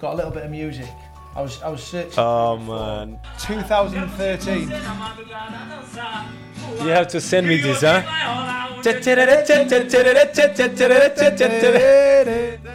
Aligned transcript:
Got 0.00 0.14
a 0.14 0.16
little 0.16 0.30
bit 0.30 0.44
of 0.44 0.50
music. 0.50 0.88
I 1.36 1.42
was 1.42 1.62
I 1.62 1.68
was 1.68 1.82
searching. 1.82 2.18
Oh 2.18 2.56
man, 2.56 3.20
2013. 3.38 4.70
you 6.82 6.88
have 6.88 7.06
to 7.08 7.20
send 7.20 7.46
me 7.46 7.58
this, 7.58 7.82
huh? 7.82 8.02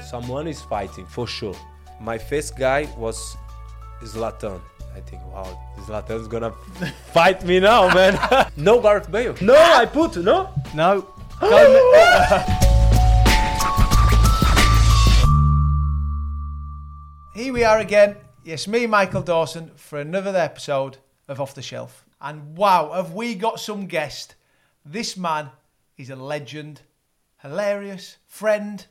Someone 0.04 0.48
is 0.48 0.62
fighting 0.62 1.06
for 1.08 1.26
sure. 1.26 1.56
My 2.00 2.18
first 2.18 2.56
guy 2.58 2.88
was 2.96 3.36
Zlatan. 4.04 4.62
I 4.96 5.02
think, 5.02 5.22
wow, 5.26 5.60
Zlatan's 5.80 6.28
gonna 6.28 6.54
fight 7.12 7.44
me 7.44 7.60
now, 7.60 7.94
man. 7.94 8.18
no 8.56 8.80
Gareth 8.80 9.12
Bale. 9.12 9.36
No, 9.42 9.56
I 9.56 9.86
put 9.86 10.16
no. 10.18 10.50
No. 10.74 11.08
Here 17.36 17.52
we 17.52 17.66
are 17.66 17.80
again. 17.80 18.16
Yes, 18.46 18.66
me, 18.66 18.88
Michael 18.88 19.22
Dawson, 19.22 19.72
for 19.76 20.00
another 20.00 20.34
episode 20.38 21.00
of 21.28 21.42
Off 21.42 21.54
the 21.54 21.62
Shelf. 21.62 22.06
And 22.22 22.56
wow, 22.56 22.94
have 22.94 23.12
we 23.12 23.36
got 23.36 23.60
some 23.60 23.88
guest? 23.88 24.36
This 24.86 25.18
man 25.18 25.50
is 25.98 26.10
a 26.10 26.16
legend, 26.16 26.80
hilarious, 27.42 28.20
friend, 28.26 28.86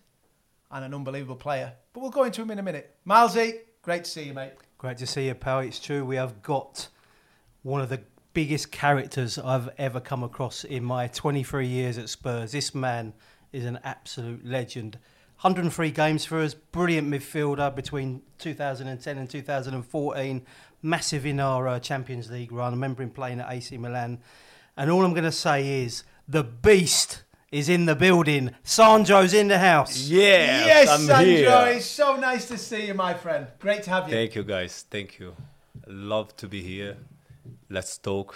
and 0.70 0.84
an 0.84 0.92
unbelievable 0.92 1.36
player. 1.36 1.72
But 1.94 2.00
we'll 2.00 2.10
go 2.10 2.24
into 2.24 2.42
him 2.42 2.50
in 2.50 2.58
a 2.58 2.62
minute. 2.62 2.94
Milesy, 3.08 3.60
great 3.80 4.04
to 4.04 4.10
see 4.10 4.24
you, 4.24 4.34
mate. 4.34 4.52
Great 4.76 4.98
to 4.98 5.06
see 5.06 5.26
you, 5.26 5.34
pal. 5.34 5.60
It's 5.60 5.80
true. 5.80 6.04
We 6.04 6.16
have 6.16 6.42
got 6.42 6.88
one 7.62 7.80
of 7.80 7.88
the 7.88 8.02
biggest 8.34 8.70
characters 8.70 9.38
I've 9.38 9.70
ever 9.78 10.00
come 10.00 10.22
across 10.22 10.64
in 10.64 10.84
my 10.84 11.06
23 11.06 11.66
years 11.66 11.96
at 11.96 12.10
Spurs. 12.10 12.52
This 12.52 12.74
man 12.74 13.14
is 13.54 13.64
an 13.64 13.78
absolute 13.84 14.44
legend. 14.44 14.98
103 15.44 15.90
games 15.90 16.24
for 16.24 16.40
us, 16.40 16.54
brilliant 16.54 17.06
midfielder 17.06 17.74
between 17.74 18.22
2010 18.38 19.18
and 19.18 19.28
2014, 19.28 20.46
massive 20.80 21.26
in 21.26 21.38
our 21.38 21.68
uh, 21.68 21.78
Champions 21.78 22.30
League 22.30 22.50
run. 22.50 22.68
I 22.68 22.70
remember 22.70 23.02
him 23.02 23.10
playing 23.10 23.40
at 23.40 23.52
AC 23.52 23.76
Milan. 23.76 24.20
And 24.74 24.90
all 24.90 25.04
I'm 25.04 25.12
going 25.12 25.24
to 25.24 25.30
say 25.30 25.82
is 25.82 26.02
the 26.26 26.42
beast 26.42 27.24
is 27.52 27.68
in 27.68 27.84
the 27.84 27.94
building. 27.94 28.52
Sanjo's 28.64 29.34
in 29.34 29.48
the 29.48 29.58
house. 29.58 30.08
Yes, 30.08 30.66
yes, 30.66 30.88
I'm 30.88 31.00
Sandro, 31.00 31.24
here. 31.26 31.76
it's 31.76 31.84
so 31.84 32.16
nice 32.16 32.48
to 32.48 32.56
see 32.56 32.86
you, 32.86 32.94
my 32.94 33.12
friend. 33.12 33.46
Great 33.58 33.82
to 33.82 33.90
have 33.90 34.08
you. 34.08 34.14
Thank 34.14 34.36
you, 34.36 34.44
guys. 34.44 34.86
Thank 34.90 35.18
you. 35.18 35.36
Love 35.86 36.34
to 36.38 36.48
be 36.48 36.62
here. 36.62 36.96
Let's 37.68 37.98
talk. 37.98 38.34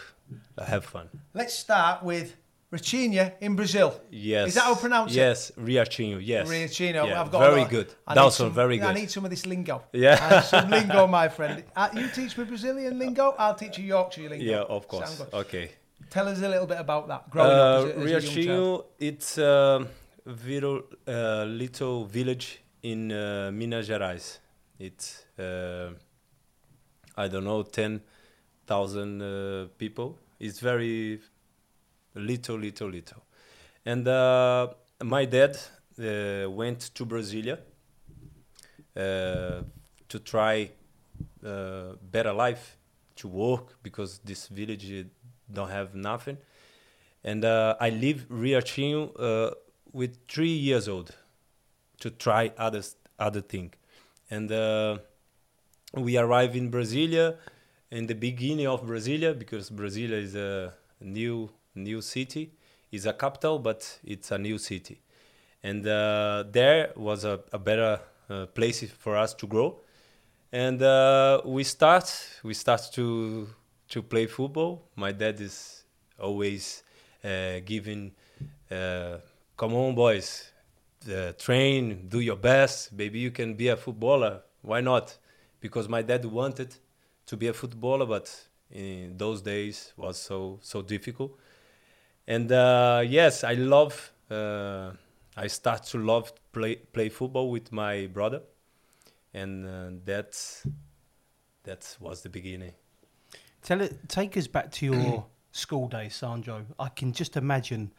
Have 0.62 0.84
fun. 0.84 1.08
Let's 1.32 1.54
start 1.54 2.02
with 2.02 2.36
Racinha 2.70 3.32
in 3.40 3.56
Brazil. 3.56 3.98
Yes. 4.10 4.48
Is 4.48 4.54
that 4.54 4.64
how 4.64 4.74
I 4.74 4.78
pronounce 4.78 5.12
it? 5.12 5.16
Yes, 5.16 5.52
Riachinho. 5.58 6.20
Yes. 6.22 6.48
Riachino. 6.48 7.06
Yeah, 7.08 7.20
I've 7.22 7.30
got 7.30 7.40
very 7.40 7.64
good. 7.64 7.88
I 8.06 8.14
need 8.14 8.20
Also 8.20 8.44
some- 8.44 8.52
very 8.52 8.76
good. 8.78 8.86
I 8.88 8.92
need 8.92 9.10
some 9.10 9.24
of 9.24 9.30
this 9.30 9.46
lingo. 9.46 9.82
Yeah. 9.92 10.18
Uh, 10.20 10.40
some 10.42 10.68
lingo, 10.70 11.06
my 11.06 11.28
friend. 11.28 11.64
Uh, 11.74 11.88
you 11.94 12.08
teach 12.08 12.36
me 12.36 12.44
Brazilian 12.44 12.98
lingo. 12.98 13.34
I'll 13.38 13.54
teach 13.54 13.78
you 13.78 13.84
Yorkshire 13.84 14.28
lingo. 14.28 14.44
Yeah, 14.44 14.60
of 14.76 14.86
course. 14.86 15.22
Okay. 15.32 15.70
Tell 16.10 16.28
us 16.28 16.38
a 16.42 16.48
little 16.48 16.66
bit 16.66 16.78
about 16.78 17.08
that. 17.08 17.30
Growing 17.30 17.50
Uh, 17.50 17.54
up 17.54 17.86
as 17.86 18.12
as 18.12 18.24
child. 18.24 18.46
Riachinho, 18.46 18.84
it's 18.98 19.38
a 19.38 19.86
little, 20.26 20.82
uh, 21.06 21.44
little 21.44 22.04
village 22.04 22.60
in 22.82 23.10
uh, 23.12 23.50
Minas 23.52 23.88
Gerais. 23.88 24.40
It's, 24.78 25.24
uh, 25.38 25.90
I 27.16 27.28
don't 27.28 27.44
know, 27.44 27.62
10,000 27.62 29.22
uh, 29.22 29.66
people. 29.78 30.18
It's 30.38 30.60
very 30.60 31.20
little, 32.18 32.58
little, 32.58 32.88
little. 32.88 33.22
And 33.84 34.06
uh, 34.06 34.68
my 35.02 35.24
dad 35.24 35.56
uh, 35.98 36.50
went 36.50 36.80
to 36.94 37.06
Brasilia 37.06 37.58
uh, 38.96 39.62
to 40.08 40.18
try 40.24 40.70
uh, 41.44 41.92
better 42.02 42.32
life, 42.32 42.76
to 43.16 43.28
work 43.28 43.76
because 43.82 44.18
this 44.24 44.48
village 44.48 44.90
uh, 44.92 45.04
don't 45.52 45.70
have 45.70 45.94
nothing. 45.94 46.36
And 47.24 47.44
uh, 47.44 47.76
I 47.80 47.90
leave 47.90 48.26
Riachinho 48.28 49.54
with 49.92 50.18
three 50.28 50.52
years 50.52 50.88
old 50.88 51.14
to 52.00 52.10
try 52.10 52.52
other 52.58 52.82
other 53.18 53.40
thing. 53.40 53.72
And 54.30 54.50
we 55.94 56.16
arrive 56.16 56.54
in 56.54 56.70
Brasilia 56.70 57.36
in 57.90 58.06
the 58.06 58.14
beginning 58.14 58.66
of 58.66 58.82
Brasilia 58.82 59.36
because 59.36 59.70
Brasilia 59.70 60.22
is 60.22 60.34
a 60.34 60.74
new 61.00 61.50
new 61.78 62.00
city. 62.00 62.52
It's 62.90 63.06
a 63.06 63.12
capital, 63.12 63.58
but 63.58 63.98
it's 64.04 64.30
a 64.30 64.38
new 64.38 64.58
city. 64.58 65.00
And 65.62 65.86
uh, 65.86 66.44
there 66.50 66.92
was 66.96 67.24
a, 67.24 67.40
a 67.52 67.58
better 67.58 68.00
uh, 68.30 68.46
place 68.46 68.90
for 68.90 69.16
us 69.16 69.34
to 69.34 69.46
grow. 69.46 69.80
And 70.52 70.82
uh, 70.82 71.42
we 71.44 71.64
start 71.64 72.10
we 72.42 72.54
start 72.54 72.82
to 72.92 73.48
to 73.88 74.02
play 74.02 74.26
football. 74.26 74.88
My 74.96 75.12
dad 75.12 75.40
is 75.40 75.84
always 76.18 76.82
uh, 77.24 77.60
giving, 77.64 78.12
uh, 78.70 79.18
come 79.56 79.74
on, 79.74 79.94
boys, 79.94 80.50
uh, 81.10 81.32
train, 81.32 82.06
do 82.08 82.20
your 82.20 82.36
best. 82.36 82.92
Maybe 82.92 83.18
you 83.18 83.30
can 83.30 83.54
be 83.54 83.68
a 83.68 83.76
footballer. 83.76 84.42
Why 84.62 84.80
not? 84.80 85.16
Because 85.60 85.88
my 85.88 86.02
dad 86.02 86.24
wanted 86.24 86.74
to 87.26 87.36
be 87.36 87.48
a 87.48 87.52
footballer, 87.52 88.06
but 88.06 88.34
in 88.70 89.16
those 89.16 89.40
days 89.42 89.92
was 89.96 90.18
so 90.18 90.58
so 90.62 90.82
difficult. 90.82 91.38
And 92.28 92.52
uh, 92.52 93.02
yes, 93.06 93.42
I 93.42 93.54
love. 93.54 94.12
Uh, 94.30 94.90
I 95.34 95.46
start 95.46 95.84
to 95.84 95.98
love 95.98 96.30
play 96.52 96.76
play 96.76 97.08
football 97.08 97.50
with 97.50 97.72
my 97.72 98.06
brother, 98.06 98.42
and 99.32 99.66
uh, 99.66 99.98
that's 100.04 100.66
that 101.64 101.96
was 101.98 102.20
the 102.20 102.28
beginning. 102.28 102.74
Tell 103.62 103.80
it, 103.80 104.08
take 104.10 104.36
us 104.36 104.46
back 104.46 104.70
to 104.72 104.86
your 104.86 105.24
school 105.52 105.88
days, 105.88 106.16
Sandro. 106.16 106.66
I 106.78 106.90
can 106.90 107.14
just 107.14 107.34
imagine 107.38 107.92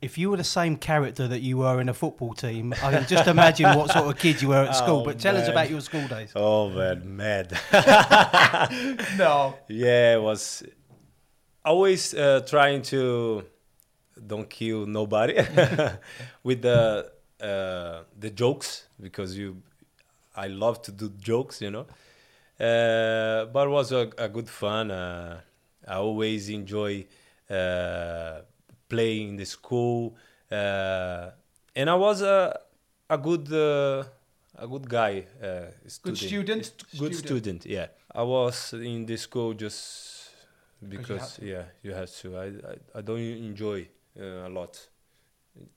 if 0.00 0.16
you 0.16 0.30
were 0.30 0.36
the 0.36 0.44
same 0.44 0.76
character 0.76 1.26
that 1.26 1.40
you 1.40 1.58
were 1.58 1.80
in 1.80 1.88
a 1.88 1.94
football 1.94 2.34
team. 2.34 2.72
I 2.80 2.92
can 2.92 3.06
just 3.06 3.26
imagine 3.26 3.76
what 3.76 3.90
sort 3.90 4.06
of 4.06 4.18
kid 4.20 4.40
you 4.40 4.50
were 4.50 4.66
at 4.66 4.76
school. 4.82 5.00
Oh, 5.00 5.04
but 5.04 5.18
tell 5.18 5.36
us 5.36 5.48
about 5.48 5.68
your 5.68 5.80
school 5.80 6.06
days. 6.06 6.30
Oh 6.36 6.70
man, 6.70 7.16
mad. 7.16 7.58
No. 9.18 9.56
yeah, 9.68 10.14
it 10.14 10.22
was 10.22 10.62
always 11.68 12.14
uh, 12.14 12.40
trying 12.46 12.82
to 12.82 13.44
don't 14.26 14.48
kill 14.48 14.86
nobody 14.86 15.34
with 16.42 16.62
the 16.62 17.10
uh, 17.40 18.02
the 18.18 18.30
jokes 18.30 18.88
because 19.00 19.36
you 19.38 19.62
I 20.34 20.48
love 20.48 20.82
to 20.82 20.92
do 20.92 21.10
jokes, 21.18 21.60
you 21.60 21.70
know. 21.70 21.86
Uh, 22.60 23.46
but 23.46 23.66
it 23.66 23.70
was 23.70 23.92
a, 23.92 24.10
a 24.18 24.28
good 24.28 24.48
fun. 24.48 24.90
Uh, 24.90 25.40
I 25.86 25.96
always 25.96 26.48
enjoy 26.48 27.06
uh, 27.50 28.40
playing 28.88 29.30
in 29.30 29.36
the 29.36 29.44
school, 29.46 30.16
uh, 30.50 31.30
and 31.74 31.90
I 31.90 31.94
was 31.94 32.22
a 32.22 32.58
a 33.10 33.18
good 33.18 33.52
uh, 33.52 34.04
a 34.56 34.66
good 34.66 34.88
guy. 34.88 35.24
Uh, 35.42 35.70
student. 35.86 36.18
student? 36.18 36.72
Good 36.98 37.14
Student. 37.14 37.62
student. 37.62 37.66
Yeah, 37.66 37.86
I 38.14 38.22
was 38.22 38.72
in 38.72 39.06
the 39.06 39.16
school 39.16 39.54
just 39.54 40.17
because 40.88 41.36
to. 41.36 41.46
yeah, 41.46 41.64
you 41.82 41.92
have 41.94 42.10
to. 42.22 42.36
I 42.36 42.46
I, 42.46 42.76
I 42.98 43.00
don't 43.02 43.18
enjoy 43.20 43.88
uh, 44.20 44.46
a 44.46 44.48
lot. 44.48 44.88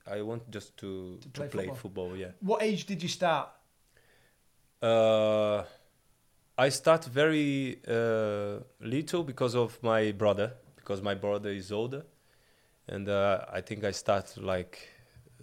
I 0.05 0.21
want 0.21 0.49
just 0.51 0.77
to 0.77 1.17
To 1.21 1.29
to 1.29 1.41
play 1.41 1.47
play, 1.49 1.67
football. 1.67 1.75
football. 2.09 2.17
Yeah. 2.17 2.31
What 2.41 2.61
age 2.61 2.85
did 2.85 3.01
you 3.01 3.09
start? 3.09 3.49
Uh, 4.81 5.63
I 6.57 6.69
start 6.69 7.05
very 7.05 7.79
uh, 7.87 8.59
little 8.79 9.23
because 9.23 9.55
of 9.55 9.81
my 9.83 10.11
brother, 10.11 10.53
because 10.75 11.01
my 11.01 11.15
brother 11.15 11.49
is 11.49 11.71
older, 11.71 12.03
and 12.87 13.07
uh, 13.07 13.45
I 13.51 13.61
think 13.61 13.83
I 13.83 13.91
start 13.91 14.37
like 14.37 14.89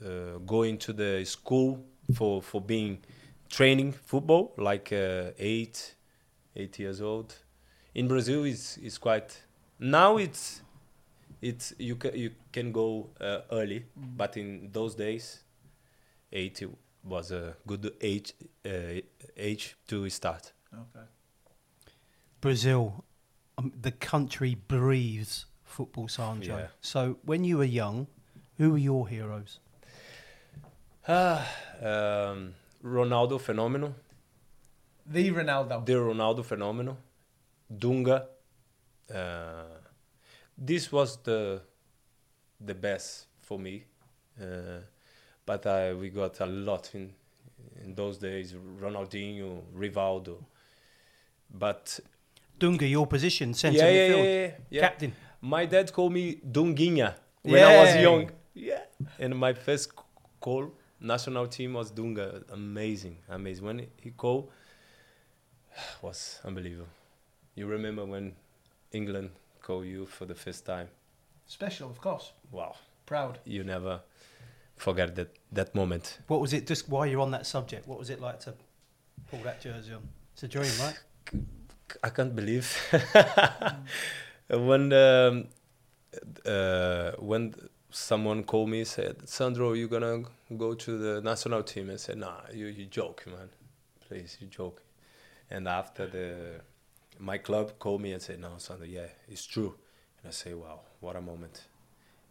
uh, 0.04 0.38
going 0.46 0.78
to 0.78 0.92
the 0.92 1.24
school 1.24 1.84
for 2.14 2.42
for 2.42 2.60
being 2.60 2.98
training 3.48 3.92
football, 3.92 4.52
like 4.56 4.92
uh, 4.92 5.32
eight, 5.38 5.96
eight 6.56 6.78
years 6.78 7.00
old. 7.00 7.34
In 7.94 8.06
Brazil, 8.08 8.44
is 8.44 8.78
is 8.78 8.98
quite 8.98 9.42
now 9.78 10.16
it's 10.16 10.62
it's 11.40 11.72
you 11.78 11.96
can 11.96 12.16
you 12.16 12.30
can 12.52 12.72
go 12.72 13.10
uh, 13.20 13.40
early, 13.52 13.84
but 13.96 14.36
in 14.36 14.70
those 14.72 14.94
days, 14.94 15.40
eight 16.32 16.62
was 17.04 17.30
a 17.30 17.54
good 17.66 17.92
age 18.00 18.34
uh, 18.66 19.00
age 19.36 19.76
to 19.86 20.08
start. 20.10 20.52
Okay. 20.72 21.06
Brazil, 22.40 23.04
um, 23.56 23.72
the 23.80 23.90
country 23.90 24.54
breathes 24.54 25.46
football, 25.64 26.08
Sandro. 26.08 26.56
Yeah. 26.56 26.66
So 26.80 27.18
when 27.24 27.44
you 27.44 27.58
were 27.58 27.64
young, 27.64 28.06
who 28.56 28.72
were 28.72 28.78
your 28.78 29.08
heroes? 29.08 29.60
um, 31.08 32.54
Ronaldo 32.84 33.40
Phenomenal, 33.40 33.94
The 35.06 35.30
Ronaldo. 35.30 35.84
the 35.86 35.94
Ronaldo 35.94 36.44
Phenomenal, 36.44 36.98
Dunga. 37.72 38.26
Uh, 39.14 39.64
this 40.56 40.92
was 40.92 41.16
the 41.22 41.62
the 42.60 42.74
best 42.74 43.26
for 43.40 43.58
me, 43.58 43.84
uh, 44.40 44.80
but 45.46 45.66
I, 45.66 45.94
we 45.94 46.10
got 46.10 46.40
a 46.40 46.46
lot 46.46 46.90
in 46.94 47.12
in 47.82 47.94
those 47.94 48.18
days. 48.18 48.54
Ronaldinho, 48.80 49.62
Rivaldo, 49.74 50.36
but 51.52 52.00
Dunga, 52.58 52.88
your 52.90 53.06
position, 53.06 53.54
centre 53.54 53.78
yeah, 53.78 53.84
midfield, 53.84 54.24
yeah, 54.24 54.40
yeah, 54.40 54.50
yeah. 54.70 54.80
captain. 54.80 55.12
My 55.40 55.66
dad 55.66 55.92
called 55.92 56.12
me 56.12 56.36
Dunguinha 56.36 57.14
when 57.42 57.62
I 57.62 57.82
was 57.82 57.96
young. 57.96 58.30
Yeah. 58.54 58.80
And 59.18 59.36
my 59.36 59.52
first 59.52 59.92
call, 60.40 60.72
national 61.00 61.46
team 61.46 61.74
was 61.74 61.92
Dunga. 61.92 62.42
Amazing, 62.52 63.18
amazing. 63.28 63.64
When 63.64 63.86
he 64.02 64.10
called, 64.10 64.50
was 66.02 66.40
unbelievable. 66.44 66.88
You 67.54 67.66
remember 67.66 68.04
when 68.04 68.34
England 68.92 69.30
call 69.62 69.84
you 69.84 70.06
for 70.06 70.24
the 70.24 70.34
first 70.34 70.64
time? 70.64 70.88
Special, 71.46 71.90
of 71.90 72.00
course. 72.00 72.32
Wow. 72.50 72.76
Proud. 73.06 73.38
You 73.44 73.64
never 73.64 74.00
forget 74.76 75.14
that, 75.16 75.34
that 75.52 75.74
moment. 75.74 76.18
What 76.26 76.40
was 76.40 76.52
it? 76.52 76.66
Just 76.66 76.88
while 76.88 77.06
you're 77.06 77.20
on 77.20 77.30
that 77.32 77.46
subject, 77.46 77.88
what 77.88 77.98
was 77.98 78.10
it 78.10 78.20
like 78.20 78.40
to 78.40 78.54
pull 79.30 79.40
that 79.40 79.60
jersey 79.60 79.94
on? 79.94 80.02
It's 80.32 80.42
a 80.42 80.48
dream, 80.48 80.70
right? 80.80 80.98
I 82.04 82.10
can't 82.10 82.34
believe 82.36 82.76
when 84.50 84.92
um, 84.92 85.48
uh, 86.44 87.12
when 87.18 87.54
someone 87.90 88.44
called 88.44 88.68
me 88.68 88.84
said 88.84 89.26
Sandro 89.28 89.72
you 89.72 89.88
gonna 89.88 90.22
go 90.56 90.74
to 90.74 90.98
the 90.98 91.20
national 91.22 91.62
team 91.62 91.88
and 91.88 91.98
said 91.98 92.18
nah 92.18 92.40
you 92.52 92.66
you 92.66 92.84
joke 92.84 93.24
man 93.26 93.48
please 94.06 94.36
you 94.40 94.46
joke 94.46 94.82
and 95.50 95.66
after 95.66 96.06
the 96.06 96.60
my 97.18 97.38
club 97.38 97.72
called 97.78 98.00
me 98.00 98.12
and 98.12 98.22
said 98.22 98.40
no 98.40 98.50
Sandro 98.58 98.86
yeah 98.86 99.06
it's 99.28 99.44
true 99.46 99.74
and 100.22 100.28
I 100.28 100.32
say 100.32 100.54
wow 100.54 100.80
what 101.00 101.16
a 101.16 101.20
moment 101.20 101.64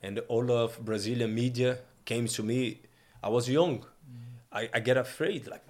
and 0.02 0.20
all 0.28 0.52
of 0.52 0.84
Brazilian 0.84 1.34
media 1.34 1.80
came 2.06 2.28
to 2.28 2.44
me 2.44 2.82
I 3.24 3.30
was 3.30 3.50
young 3.50 3.86
I, 4.52 4.70
I 4.74 4.80
get 4.80 4.98
afraid 4.98 5.48
like 5.48 5.64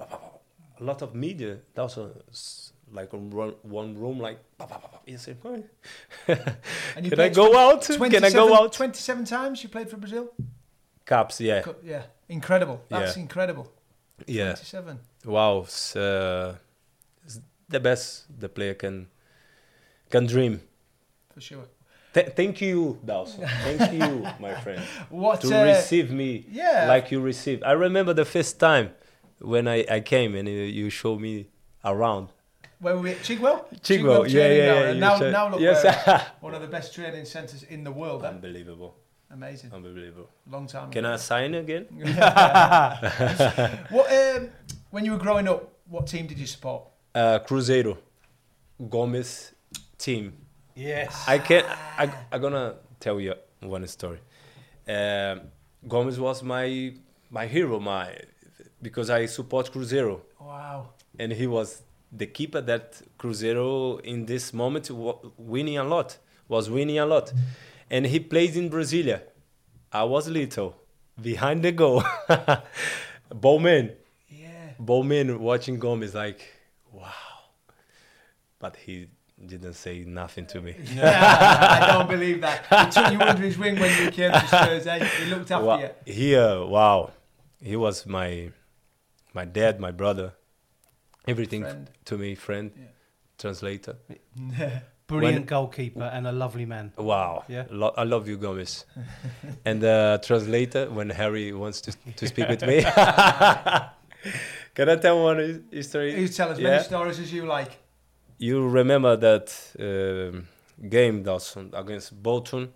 a 0.80 0.84
lot 0.84 1.02
of 1.02 1.16
media 1.16 1.58
that 1.74 1.82
was 1.82 1.98
a, 1.98 2.12
like 2.96 3.14
on 3.14 3.30
one, 3.32 3.54
one 3.64 3.96
room 3.98 4.20
like 4.20 4.40
you 5.06 5.18
say 5.18 5.36
"What?" 5.42 5.64
And 6.96 7.06
you 7.06 7.10
can 7.12 7.20
I 7.20 7.30
go 7.30 7.58
out 7.58 7.82
can 7.84 8.24
I 8.24 8.30
go 8.30 8.48
27 8.48 8.54
out 8.54 8.74
27 8.74 9.26
times 9.26 9.64
you 9.64 9.70
played 9.70 9.90
for 9.90 9.98
Brazil? 9.98 10.32
caps 11.06 11.40
yeah 11.42 11.64
Yeah. 11.84 12.04
Incredible. 12.30 12.82
That's 12.90 13.16
Yeah. 13.16 13.24
incredible. 13.24 13.72
yeah 14.28 14.54
27. 14.54 15.00
wow 15.26 15.60
it's, 15.62 15.96
uh, 15.96 16.56
the 17.70 17.80
best 17.80 18.26
the 18.40 18.50
player 18.50 18.74
can 18.74 19.08
can 20.10 20.26
dream 20.26 20.62
For 21.34 21.42
sure. 21.42 21.66
Th- 22.14 22.30
thank 22.36 22.62
you 22.62 22.98
Dawson 23.06 23.46
thank 23.64 23.94
you 23.94 24.26
my 24.40 24.56
friend 24.62 24.82
What? 25.10 25.42
to 25.42 25.48
uh, 25.62 25.66
receive 25.66 26.10
me 26.12 26.46
yeah. 26.50 26.86
like 26.88 27.12
you 27.12 27.20
received 27.22 27.64
I 27.64 27.74
remember 27.74 28.14
the 28.14 28.26
first 28.26 28.60
time 28.60 28.92
when 29.40 29.68
I, 29.68 29.86
I 29.92 30.00
came 30.00 30.34
and 30.36 30.48
you, 30.48 30.54
you 30.80 30.90
showed 30.90 31.20
me 31.20 31.48
around 31.84 32.30
Where 32.80 32.96
were 32.96 33.02
we 33.02 33.12
at 33.12 33.20
Chigwell? 33.20 33.66
Chigwell, 33.82 34.26
yeah, 34.30 34.48
yeah, 34.48 34.54
yeah, 34.66 34.90
And 34.92 35.00
now, 35.00 35.18
showed- 35.20 35.32
now 35.34 35.50
look, 35.52 35.60
yes. 35.60 35.84
one 36.40 36.54
of 36.56 36.62
the 36.62 36.68
best 36.68 36.94
training 36.96 37.26
centres 37.26 37.64
in 37.64 37.84
the 37.84 37.92
world. 37.92 38.24
eh? 38.24 38.30
unbelievable 38.30 38.96
Amazing. 39.30 39.74
unbelievable 39.74 40.30
Long 40.50 40.66
time. 40.68 40.90
can 40.90 41.04
ago. 41.06 41.14
I 41.14 41.18
sign 41.18 41.54
again 41.56 41.86
What? 43.90 44.08
Um, 44.12 44.50
when 44.90 45.04
you 45.06 45.12
were 45.12 45.18
growing 45.28 45.48
up, 45.50 45.62
what 45.90 46.08
team 46.08 46.26
did 46.28 46.40
you 46.40 46.48
support? 46.48 46.84
Uh, 47.18 47.40
Cruzeiro 47.48 47.98
Gomes 48.94 49.32
team 49.98 50.26
Yes. 50.76 51.12
I 51.28 51.38
can 51.48 51.64
I 51.98 52.06
I 52.32 52.38
gonna 52.38 52.76
tell 53.00 53.20
you 53.26 53.34
one 53.62 53.88
story. 53.88 54.20
Um, 54.88 55.36
Gomes 55.88 56.18
was 56.20 56.44
my 56.44 56.68
my 57.38 57.46
hero, 57.56 57.80
my 57.80 58.06
because 58.86 59.10
I 59.10 59.26
support 59.38 59.66
Cruzeiro, 59.74 60.16
Wow. 60.40 60.80
and 61.22 61.30
he 61.34 61.48
was 61.48 61.82
the 62.22 62.28
keeper 62.38 62.62
that 62.72 63.02
Cruzeiro 63.18 64.00
in 64.02 64.26
this 64.32 64.54
moment 64.54 64.86
winning 65.54 65.78
a 65.80 65.84
lot 65.84 66.10
was 66.48 66.70
winning 66.70 67.00
a 67.00 67.06
lot, 67.06 67.34
and 67.90 68.06
he 68.14 68.20
plays 68.20 68.56
in 68.62 68.70
Brasilia. 68.70 69.20
I 69.92 70.04
was 70.04 70.28
little 70.40 70.76
behind 71.30 71.64
the 71.64 71.72
goal, 71.72 72.04
Bowman, 73.44 73.86
Yeah. 74.30 74.74
Bowman 74.80 75.40
watching 75.40 75.80
Gomes 75.80 76.14
like 76.14 76.42
wow, 76.98 77.38
but 78.60 78.76
he 78.86 79.08
didn't 79.54 79.74
say 79.74 80.04
nothing 80.04 80.46
to 80.48 80.62
me. 80.62 80.74
Yeah, 80.96 81.80
I 81.82 81.88
don't 81.94 82.10
believe 82.10 82.42
that. 82.42 82.58
He 82.66 82.92
took 83.02 83.12
you 83.14 83.20
under 83.22 83.44
his 83.44 83.58
wing 83.58 83.76
when 83.80 83.92
you 84.04 84.12
came 84.12 84.32
to 84.32 84.48
Spurs. 84.48 84.88
Eh? 84.88 85.00
He 85.20 85.26
looked 85.34 85.52
after 85.52 85.66
Wow, 85.66 85.80
you. 86.06 86.14
here, 86.14 86.66
wow, 86.66 87.12
he 87.62 87.76
was 87.76 88.06
my 88.06 88.50
my 89.34 89.46
dad, 89.46 89.80
my 89.80 89.92
brother, 89.92 90.34
everything 91.28 91.62
Friend. 91.64 91.90
to 92.06 92.18
me, 92.18 92.36
friend, 92.36 92.72
Yeah. 92.76 92.86
translator. 93.38 93.96
Brilliant 95.08 95.36
when- 95.36 95.46
goalkeeper 95.46 96.04
and 96.04 96.28
a 96.28 96.32
lovely 96.34 96.66
man. 96.66 96.92
Wow, 96.98 97.46
Yeah. 97.48 97.64
Lo- 97.70 97.94
I 97.96 98.04
love 98.04 98.28
you, 98.28 98.36
Gomes. 98.38 98.86
and 99.66 99.80
the 99.82 100.20
translator 100.28 100.90
when 100.90 101.10
Harry 101.12 101.54
wants 101.54 101.80
to 101.82 101.92
to 102.20 102.28
speak 102.28 102.50
with 102.50 102.64
me. 102.72 102.78
Can 104.78 104.90
I 104.90 104.96
tell 104.96 105.24
one 105.24 105.64
history? 105.72 106.14
You 106.22 106.28
tell 106.28 106.52
as 106.52 106.60
Yeah. 106.60 106.70
many 106.70 106.84
stories 106.84 107.20
as 107.20 107.34
you 107.34 107.46
like. 107.48 107.72
You 108.38 108.70
remember 108.70 109.16
that 109.18 109.48
um, 109.80 110.48
game, 110.88 111.24
Dawson, 111.24 111.72
against 111.74 112.22
Bolton, 112.22 112.72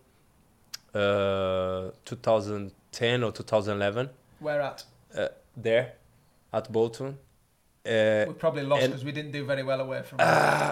uh, 0.96 1.92
2010 2.06 3.24
or 3.24 3.32
2011? 3.32 4.10
Where 4.40 4.62
at? 4.62 4.84
uh, 5.16 5.28
there 5.56 5.94
at 6.52 6.72
Bolton. 6.72 7.20
Uh, 7.86 8.26
We 8.28 8.34
probably 8.34 8.64
lost 8.64 8.88
because 8.88 9.06
we 9.06 9.12
didn't 9.12 9.32
do 9.32 9.46
very 9.46 9.64
well 9.64 9.80
away 9.82 10.02
from 10.02 10.20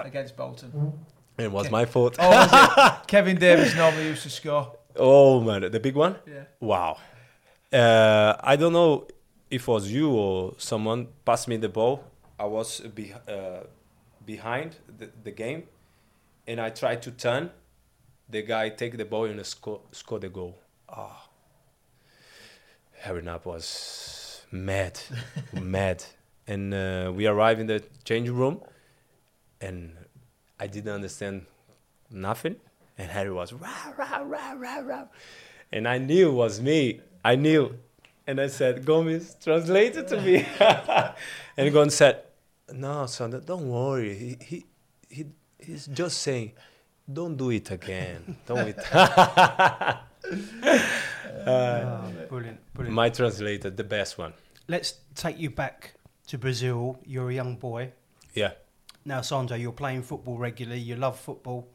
against 0.05 0.35
Bolton. 0.35 0.93
it 1.37 1.51
was 1.51 1.69
my 1.69 1.85
fault. 1.85 2.15
Oh? 2.17 3.01
Kevin 3.07 3.37
Davies 3.37 3.75
normally 3.75 4.07
used 4.07 4.23
to 4.23 4.29
score. 4.31 4.71
Oh 4.95 5.41
man, 5.41 5.61
the 5.71 5.79
big 5.79 5.95
one. 5.95 6.15
Yeah. 6.25 6.45
Wow. 6.59 6.97
Uh, 7.71 8.33
I 8.51 8.55
don't 8.55 8.73
know 8.73 9.05
if 9.49 9.63
it 9.63 9.67
was 9.67 9.91
you 9.91 10.11
or 10.11 10.53
someone 10.57 11.07
passed 11.25 11.47
me 11.47 11.57
the 11.57 11.69
ball. 11.69 12.03
I 12.39 12.45
was 12.45 12.79
be, 12.79 13.13
uh, 13.27 13.61
behind 14.25 14.77
the, 14.97 15.09
the 15.23 15.31
game, 15.31 15.63
and 16.47 16.61
I 16.61 16.69
tried 16.69 17.01
to 17.03 17.11
turn. 17.11 17.51
The 18.29 18.43
guy 18.43 18.69
take 18.69 18.95
the 18.95 19.05
ball 19.05 19.25
and 19.25 19.43
score 19.45 19.81
score 19.91 20.19
the 20.19 20.29
goal. 20.29 20.59
Ah, 20.87 21.27
Harry 22.99 23.21
Knapp 23.21 23.45
was 23.45 24.45
mad, 24.51 24.99
mad, 25.53 26.03
and 26.47 26.73
uh, 26.73 27.11
we 27.13 27.27
arrive 27.27 27.59
in 27.59 27.67
the 27.67 27.83
changing 28.03 28.35
room, 28.35 28.61
and 29.59 29.95
I 30.59 30.67
didn't 30.67 30.93
understand 30.93 31.45
nothing, 32.11 32.57
and 32.97 33.09
Harry 33.09 33.31
was 33.31 33.51
rah 33.51 33.93
rah 33.97 34.19
rah 34.19 34.53
rah 34.53 34.79
rah, 34.79 35.05
and 35.71 35.87
I 35.87 35.97
knew 35.97 36.29
it 36.29 36.33
was 36.33 36.61
me. 36.61 37.01
I 37.25 37.35
knew, 37.35 37.77
and 38.29 38.39
I 38.39 38.47
said, 38.47 38.85
Gomes, 38.85 39.35
translate 39.43 39.97
it 39.97 40.07
to 40.09 40.21
me, 40.21 40.45
and 41.57 41.73
Gomes 41.73 41.95
said, 41.95 42.21
No, 42.73 43.07
son, 43.07 43.41
don't 43.45 43.67
worry. 43.67 44.15
He 44.15 44.37
he 44.39 44.65
he 45.09 45.25
he's 45.57 45.87
just 45.87 46.21
saying, 46.21 46.53
don't 47.11 47.35
do 47.35 47.49
it 47.49 47.71
again. 47.71 48.37
Don't 48.45 48.67
it. 48.67 48.77
Oh, 48.93 48.99
uh, 51.51 52.11
brilliant, 52.29 52.59
brilliant. 52.73 52.95
My 52.95 53.09
translator, 53.09 53.71
the 53.71 53.83
best 53.83 54.19
one. 54.19 54.33
Let's 54.67 54.93
take 55.15 55.39
you 55.39 55.49
back 55.49 55.95
to 56.27 56.37
Brazil. 56.37 56.99
You're 57.03 57.31
a 57.31 57.33
young 57.33 57.55
boy. 57.55 57.93
Yeah. 58.35 58.51
Now, 59.05 59.21
Sandro, 59.21 59.57
you're 59.57 59.71
playing 59.71 60.03
football 60.03 60.37
regularly. 60.37 60.81
You 60.81 60.97
love 60.97 61.19
football. 61.19 61.67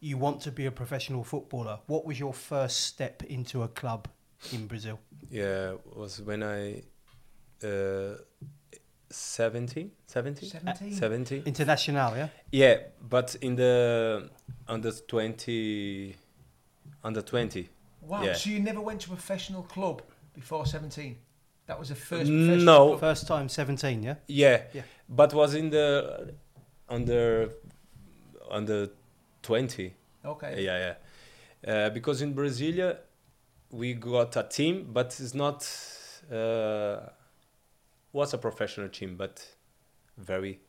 You 0.00 0.16
want 0.16 0.40
to 0.42 0.50
be 0.50 0.64
a 0.64 0.70
professional 0.70 1.22
footballer. 1.22 1.80
What 1.86 2.06
was 2.06 2.18
your 2.18 2.32
first 2.32 2.86
step 2.86 3.22
into 3.24 3.62
a 3.62 3.68
club 3.68 4.08
in 4.52 4.66
Brazil? 4.66 4.98
Yeah, 5.30 5.74
was 5.94 6.20
when 6.20 6.42
I 6.42 6.82
uh 7.64 8.16
17, 9.10 9.90
17? 10.06 10.48
17? 10.48 10.92
17. 10.94 11.42
International, 11.44 12.16
yeah? 12.16 12.28
Yeah, 12.50 12.76
but 13.00 13.36
in 13.40 13.56
the 13.56 14.28
under 14.66 14.90
20 14.90 16.16
under 17.04 17.20
20. 17.22 17.68
Wow. 18.02 18.22
Yeah. 18.22 18.34
So 18.34 18.50
you 18.50 18.60
never 18.60 18.80
went 18.80 19.00
to 19.02 19.12
a 19.12 19.14
professional 19.14 19.62
club 19.64 20.02
before 20.34 20.66
17? 20.66 21.16
That 21.66 21.78
was 21.78 21.88
the 21.90 21.94
first 21.94 22.30
No. 22.30 22.88
club? 22.88 23.00
First 23.00 23.26
time 23.26 23.48
17, 23.48 24.02
yeah? 24.02 24.14
Yeah. 24.26 24.62
Yeah. 24.72 24.82
But 25.08 25.34
was 25.34 25.54
in 25.54 25.70
the 25.70 26.34
under 26.88 27.50
under 28.50 28.88
20. 29.42 29.94
Okay. 30.24 30.62
Yeah, 30.64 30.94
yeah. 31.64 31.74
Uh, 31.86 31.90
because 31.90 32.22
in 32.22 32.34
Brasilia, 32.34 32.98
we 33.72 33.94
got 33.94 34.36
a 34.36 34.42
team, 34.42 34.90
but 34.92 35.18
it's 35.18 35.34
not 35.34 35.66
uh, 36.30 37.00
was 38.12 38.34
a 38.34 38.38
professional 38.38 38.88
team, 38.88 39.16
but 39.16 39.44
very 40.18 40.60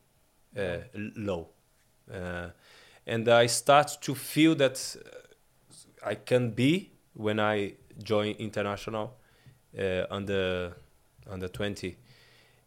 uh, 0.58 0.78
low. 0.96 1.50
Uh, 2.12 2.50
and 3.06 3.28
I 3.28 3.48
start 3.48 3.98
to 4.02 4.16
feel 4.16 4.56
that 4.56 4.96
uh, 4.98 6.10
I 6.10 6.16
can 6.16 6.52
be 6.52 6.92
when 7.14 7.40
I 7.40 7.74
join 8.02 8.36
international 8.40 9.16
uh, 9.78 10.06
under 10.10 10.74
under 11.30 11.48
20, 11.48 11.98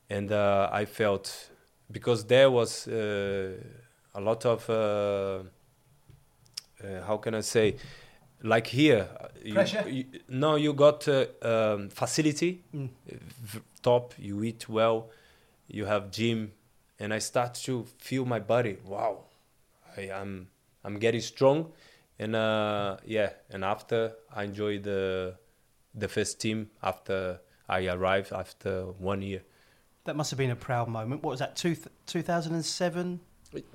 and 0.08 0.32
uh, 0.32 0.68
I 0.72 0.84
felt 0.84 1.50
because 1.90 2.24
there 2.24 2.50
was 2.50 2.88
uh, 2.88 3.52
a 4.14 4.20
lot 4.20 4.44
of 4.46 4.66
how 7.06 7.16
can 7.16 7.34
I 7.34 7.40
say, 7.40 7.76
like 8.42 8.66
here, 8.68 9.08
you, 9.44 9.54
Pressure? 9.54 9.88
you- 9.88 10.06
no, 10.28 10.56
you 10.56 10.72
got 10.74 11.06
uh, 11.08 11.26
um, 11.42 11.88
facility, 11.90 12.62
Mm. 12.74 12.88
v- 13.06 13.60
top. 13.82 14.14
You 14.18 14.42
eat 14.44 14.68
well, 14.68 15.10
you 15.68 15.86
have 15.86 16.10
gym, 16.10 16.52
and 16.98 17.12
I 17.14 17.18
start 17.20 17.54
to 17.64 17.84
feel 17.98 18.24
my 18.24 18.38
body. 18.40 18.76
Wow, 18.84 19.24
I 19.96 20.02
am 20.12 20.48
I'm 20.84 20.98
getting 20.98 21.20
strong, 21.22 21.72
and 22.18 22.34
uh, 22.36 22.96
yeah, 23.06 23.30
and 23.50 23.64
after 23.64 24.12
I 24.34 24.44
enjoy 24.44 24.78
the 24.80 25.34
the 25.94 26.08
first 26.08 26.40
team 26.40 26.70
after 26.82 27.40
I 27.68 27.88
arrived 27.88 28.32
after 28.32 28.84
one 29.00 29.22
year, 29.22 29.42
That 30.04 30.14
must 30.16 30.30
have 30.30 30.38
been 30.38 30.50
a 30.52 30.56
proud 30.56 30.88
moment. 30.88 31.22
What 31.24 31.30
was 31.30 31.38
that, 31.40 31.56
two, 31.56 31.74
2007? 32.06 33.18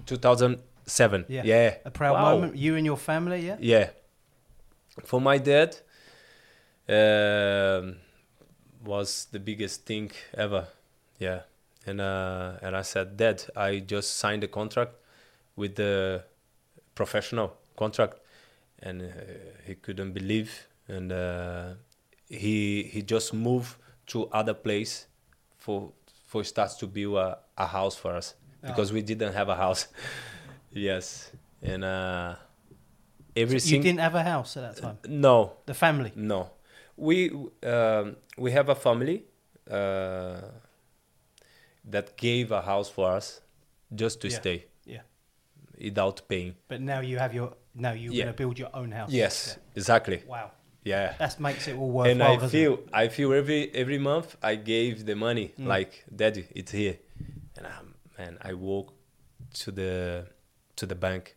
2007. 0.06 1.26
Yeah. 1.28 1.42
yeah, 1.46 1.76
A 1.86 1.92
proud 1.92 2.14
Wow. 2.14 2.32
moment? 2.36 2.56
You 2.56 2.76
and 2.76 2.86
your 2.86 2.98
family, 2.98 3.46
yeah? 3.48 3.58
Yeah. 3.60 3.90
For 5.06 5.22
my 5.22 5.38
dad, 5.38 5.78
um, 6.90 7.98
was 8.84 9.28
the 9.32 9.40
biggest 9.40 9.86
thing 9.86 10.12
ever. 10.34 10.68
Yeah. 11.20 11.42
And 11.86 12.00
uh, 12.00 12.54
and 12.62 12.76
I 12.76 12.84
said, 12.84 13.18
Dad, 13.18 13.44
I 13.56 13.80
just 13.80 14.18
signed 14.18 14.44
a 14.44 14.48
contract 14.48 14.94
with 15.56 15.76
the 15.76 16.24
professional 16.94 17.58
contract, 17.76 18.20
and 18.80 19.02
uh, 19.02 19.06
he 19.66 19.76
couldn't 19.76 20.14
believe, 20.14 20.68
and 20.88 21.12
uh, 21.12 21.74
he 22.30 22.84
he 22.84 23.02
just 23.02 23.34
moved 23.34 23.78
to 24.08 24.28
other 24.28 24.54
place 24.54 25.08
for 25.58 25.92
for 26.28 26.44
starts 26.44 26.76
to 26.76 26.88
build 26.88 27.18
a, 27.18 27.40
a 27.58 27.66
house 27.66 27.96
for 27.96 28.14
us 28.14 28.36
because 28.64 28.94
we 28.94 29.02
didn't 29.02 29.34
have 29.34 29.50
a 29.50 29.56
house. 29.56 29.88
yes, 30.72 31.32
and 31.64 31.84
uh, 33.38 33.42
every 33.42 33.56
You 33.56 33.60
sing- 33.60 33.82
didn't 33.84 34.00
have 34.00 34.16
a 34.16 34.24
house 34.24 34.58
at 34.58 34.64
that 34.76 34.82
time? 34.82 34.98
no 35.08 35.54
The 35.66 35.74
family? 35.74 36.12
no, 36.16 36.50
we 36.98 37.30
um, 37.64 38.16
we 38.38 38.52
have 38.52 38.70
a 38.70 38.76
family 38.76 39.24
uh, 39.70 40.42
that 41.92 42.18
gave 42.18 42.52
a 42.52 42.62
house 42.62 42.90
for 42.90 43.12
us 43.18 43.42
just 43.96 44.22
to 44.22 44.28
Yeah. 44.28 44.40
stay 44.40 44.66
Yeah. 44.86 45.02
without 45.80 46.22
paying. 46.28 46.56
But 46.68 46.82
now 46.82 47.00
you 47.02 47.20
have 47.20 47.34
your, 47.34 47.54
now 47.74 47.92
you're 47.94 48.14
Yeah. 48.14 48.24
going 48.26 48.34
to 48.36 48.44
build 48.44 48.60
your 48.60 48.70
own 48.74 48.92
house. 48.92 49.12
Yes, 49.12 49.58
exactly. 49.76 50.24
Wow. 50.28 50.52
Yeah. 50.84 51.14
That 51.20 51.40
makes 51.40 51.68
it 51.68 51.76
all 51.76 51.92
worthwhile, 51.92 52.12
and 52.12 52.44
I 52.44 52.48
feel 52.48 52.74
it? 52.74 52.90
I 52.94 53.08
feel 53.10 53.34
every 53.34 53.70
every 53.74 53.98
month 54.00 54.36
I 54.42 54.56
gave 54.56 55.06
the 55.06 55.16
money 55.16 55.54
Mm. 55.58 55.68
like 55.68 56.04
daddy 56.16 56.46
it's 56.56 56.72
here 56.72 56.98
and 57.58 57.66
um, 57.68 57.94
man 58.18 58.38
I 58.42 58.54
walk 58.56 58.94
to 59.64 59.72
the 59.72 60.26
to 60.78 60.86
the 60.88 60.96
bank 60.96 61.36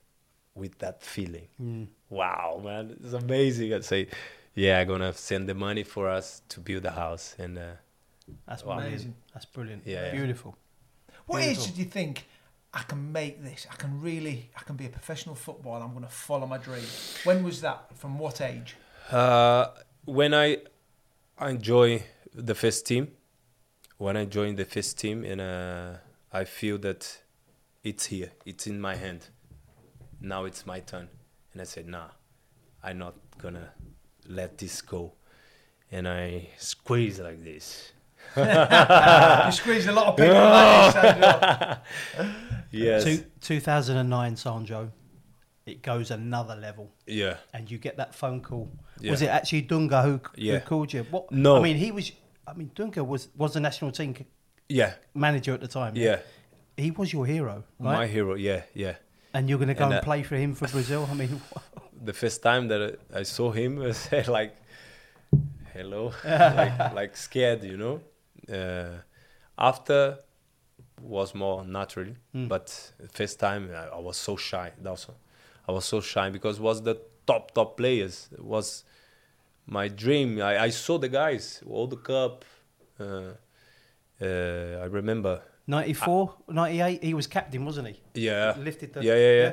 with 0.54 0.78
that 0.78 1.02
feeling 1.02 1.48
Mm. 1.60 1.86
wow 2.10 2.60
man 2.64 2.96
it's 3.02 3.12
amazing 3.12 3.74
I'd 3.74 3.84
say 3.84 4.08
yeah 4.54 4.78
I'm 4.80 4.88
gonna 4.88 5.12
send 5.12 5.48
the 5.48 5.54
money 5.54 5.82
for 5.84 6.08
us 6.08 6.42
to 6.50 6.60
build 6.60 6.84
a 6.84 6.90
house 6.92 7.34
and 7.38 7.58
uh, 7.58 7.62
That's 8.48 8.64
Wow. 8.64 8.78
Amazing. 8.78 9.14
That's 9.34 9.44
brilliant. 9.46 9.82
Yeah, 9.84 10.06
yeah. 10.06 10.12
Beautiful. 10.12 10.56
What 11.26 11.42
age 11.42 11.62
did 11.66 11.76
you 11.76 11.84
think 11.84 12.24
I 12.72 12.82
can 12.90 13.12
make 13.12 13.42
this? 13.42 13.66
I 13.70 13.76
can 13.76 14.00
really, 14.00 14.48
I 14.56 14.62
can 14.66 14.76
be 14.76 14.86
a 14.86 14.88
professional 14.88 15.34
footballer. 15.34 15.84
I'm 15.84 15.92
going 15.92 16.06
to 16.06 16.16
follow 16.28 16.46
my 16.46 16.58
dream. 16.58 16.86
When 17.24 17.44
was 17.44 17.60
that? 17.60 17.78
From 18.00 18.18
what 18.18 18.40
age? 18.40 18.76
Uh, 19.10 19.66
when 20.06 20.32
I 20.32 20.46
I 21.38 21.50
enjoy 21.50 22.02
the 22.48 22.54
first 22.54 22.86
team, 22.86 23.08
when 23.98 24.16
I 24.16 24.24
join 24.24 24.56
the 24.56 24.64
first 24.64 24.98
team, 24.98 25.24
and 25.24 25.40
uh, 25.40 25.98
I 26.32 26.44
feel 26.44 26.78
that 26.78 27.02
it's 27.82 28.06
here, 28.06 28.30
it's 28.46 28.66
in 28.66 28.80
my 28.80 28.96
hand. 28.96 29.20
Now 30.24 30.46
it's 30.46 30.64
my 30.66 30.80
turn, 30.80 31.08
and 31.52 31.60
I 31.60 31.64
said, 31.64 31.86
"Nah, 31.86 32.08
I'm 32.82 32.98
not 32.98 33.14
gonna 33.38 33.70
let 34.26 34.56
this 34.58 34.80
go." 34.82 35.12
And 35.92 36.08
I 36.08 36.48
squeeze 36.58 37.20
like 37.20 37.44
this. 37.44 37.92
you 38.36 39.52
squeezed 39.52 39.86
a 39.88 39.92
lot 39.92 40.06
of 40.06 40.16
people 40.16 40.34
like 40.34 40.94
this, 40.94 41.02
Sandro. 41.02 41.76
Yes. 42.70 43.04
Two, 43.04 43.24
2009, 43.40 44.36
Sandro, 44.36 44.90
it 45.64 45.80
goes 45.82 46.10
another 46.10 46.56
level. 46.56 46.90
Yeah. 47.06 47.36
And 47.52 47.70
you 47.70 47.78
get 47.78 47.98
that 47.98 48.16
phone 48.16 48.40
call. 48.40 48.68
Yeah. 48.98 49.12
Was 49.12 49.22
it 49.22 49.28
actually 49.28 49.62
Dunga 49.62 50.02
who, 50.02 50.20
Yeah. 50.34 50.58
who 50.58 50.66
called 50.66 50.92
you? 50.92 51.04
What? 51.10 51.30
No. 51.30 51.58
I 51.58 51.60
mean, 51.62 51.76
he 51.76 51.92
was. 51.92 52.10
I 52.48 52.54
mean, 52.54 52.70
Dunga 52.74 53.06
was 53.06 53.28
was 53.36 53.52
the 53.52 53.60
national 53.60 53.92
team 53.92 54.16
Yeah. 54.68 54.94
manager 55.14 55.54
at 55.54 55.60
the 55.60 55.68
time. 55.68 55.94
Yeah. 55.96 56.18
He 56.76 56.90
was 56.90 57.12
your 57.12 57.26
hero, 57.26 57.62
right? 57.78 57.98
My 57.98 58.06
hero. 58.08 58.34
Yeah. 58.34 58.62
Yeah. 58.74 58.96
And 59.34 59.48
you're 59.48 59.58
going 59.58 59.68
to 59.68 59.74
go 59.74 59.84
And, 59.84 59.94
and, 59.94 60.00
uh, 60.02 60.04
play 60.04 60.22
for 60.22 60.36
him 60.36 60.54
for 60.54 60.68
Brazil. 60.68 61.06
I 61.10 61.14
mean, 61.14 61.40
the 62.04 62.12
first 62.12 62.42
time 62.42 62.68
that 62.68 62.98
I 63.12 63.24
saw 63.24 63.50
him, 63.50 63.82
I 63.90 63.92
said 63.92 64.28
like, 64.28 64.54
"Hello," 65.72 66.12
like 66.24 66.92
like 66.94 67.16
scared, 67.16 67.62
you 67.64 67.76
know. 67.76 68.00
Uh, 68.48 69.00
after 69.58 70.18
was 71.00 71.34
more 71.34 71.64
naturally, 71.64 72.16
Mm. 72.34 72.48
but 72.48 72.92
first 73.12 73.38
time 73.40 73.70
I, 73.74 73.96
I 73.96 74.00
was 74.00 74.16
so 74.16 74.36
shy. 74.36 74.72
Also, 74.86 75.14
I 75.68 75.72
was 75.72 75.84
so 75.84 76.00
shy 76.00 76.30
because 76.30 76.58
was 76.60 76.82
the 76.82 76.96
top 77.26 77.52
top 77.54 77.76
players. 77.76 78.28
It 78.32 78.44
was 78.44 78.84
my 79.66 79.88
dream. 79.88 80.40
I, 80.40 80.64
I 80.66 80.70
saw 80.70 80.98
the 80.98 81.08
guys, 81.08 81.62
all 81.68 81.86
the 81.86 81.96
cup. 81.96 82.44
Uh, 83.00 83.32
uh, 84.20 84.84
I 84.84 84.86
remember. 84.86 85.42
94, 85.66 86.34
98, 86.48 87.02
he 87.02 87.14
was 87.14 87.26
captain, 87.26 87.64
wasn't 87.64 87.88
he? 87.88 88.00
Yeah, 88.14 88.54
Lifted 88.58 88.92
the. 88.92 89.02
yeah, 89.02 89.14
yeah, 89.16 89.32
yeah. 89.42 89.52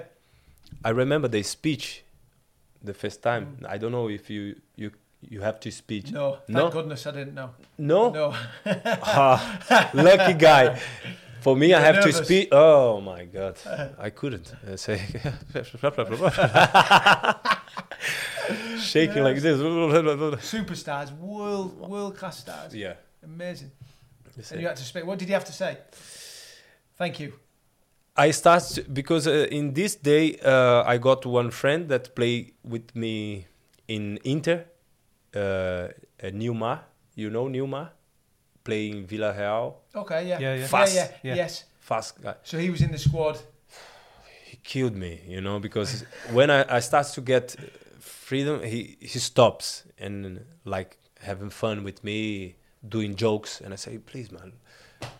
I 0.83 0.89
remember 0.89 1.27
the 1.27 1.43
speech 1.43 2.03
the 2.83 2.93
first 2.93 3.21
time. 3.23 3.57
Mm. 3.61 3.69
I 3.69 3.77
don't 3.77 3.91
know 3.91 4.09
if 4.09 4.29
you 4.29 4.55
you 4.75 4.91
you 5.29 5.41
have 5.41 5.59
to 5.61 5.71
speech. 5.71 6.11
No, 6.11 6.37
thank 6.47 6.49
No? 6.49 6.69
goodness 6.69 7.05
I 7.07 7.11
didn't 7.11 7.35
know. 7.35 7.51
No? 7.77 8.09
No. 8.11 8.33
Ah, 9.03 9.89
lucky 9.93 10.33
guy. 10.33 10.79
For 11.41 11.55
me, 11.55 11.73
I 11.73 11.79
You're 11.79 11.93
have 11.93 12.03
to 12.03 12.11
speak. 12.13 12.49
Oh 12.51 13.01
my 13.01 13.25
god, 13.25 13.57
I 13.97 14.09
couldn't 14.11 14.53
uh, 14.67 14.75
say. 14.77 14.97
Shaking 18.79 19.23
like 19.23 19.37
this. 19.37 19.59
Superstars, 19.59 21.11
world 21.17 21.79
world 21.79 22.17
class 22.17 22.39
stars. 22.39 22.75
yeah, 22.75 22.93
Amazing. 23.23 23.71
Yes, 24.37 24.51
and 24.51 24.57
sir. 24.57 24.61
you 24.61 24.67
had 24.67 24.77
to 24.77 24.83
speak. 24.83 25.05
What 25.05 25.19
did 25.19 25.27
you 25.27 25.33
have 25.33 25.45
to 25.45 25.53
say? 25.53 25.77
Thank 26.97 27.19
you. 27.19 27.33
I 28.15 28.31
start 28.31 28.79
because 28.91 29.27
uh, 29.27 29.47
in 29.49 29.73
this 29.73 29.95
day 29.95 30.37
uh, 30.43 30.83
I 30.85 30.97
got 30.97 31.25
one 31.25 31.49
friend 31.51 31.87
that 31.89 32.15
play 32.15 32.53
with 32.63 32.93
me 32.95 33.47
in 33.87 34.19
Inter, 34.23 34.65
uh, 35.35 35.39
uh, 35.39 35.89
Nilmar. 36.31 36.79
You 37.15 37.29
know 37.29 37.47
Nilmar, 37.47 37.89
playing 38.63 39.05
Villarreal. 39.07 39.75
Okay, 39.95 40.27
yeah. 40.29 40.39
Yeah, 40.39 40.55
yeah. 40.55 40.67
Fast. 40.67 40.95
Yeah, 40.95 41.07
yeah, 41.07 41.17
Yeah. 41.23 41.35
yes. 41.35 41.65
Fast 41.79 42.21
guy. 42.21 42.35
So 42.43 42.57
he 42.57 42.69
was 42.69 42.81
in 42.81 42.91
the 42.91 42.97
squad. 42.97 43.37
He 44.45 44.57
killed 44.63 44.95
me, 44.95 45.21
you 45.27 45.41
know, 45.41 45.59
because 45.59 46.05
when 46.31 46.49
I, 46.49 46.77
I 46.77 46.79
start 46.81 47.07
to 47.13 47.21
get 47.21 47.55
freedom, 47.99 48.61
he 48.63 48.97
he 48.99 49.19
stops 49.19 49.83
and 49.97 50.45
like 50.65 50.97
having 51.19 51.49
fun 51.49 51.83
with 51.83 52.03
me, 52.03 52.55
doing 52.87 53.15
jokes, 53.15 53.61
and 53.61 53.73
I 53.73 53.77
say, 53.77 53.97
please, 53.97 54.31
man, 54.31 54.53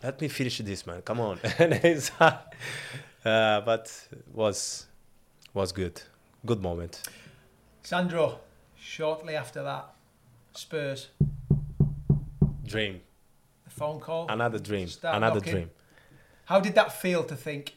let 0.03 0.19
me 0.21 0.27
finish 0.27 0.57
this, 0.59 0.85
man. 0.85 1.01
Come 1.01 1.19
on. 1.19 1.39
and 1.59 1.73
it's, 1.73 2.11
uh, 2.19 2.41
but 3.23 4.07
was 4.33 4.87
was 5.53 5.71
good, 5.71 6.01
good 6.45 6.61
moment. 6.61 7.01
Sandro, 7.83 8.39
shortly 8.75 9.35
after 9.35 9.63
that, 9.63 9.93
Spurs, 10.53 11.09
Dream, 12.65 13.01
the 13.65 13.69
phone 13.69 13.99
call. 13.99 14.27
another 14.29 14.59
dream, 14.59 14.87
Start 14.87 15.17
another 15.17 15.35
knocking. 15.39 15.53
dream. 15.53 15.69
How 16.45 16.59
did 16.59 16.75
that 16.75 16.93
feel 16.93 17.23
to 17.25 17.35
think, 17.35 17.75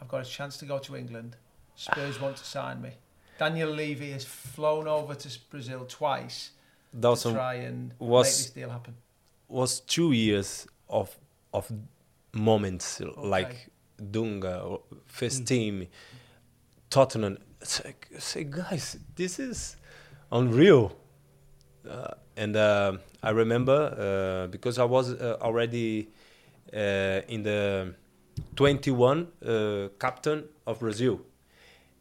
I've 0.00 0.08
got 0.08 0.26
a 0.26 0.28
chance 0.28 0.56
to 0.58 0.64
go 0.64 0.78
to 0.78 0.96
England, 0.96 1.36
Spurs 1.76 2.20
want 2.20 2.36
to 2.36 2.44
sign 2.44 2.82
me? 2.82 2.90
Daniel 3.38 3.70
Levy 3.70 4.10
has 4.10 4.24
flown 4.24 4.88
over 4.88 5.14
to 5.14 5.38
Brazil 5.50 5.84
twice 5.88 6.50
to 7.00 7.16
try 7.16 7.54
and 7.54 7.94
make 8.00 8.24
this 8.24 8.50
deal 8.50 8.70
happen. 8.70 8.94
Was 9.48 9.80
two 9.80 10.12
years 10.12 10.66
of 10.88 11.16
of 11.52 11.70
moments 12.32 13.00
like 13.16 13.70
Dunga, 14.00 14.80
first 15.06 15.46
team, 15.46 15.86
Tottenham. 16.90 17.38
It's 17.60 17.84
like, 17.84 18.08
say, 18.18 18.44
guys, 18.44 18.98
this 19.16 19.38
is 19.38 19.76
unreal. 20.30 20.94
Uh, 21.88 22.08
and 22.36 22.54
uh, 22.54 22.92
I 23.22 23.30
remember 23.30 24.44
uh, 24.44 24.46
because 24.48 24.78
I 24.78 24.84
was 24.84 25.12
uh, 25.12 25.38
already 25.40 26.10
uh, 26.72 27.22
in 27.28 27.42
the 27.42 27.94
21 28.54 29.26
uh, 29.44 29.88
captain 29.98 30.44
of 30.66 30.78
Brazil, 30.80 31.20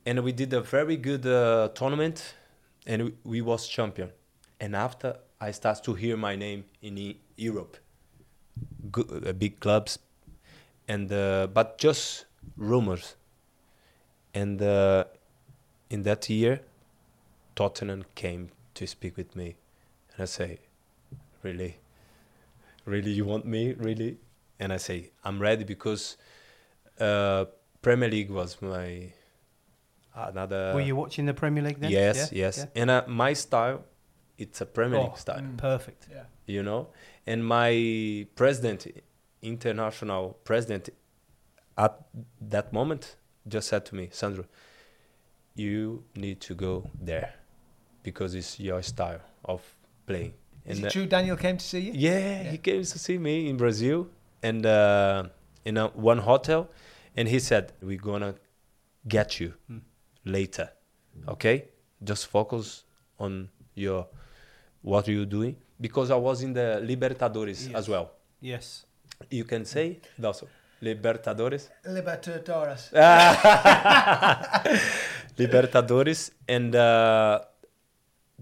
and 0.05 0.23
we 0.23 0.31
did 0.31 0.53
a 0.53 0.61
very 0.61 0.97
good 0.97 1.25
uh, 1.25 1.69
tournament, 1.73 2.35
and 2.85 3.03
we, 3.05 3.13
we 3.23 3.41
was 3.41 3.67
champion. 3.67 4.11
And 4.59 4.75
after 4.75 5.15
I 5.39 5.51
start 5.51 5.83
to 5.83 5.93
hear 5.93 6.17
my 6.17 6.35
name 6.35 6.65
in 6.81 6.97
E- 6.97 7.19
Europe, 7.35 7.77
uh, 8.97 9.33
big 9.33 9.59
clubs, 9.59 9.99
and 10.87 11.11
uh, 11.11 11.47
but 11.53 11.77
just 11.77 12.25
rumors. 12.55 13.15
And 14.33 14.61
uh, 14.61 15.05
in 15.89 16.03
that 16.03 16.29
year, 16.29 16.61
Tottenham 17.55 18.05
came 18.15 18.49
to 18.73 18.87
speak 18.87 19.15
with 19.17 19.35
me, 19.35 19.55
and 20.13 20.23
I 20.23 20.25
say, 20.25 20.59
"Really, 21.43 21.77
really, 22.85 23.11
you 23.11 23.25
want 23.25 23.45
me, 23.45 23.73
really?" 23.73 24.17
And 24.59 24.73
I 24.73 24.77
say, 24.77 25.11
"I'm 25.23 25.39
ready 25.39 25.63
because 25.63 26.17
uh, 26.99 27.45
Premier 27.81 28.09
League 28.09 28.31
was 28.31 28.59
my 28.61 29.13
another." 30.15 30.73
Were 30.73 30.81
you 30.81 30.95
watching 30.95 31.27
the 31.27 31.33
Premier 31.33 31.63
League 31.63 31.79
then? 31.79 31.91
Yes, 31.91 32.31
Yeah? 32.31 32.45
yes. 32.45 32.57
Yeah? 32.57 32.81
And 32.81 32.89
uh, 32.89 33.03
my 33.07 33.33
style, 33.33 33.85
it's 34.37 34.61
a 34.61 34.65
Premier 34.65 34.99
Oh, 34.99 35.03
League 35.03 35.17
style, 35.17 35.43
Perfect. 35.57 36.07
Yeah. 36.11 36.23
you 36.45 36.63
know. 36.63 36.87
And 37.25 37.45
my 37.45 38.25
president, 38.35 38.87
international 39.41 40.37
president, 40.43 40.89
at 41.77 41.99
that 42.41 42.71
moment, 42.73 43.15
just 43.47 43.67
said 43.69 43.85
to 43.87 43.95
me, 43.95 44.09
Sandro, 44.11 44.45
you 45.55 46.03
need 46.15 46.39
to 46.41 46.53
go 46.55 46.89
there 47.01 47.33
because 48.03 48.35
it's 48.35 48.59
your 48.59 48.81
style 48.81 49.21
of 49.45 49.61
playing. 50.05 50.33
Is 50.65 50.77
And 50.77 50.85
it 50.85 50.87
uh, 50.87 50.91
true 50.91 51.05
Daniel 51.05 51.37
came 51.37 51.57
to 51.57 51.65
see 51.65 51.79
you? 51.79 51.93
yeah, 51.93 52.19
Yeah. 52.43 52.51
he 52.51 52.57
came 52.57 52.81
to 52.83 52.99
see 52.99 53.17
me 53.17 53.49
in 53.49 53.57
Brazil 53.57 54.07
and 54.43 54.65
uh, 54.65 55.23
in 55.65 55.77
a, 55.77 55.87
one 55.87 56.19
hotel, 56.19 56.69
and 57.15 57.27
he 57.27 57.39
said, 57.39 57.73
"We're 57.81 57.97
gonna 58.01 58.35
get 59.07 59.39
you 59.39 59.53
Hmm. 59.67 59.79
later, 60.25 60.69
okay? 61.27 61.69
Just 62.03 62.27
focus 62.27 62.83
on 63.19 63.49
your 63.75 64.07
what 64.89 65.07
are 65.07 65.11
you're 65.15 65.33
doing." 65.39 65.55
Because 65.79 66.07
I 66.11 66.15
was 66.27 66.37
in 66.47 66.51
the 66.53 66.67
Libertadores 66.91 67.59
Yes. 67.67 67.75
as 67.79 67.85
well. 67.93 68.05
Yes. 68.51 68.65
You 69.29 69.43
can 69.51 69.63
say 69.65 69.85
also 70.23 70.47
Libertadores. 70.81 71.63
Libertadores. 71.97 72.81
Libertadores 75.37 76.31
and 76.47 76.75
uh, 76.75 77.39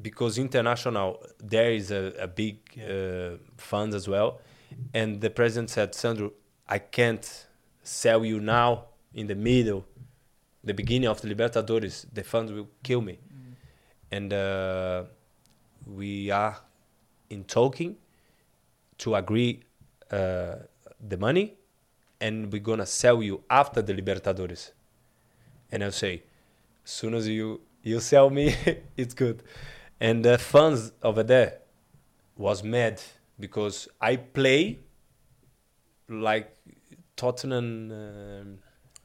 because 0.02 0.38
international 0.38 1.22
there 1.40 1.72
is 1.72 1.92
a, 1.92 2.14
a 2.20 2.28
big 2.28 2.58
uh, 2.80 3.38
fund 3.58 3.94
as 3.94 4.08
well 4.08 4.40
and 4.94 5.22
the 5.22 5.30
president 5.30 5.70
said 5.70 5.94
Sandro 5.96 6.32
I 6.68 6.80
can't 6.80 7.48
sell 7.84 8.26
you 8.26 8.40
now 8.40 8.86
in 9.14 9.28
the 9.28 9.36
middle 9.36 9.86
the 10.64 10.74
beginning 10.74 11.10
of 11.10 11.22
the 11.22 11.28
Libertadores 11.34 12.06
the 12.14 12.24
fund 12.24 12.50
will 12.56 12.70
kill 12.84 13.02
me 13.02 13.20
and 14.12 14.32
uh, 14.34 15.04
we 15.86 16.32
are 16.32 16.58
in 17.30 17.44
talking 17.44 17.98
to 18.98 19.16
agree 19.16 19.64
uh, 20.12 20.56
the 21.00 21.18
money 21.18 21.56
and 22.22 22.52
we're 22.52 22.62
gonna 22.62 22.86
sell 22.86 23.22
you 23.22 23.44
after 23.50 23.82
the 23.82 23.94
Libertadores. 23.94 24.72
And 25.72 25.84
I'll 25.84 25.92
say 25.92 26.24
as 26.84 26.92
soon 26.92 27.14
as 27.14 27.28
you 27.28 27.62
you 27.84 28.00
sell 28.00 28.30
me 28.30 28.56
it's 28.98 29.14
good. 29.14 29.44
And 30.00 30.24
the 30.26 30.38
fans 30.38 30.92
over 31.04 31.24
there 31.24 31.60
was 32.38 32.64
mad 32.64 33.02
because 33.40 33.88
i 34.02 34.16
play 34.16 34.80
like 36.10 36.54
tottenham 37.16 37.92
um, 37.92 38.60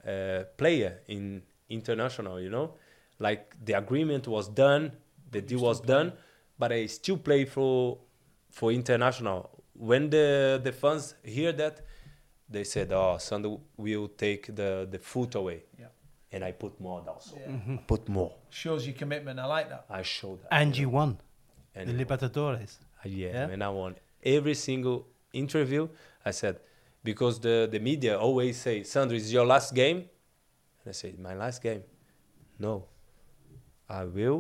uh, 0.07 0.43
player 0.57 1.01
in 1.09 1.43
international 1.69 2.41
you 2.41 2.51
know? 2.51 2.75
Like 3.19 3.55
the 3.65 3.75
agreement 3.75 4.27
was 4.27 4.49
done 4.49 4.93
the 5.31 5.41
deal 5.41 5.61
was 5.61 5.81
done 5.81 6.13
but 6.61 6.71
i 6.79 6.87
still 6.99 7.19
play 7.29 7.43
for 7.55 7.99
for 8.59 8.69
international 8.81 9.41
when 9.91 10.03
the 10.17 10.27
the 10.67 10.73
fans 10.83 11.05
hear 11.37 11.53
that 11.63 11.77
they 12.55 12.65
said 12.65 12.87
oh 12.93 13.17
Sander 13.27 13.53
will 13.87 14.09
take 14.25 14.43
the 14.61 14.71
the 14.95 14.99
foot 15.13 15.33
away 15.43 15.59
Yeah. 15.83 15.87
and 16.35 16.41
I 16.45 16.53
put 16.65 16.73
more 16.87 17.01
also. 17.15 17.37
Yeah. 17.37 17.79
Put 17.93 18.03
more. 18.09 18.33
Shows 18.63 18.81
your 18.89 18.97
commitment. 19.03 19.37
I 19.45 19.47
like 19.57 19.69
that. 19.75 19.85
I 20.01 20.03
showed 20.19 20.39
that. 20.43 20.51
And 20.61 20.71
you 20.81 20.89
won 21.01 21.11
And 21.77 21.85
the 21.89 21.95
Libertadores. 22.03 22.73
Uh, 23.05 23.09
yeah, 23.23 23.33
Yeah? 23.37 23.53
and 23.55 23.61
I 23.69 23.71
won 23.83 23.93
every 24.37 24.55
single 24.69 24.99
interview. 25.33 25.83
I 26.31 26.33
said 26.41 26.55
because 27.11 27.35
the 27.47 27.57
the 27.75 27.81
media 27.91 28.13
always 28.27 28.55
say, 28.67 28.77
"Sandro, 28.93 29.17
is 29.17 29.29
your 29.37 29.47
last 29.55 29.69
game?" 29.83 29.99
And 30.79 30.87
I 30.93 30.95
said, 31.01 31.13
"My 31.29 31.35
last 31.43 31.59
game." 31.69 31.83
No, 32.59 32.73
I 33.89 34.03
will 34.17 34.39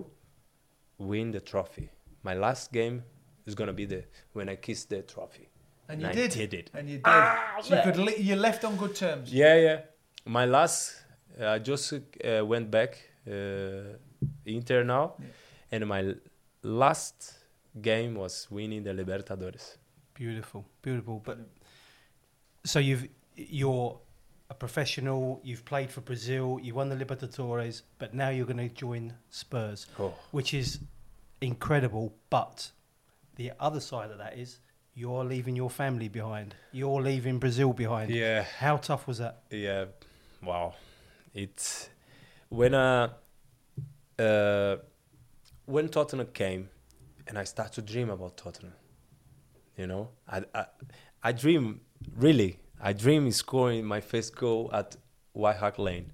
win 0.99 1.31
the 1.37 1.41
trophy. 1.53 1.89
My 2.23 2.35
last 2.35 2.73
game 2.73 3.03
is 3.47 3.55
gonna 3.55 3.73
be 3.73 3.85
the 3.87 4.05
when 4.33 4.49
I 4.49 4.57
kiss 4.57 4.85
the 4.85 5.03
trophy. 5.03 5.49
And 5.89 6.03
you 6.03 6.09
I 6.09 6.13
did. 6.13 6.31
did 6.31 6.55
it. 6.55 6.71
And 6.75 6.89
you 6.89 6.99
did. 6.99 7.65
so 7.65 7.75
you 7.77 7.83
could 7.83 7.97
li- 7.99 8.17
you 8.19 8.37
left 8.37 8.65
on 8.65 8.77
good 8.77 8.95
terms. 8.95 9.33
Yeah, 9.33 9.57
yeah. 9.57 9.81
My 10.25 10.45
last, 10.45 11.03
I 11.41 11.59
just 11.59 11.93
uh, 11.93 12.45
went 12.47 12.71
back 12.71 12.97
uh, 13.27 13.97
Inter 14.45 14.85
now, 14.85 15.15
Yeah. 15.19 15.27
and 15.73 15.87
my 15.87 16.15
last 16.63 17.35
game 17.81 18.15
was 18.15 18.47
winning 18.51 18.83
the 18.85 18.91
Libertadores. 18.93 19.77
Beautiful, 20.15 20.65
beautiful. 20.83 21.21
But 21.25 21.39
so 22.65 22.79
you've 22.79 23.09
you're 23.37 23.99
a 24.51 24.55
professional. 24.55 25.41
You've 25.43 25.65
played 25.65 25.91
for 25.91 26.03
Brazil. 26.03 26.59
You 26.63 26.75
won 26.75 26.89
the 26.89 26.97
Libertadores, 26.97 27.83
but 27.99 28.15
now 28.15 28.29
you're 28.29 28.47
going 28.47 28.69
to 28.69 28.75
join 28.75 29.15
Spurs, 29.31 29.87
Oh, 29.99 30.13
which 30.33 30.53
is 30.55 30.79
incredible. 31.41 32.15
But 32.29 32.73
the 33.37 33.53
other 33.59 33.81
side 33.81 34.11
of 34.11 34.19
that 34.19 34.37
is 34.39 34.59
you're 34.95 35.25
leaving 35.25 35.57
your 35.57 35.71
family 35.71 36.09
behind. 36.09 36.55
You're 36.73 37.01
leaving 37.03 37.39
Brazil 37.39 37.73
behind. 37.73 38.11
yeah, 38.11 38.43
How 38.59 38.77
tough 38.77 39.07
was 39.07 39.19
that? 39.19 39.43
yeah. 39.51 39.87
Wow, 40.43 40.75
it's 41.35 41.91
when 42.49 42.73
uh, 42.75 43.09
uh 44.19 44.77
when 45.67 45.89
Tottenham 45.89 46.29
came, 46.33 46.71
and 47.27 47.39
I 47.39 47.45
start 47.45 47.73
to 47.75 47.83
dream 47.83 48.09
about 48.09 48.39
Tottenham. 48.39 48.73
You 49.77 49.87
know, 49.87 50.09
I 50.27 50.43
I, 50.55 50.65
I 51.23 51.33
dream 51.33 51.83
really. 52.17 52.59
I 52.83 52.95
dream 52.95 53.31
scoring 53.33 53.85
my 53.85 54.01
first 54.01 54.35
goal 54.35 54.71
at 54.73 54.97
White 55.35 55.57
Hart 55.57 55.79
Lane. 55.79 56.11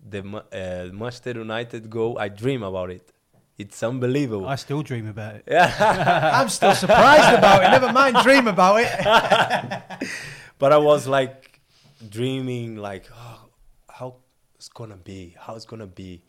The 0.00 0.20
uh, 0.20 0.90
Manchester 0.94 1.32
United 1.32 1.90
goal. 1.90 2.18
I 2.18 2.28
dream 2.28 2.62
about 2.62 2.90
it. 2.90 3.12
It's 3.58 3.82
unbelievable. 3.82 4.46
I 4.46 4.54
still 4.54 4.82
dream 4.84 5.08
about 5.08 5.34
it. 5.34 5.52
I'm 5.52 6.48
still 6.48 6.76
surprised 6.76 7.36
about 7.36 7.64
it. 7.64 7.70
Never 7.70 7.92
mind, 7.92 8.16
dream 8.22 8.46
about 8.46 8.76
it. 8.76 10.08
but 10.60 10.72
I 10.72 10.76
was 10.76 11.08
like 11.08 11.60
dreaming, 12.08 12.76
like, 12.76 13.06
oh, 13.12 13.48
how 13.90 14.14
it's 14.54 14.68
gonna 14.68 14.96
be, 14.96 15.34
how 15.40 15.56
it's 15.56 15.64
gonna 15.64 15.88
be. 15.88 16.22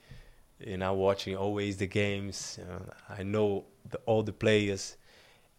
You 0.59 0.77
know, 0.77 0.93
watching 0.93 1.37
always 1.37 1.77
the 1.77 1.85
games. 1.85 2.57
You 2.59 2.65
know, 2.65 2.81
I 3.07 3.23
know 3.23 3.65
the, 3.87 3.99
all 4.07 4.23
the 4.23 4.33
players, 4.33 4.97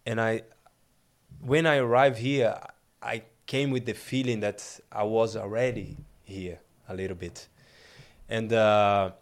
and 0.05 0.21
I, 0.21 0.43
when 1.41 1.67
I 1.67 1.77
arrived 1.77 2.19
here, 2.19 2.59
I 3.01 3.23
came 3.47 3.71
with 3.71 3.87
the 3.87 3.95
feeling 3.95 4.41
that 4.41 4.81
I 4.91 5.05
was 5.05 5.37
already 5.37 5.97
here 6.25 6.59
a 6.89 6.95
little 6.95 7.17
bit, 7.17 7.47
and 8.29 8.53
uh, 8.53 9.13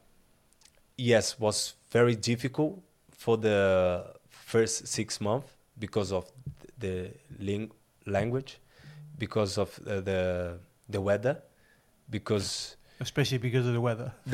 yes, 0.99 1.39
was 1.39 1.75
very 1.91 2.15
difficult 2.17 2.83
for 3.11 3.37
the 3.39 4.05
first 4.29 4.87
six 4.89 5.21
months 5.21 5.49
because 5.79 6.13
of 6.13 6.31
the 6.79 7.11
ling- 7.39 7.71
language, 8.07 8.59
because 9.19 9.57
of 9.59 9.79
uh, 9.87 10.01
the 10.01 10.59
the 10.89 11.01
weather, 11.01 11.41
because 12.11 12.75
Especially 13.01 13.39
because 13.39 13.65
of 13.67 13.73
the 13.75 13.81
weather. 13.81 14.13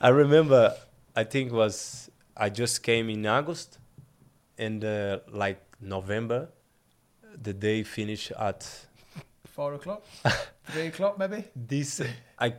I 0.00 0.08
remember 0.08 0.74
I 1.14 1.24
think 1.24 1.52
was 1.52 2.10
I 2.36 2.48
just 2.48 2.82
came 2.82 3.10
in 3.10 3.26
August, 3.26 3.78
and 4.56 4.82
uh, 4.84 5.18
like 5.30 5.60
November, 5.80 6.48
the 7.42 7.52
day 7.52 7.82
finished 7.82 8.32
at 8.38 8.66
Four 9.46 9.74
o'clock, 9.74 10.04
three 10.66 10.86
o'clock, 10.86 11.18
maybe. 11.18 11.44
this. 11.56 12.00
I 12.38 12.54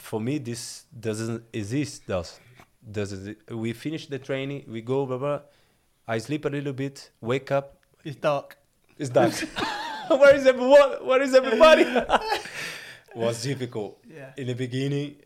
for 0.00 0.20
me 0.20 0.38
this 0.38 0.84
doesn't 0.98 1.44
exist. 1.52 2.06
Does 2.06 2.40
does 2.90 3.12
it, 3.12 3.38
we 3.54 3.72
finish 3.72 4.06
the 4.06 4.18
training? 4.18 4.64
We 4.68 4.80
go 4.80 5.06
blah 5.06 5.18
blah. 5.18 5.40
I 6.08 6.18
sleep 6.18 6.44
a 6.44 6.48
little 6.48 6.72
bit, 6.72 7.10
wake 7.20 7.50
up, 7.52 7.76
It's 8.04 8.16
dark. 8.16 8.56
It's 8.98 9.10
dark 9.10 9.32
where 10.08 10.34
is 10.34 10.46
everyone? 10.46 11.06
Where 11.06 11.22
is 11.22 11.34
everybody? 11.34 11.84
was 13.14 13.42
difficult 13.42 13.98
Yeah. 14.08 14.32
in 14.36 14.46
the 14.46 14.54
beginning, 14.54 15.16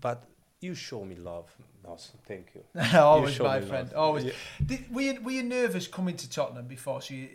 but 0.00 0.24
you 0.60 0.74
show 0.74 1.04
me 1.04 1.16
love. 1.16 1.46
Awesome, 1.84 2.18
thank 2.26 2.54
you. 2.54 2.62
always, 2.98 3.34
show 3.34 3.44
my 3.44 3.60
friend. 3.60 3.88
love. 3.88 3.96
Always. 3.98 4.24
Yeah. 4.24 4.32
Did, 4.64 4.94
were, 4.94 5.02
you, 5.02 5.20
were 5.22 5.30
you 5.30 5.42
nervous 5.42 5.86
coming 5.86 6.16
to 6.16 6.28
Tottenham 6.28 6.66
before? 6.66 7.00
So 7.00 7.14
you, 7.14 7.28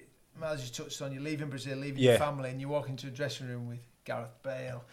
as 0.44 0.64
you 0.66 0.72
touched 0.74 1.02
on, 1.02 1.12
you're 1.12 1.24
leaving 1.24 1.50
Brazil, 1.50 1.78
leaving 1.78 2.04
your 2.04 2.18
family, 2.18 2.50
and 2.50 2.62
you 2.62 2.70
walk 2.70 2.90
into 2.90 3.08
a 3.08 3.10
dressing 3.10 3.48
room 3.48 3.68
with 3.68 3.80
Gareth 4.06 4.42
Bale. 4.44 4.84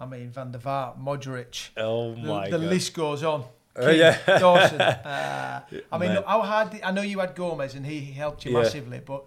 I 0.00 0.06
mean, 0.06 0.30
Van 0.30 0.50
der 0.50 0.58
Vaart, 0.60 0.98
Modric. 0.98 1.70
Oh 1.76 2.14
The, 2.14 2.20
my 2.22 2.44
the 2.50 2.58
god. 2.58 2.70
list 2.72 2.94
goes 2.94 3.22
on. 3.22 3.44
Uh, 3.78 3.90
yeah. 3.90 4.18
Dawson. 4.38 4.80
Uh, 4.80 5.60
I 5.92 5.98
mean, 5.98 6.12
Man. 6.14 6.22
how 6.26 6.40
hard? 6.42 6.70
Did, 6.70 6.82
I 6.82 6.90
know 6.90 7.02
you 7.02 7.18
had 7.20 7.34
Gomes, 7.34 7.74
and 7.74 7.84
he 7.86 8.00
helped 8.12 8.44
you 8.44 8.52
Yeah. 8.52 8.62
massively. 8.62 9.00
But 9.04 9.22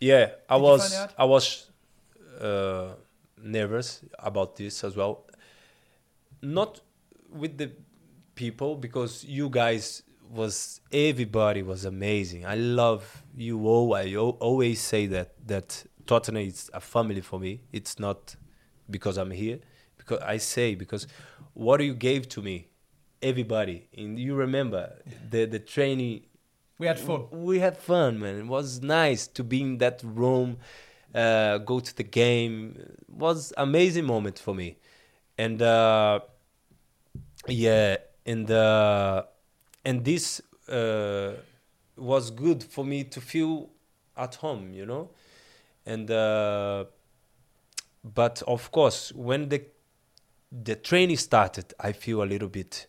Yeah, 0.00 0.30
I 0.48 0.56
was 0.56 0.80
find 0.80 0.92
it 0.92 0.96
hard? 0.96 1.10
I 1.18 1.24
was 1.24 1.70
uh, 2.40 2.88
nervous 3.42 4.00
about 4.18 4.56
this 4.56 4.84
as 4.84 4.96
well. 4.96 5.26
Not 6.42 6.80
with 7.30 7.58
the 7.58 7.72
people 8.34 8.76
because 8.76 9.24
you 9.24 9.48
guys 9.50 10.02
was 10.30 10.80
everybody 10.92 11.62
was 11.62 11.84
amazing. 11.84 12.44
I 12.46 12.54
love 12.56 13.22
you 13.36 13.66
all. 13.66 13.94
I 13.94 14.14
always 14.16 14.80
say 14.80 15.06
that 15.08 15.28
that 15.46 15.84
Tottenham 16.06 16.42
is 16.46 16.70
a 16.72 16.80
family 16.80 17.20
for 17.20 17.38
me. 17.40 17.60
It's 17.72 17.98
not 17.98 18.36
because 18.90 19.16
I'm 19.18 19.30
here. 19.30 19.58
Because 20.04 20.22
I 20.22 20.36
say 20.36 20.74
because 20.74 21.06
what 21.54 21.82
you 21.82 21.94
gave 21.94 22.28
to 22.30 22.42
me, 22.42 22.68
everybody, 23.22 23.88
and 23.96 24.18
you 24.18 24.34
remember 24.34 24.92
the 25.30 25.46
the 25.46 25.58
training 25.58 26.22
we 26.78 26.86
had 26.86 26.98
fun. 26.98 27.26
we 27.30 27.60
had 27.60 27.76
fun, 27.76 28.18
man. 28.18 28.38
It 28.40 28.46
was 28.46 28.82
nice 28.82 29.26
to 29.28 29.44
be 29.44 29.60
in 29.62 29.78
that 29.78 30.02
room, 30.04 30.58
uh, 31.14 31.58
go 31.58 31.80
to 31.80 31.96
the 31.96 32.02
game. 32.02 32.76
It 32.78 33.14
was 33.14 33.52
amazing 33.56 34.04
moment 34.04 34.38
for 34.38 34.54
me, 34.54 34.76
and 35.38 35.62
uh, 35.62 36.20
yeah, 37.46 37.96
and 38.26 38.50
uh, 38.50 39.22
and 39.84 40.04
this 40.04 40.40
uh, 40.68 41.32
was 41.96 42.30
good 42.30 42.64
for 42.64 42.84
me 42.84 43.04
to 43.04 43.20
feel 43.20 43.70
at 44.16 44.34
home, 44.36 44.72
you 44.72 44.86
know, 44.86 45.10
and 45.86 46.10
uh, 46.10 46.84
but 48.02 48.42
of 48.46 48.70
course 48.70 49.12
when 49.12 49.48
the 49.48 49.64
the 50.62 50.76
training 50.76 51.16
started, 51.16 51.74
I 51.80 51.92
feel 51.92 52.22
a 52.22 52.24
little 52.24 52.48
bit 52.48 52.86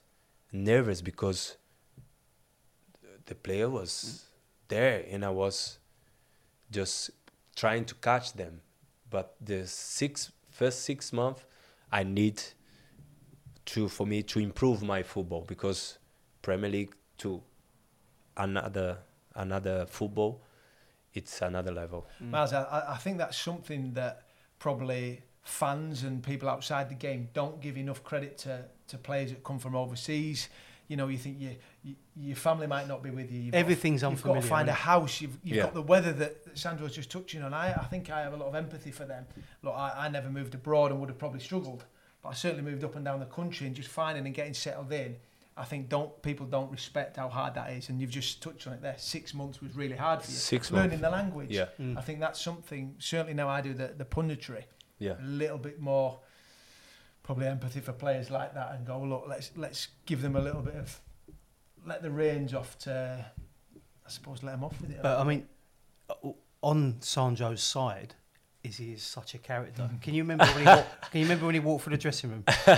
nervous 0.51 1.01
because 1.01 1.58
the 3.25 3.34
player 3.34 3.69
was 3.69 4.25
there 4.67 5.04
and 5.10 5.25
I 5.25 5.30
was 5.30 5.80
just 6.69 7.10
trying 7.56 7.86
to 7.86 7.95
catch 7.95 8.34
them. 8.34 8.62
But 9.10 9.36
the 9.41 9.65
six 9.65 10.32
first 10.49 10.84
six 10.84 11.12
months, 11.12 11.43
I 11.91 12.04
need 12.04 12.41
to 13.65 13.88
for 13.88 14.06
me 14.06 14.21
to 14.23 14.39
improve 14.39 14.84
my 14.84 15.01
football 15.01 15.43
because 15.47 15.97
Premier 16.41 16.69
League 16.69 16.93
to 17.19 17.41
another 18.38 18.99
another 19.34 19.86
football, 19.88 20.41
it's 21.13 21.41
another 21.41 21.71
level. 21.71 22.06
Miles, 22.19 22.54
I, 22.54 22.84
I 22.89 22.97
think 22.97 23.17
that's 23.17 23.38
something 23.38 23.93
that 23.93 24.23
probably 24.60 25.23
fans 25.46 26.04
and 26.04 26.22
people 26.22 26.50
outside 26.50 26.90
the 26.90 26.96
game 26.96 27.30
don't 27.34 27.62
give 27.62 27.78
enough 27.78 28.04
credit 28.04 28.38
to, 28.40 28.66
to 28.88 28.98
players 28.98 29.30
that 29.32 29.44
come 29.44 29.60
from 29.60 29.76
overseas. 29.76 30.50
You 30.88 30.98
know, 30.98 31.08
you 31.08 31.18
think 31.18 31.40
you, 31.40 31.56
you, 31.84 31.96
your 32.16 32.36
family 32.36 32.68
might 32.68 32.88
not 32.88 33.02
be 33.02 33.10
with 33.10 33.32
you. 33.32 33.40
You've 33.42 33.54
got- 33.54 33.58
Everything's 33.60 34.02
You've 34.04 34.22
got 34.22 34.36
to 34.36 34.42
find 34.42 34.68
a 34.70 34.74
house. 34.74 35.22
You've, 35.22 35.38
you've 35.44 35.58
Yeah. 35.58 35.64
got 35.64 35.74
the 35.74 35.82
weather 35.82 36.12
that 36.14 36.46
that 36.46 36.58
Sandro's 36.58 36.94
just 36.96 37.10
touching 37.10 37.42
on. 37.42 37.54
I, 37.54 37.74
I 37.74 37.86
think 37.86 38.10
I 38.12 38.22
have 38.22 38.34
a 38.34 38.38
lot 38.38 38.48
of 38.50 38.56
empathy 38.56 38.92
for 38.92 39.06
them. 39.06 39.26
Look, 39.64 39.74
I, 39.76 39.94
I 39.98 40.10
never 40.10 40.30
moved 40.30 40.54
abroad 40.54 40.92
and 40.92 41.00
would 41.00 41.10
have 41.10 41.18
probably 41.18 41.40
struggled, 41.40 41.86
but 42.22 42.30
I 42.30 42.34
certainly 42.34 42.64
moved 42.70 42.84
up 42.84 42.96
and 42.96 43.06
down 43.06 43.20
the 43.20 43.26
country 43.26 43.66
and 43.68 43.76
just 43.76 43.90
finding 43.90 44.26
and 44.26 44.36
getting 44.36 44.54
settled 44.54 44.92
in. 44.92 45.16
I 45.58 45.64
think 45.64 45.88
don't 45.90 46.22
people 46.22 46.46
don't 46.46 46.70
respect 46.72 47.16
how 47.18 47.30
hard 47.30 47.54
that 47.54 47.72
is, 47.72 47.88
and 47.90 48.02
you've 48.02 48.10
just 48.12 48.42
touched 48.44 48.68
on 48.68 48.74
it 48.74 48.82
there. 48.82 48.96
Six 48.98 49.34
months 49.34 49.62
was 49.62 49.74
really 49.76 49.96
hard 49.96 50.22
for 50.22 50.30
you. 50.30 50.38
Six 50.38 50.70
learning 50.70 50.90
months. 50.90 51.02
the 51.04 51.10
language. 51.10 51.50
Yeah. 51.52 51.68
I 51.98 52.02
think 52.02 52.20
that's 52.20 52.42
something. 52.42 52.94
Certainly 53.00 53.36
now 53.36 53.48
I 53.48 53.62
do 53.62 53.74
the 53.74 53.88
the 53.98 54.04
punditry. 54.06 54.66
Yeah. 55.00 55.14
A 55.22 55.26
little 55.26 55.58
bit 55.58 55.80
more, 55.82 56.20
probably 57.24 57.48
empathy 57.48 57.80
for 57.82 57.92
players 57.94 58.30
like 58.30 58.54
that, 58.54 58.74
and 58.76 58.86
go 58.86 59.02
look. 59.02 59.26
Let's 59.28 59.52
let's 59.56 59.88
give 60.06 60.22
them 60.22 60.36
a 60.36 60.42
little 60.42 60.62
bit 60.62 60.76
of, 60.76 61.00
let 61.86 62.02
the 62.02 62.10
range 62.12 62.54
off 62.54 62.78
to, 62.80 63.26
I 64.06 64.10
suppose, 64.10 64.44
let 64.44 64.52
them 64.54 64.64
off 64.64 64.80
with 64.82 64.92
it. 64.92 65.00
But 65.02 65.20
I 65.20 65.24
mean, 65.24 65.48
uh, 66.10 66.30
on 66.62 66.94
Sanjo's 67.02 67.62
side, 67.62 68.16
is 68.64 68.78
he 68.78 68.94
is 68.94 69.04
such 69.04 69.34
a 69.36 69.38
character. 69.38 69.90
Can 70.02 70.14
you 70.14 70.24
remember 70.24 70.46
when 70.46 70.60
he 70.60 70.66
walked, 70.66 71.02
Can 71.12 71.20
you 71.20 71.26
remember 71.26 71.46
when 71.46 71.56
he 71.56 71.60
walked 71.60 71.84
through 71.84 71.96
the 71.98 72.02
dressing 72.02 72.30
room? 72.32 72.44
oh, 72.48 72.54
No, 72.68 72.74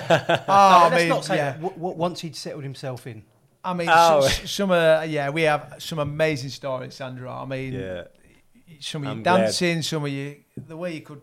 I 0.48 0.88
let's 0.90 0.96
mean, 1.02 1.10
not 1.10 1.26
say 1.26 1.36
yeah. 1.38 1.52
that. 1.52 1.62
W- 1.62 1.76
w- 1.76 1.96
once 1.98 2.20
he'd 2.22 2.36
settled 2.36 2.64
himself 2.64 3.06
in. 3.08 3.24
I 3.64 3.74
mean, 3.74 3.90
Oh. 3.92 4.20
s- 4.26 4.42
s- 4.44 4.52
some 4.52 4.72
uh, 4.72 5.04
yeah, 5.08 5.30
we 5.30 5.44
have 5.44 5.76
some 5.80 6.00
amazing 6.00 6.50
stories, 6.50 6.96
Sandra. 6.96 7.32
I 7.34 7.46
mean, 7.46 7.74
Yeah. 7.74 8.04
some 8.80 9.04
of 9.04 9.06
you 9.06 9.12
I'm 9.12 9.24
glad. 9.24 9.38
dancing, 9.44 9.82
some 9.82 10.04
of 10.06 10.10
you 10.12 10.38
the 10.58 10.76
way 10.76 10.94
you 10.96 11.02
could 11.02 11.22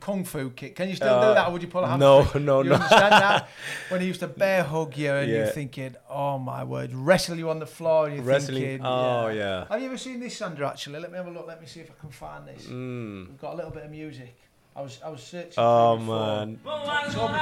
kung 0.00 0.24
fu 0.24 0.50
kick. 0.50 0.74
Can 0.76 0.88
you 0.88 0.96
still 0.96 1.20
do 1.20 1.26
Uh, 1.28 1.34
that, 1.34 1.48
or 1.48 1.52
would 1.52 1.62
you 1.62 1.68
pull 1.68 1.84
a 1.84 1.96
no, 1.98 2.18
hamstring? 2.22 2.44
no, 2.44 2.62
you 2.62 2.70
no. 2.70 2.74
understand 2.76 3.12
that 3.12 3.48
when 3.90 4.00
he 4.00 4.06
used 4.06 4.20
to 4.20 4.28
bear 4.28 4.62
hug 4.64 4.96
you, 4.96 5.12
and 5.12 5.30
you're 5.30 5.46
thinking, 5.46 5.96
"Oh 6.08 6.38
my 6.38 6.64
word!" 6.64 6.92
Wrestle 6.94 7.36
you 7.36 7.50
on 7.50 7.58
the 7.58 7.66
floor, 7.66 8.06
and 8.06 8.16
you're 8.16 8.24
Wrestling. 8.24 8.62
thinking, 8.62 8.86
Oh 8.86 9.28
yeah. 9.28 9.66
Have 9.70 9.80
you 9.80 9.86
ever 9.86 9.98
seen 9.98 10.20
this, 10.20 10.36
Sandra? 10.36 10.68
Actually, 10.68 11.00
let 11.00 11.10
me 11.10 11.16
have 11.18 11.26
a 11.26 11.30
look. 11.30 11.46
Let 11.46 11.60
me 11.60 11.66
see 11.66 11.80
if 11.80 11.90
I 11.90 11.94
can 12.00 12.10
find 12.10 12.46
this. 12.46 12.66
Mm. 12.66 13.28
We've 13.28 13.38
got 13.40 13.54
a 13.54 13.56
little 13.56 13.70
bit 13.72 13.84
of 13.84 13.90
music. 13.90 14.36
I 14.78 14.82
was 14.82 15.00
I 15.04 15.08
was 15.08 15.20
searching. 15.22 15.54
Oh 15.56 15.96
for 15.96 16.02
it 16.02 16.06
before. 16.06 16.36
man. 16.38 16.58
October 16.64 17.38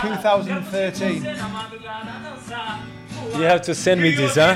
2013. 0.00 1.24
You 3.38 3.44
have 3.44 3.60
to 3.62 3.74
send 3.74 4.00
me 4.00 4.12
this, 4.12 4.36
huh? 4.36 4.54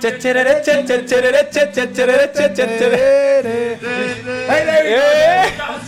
Hey, 0.00 0.18
there 4.64 4.88
you 4.88 4.96
go. 5.58 5.78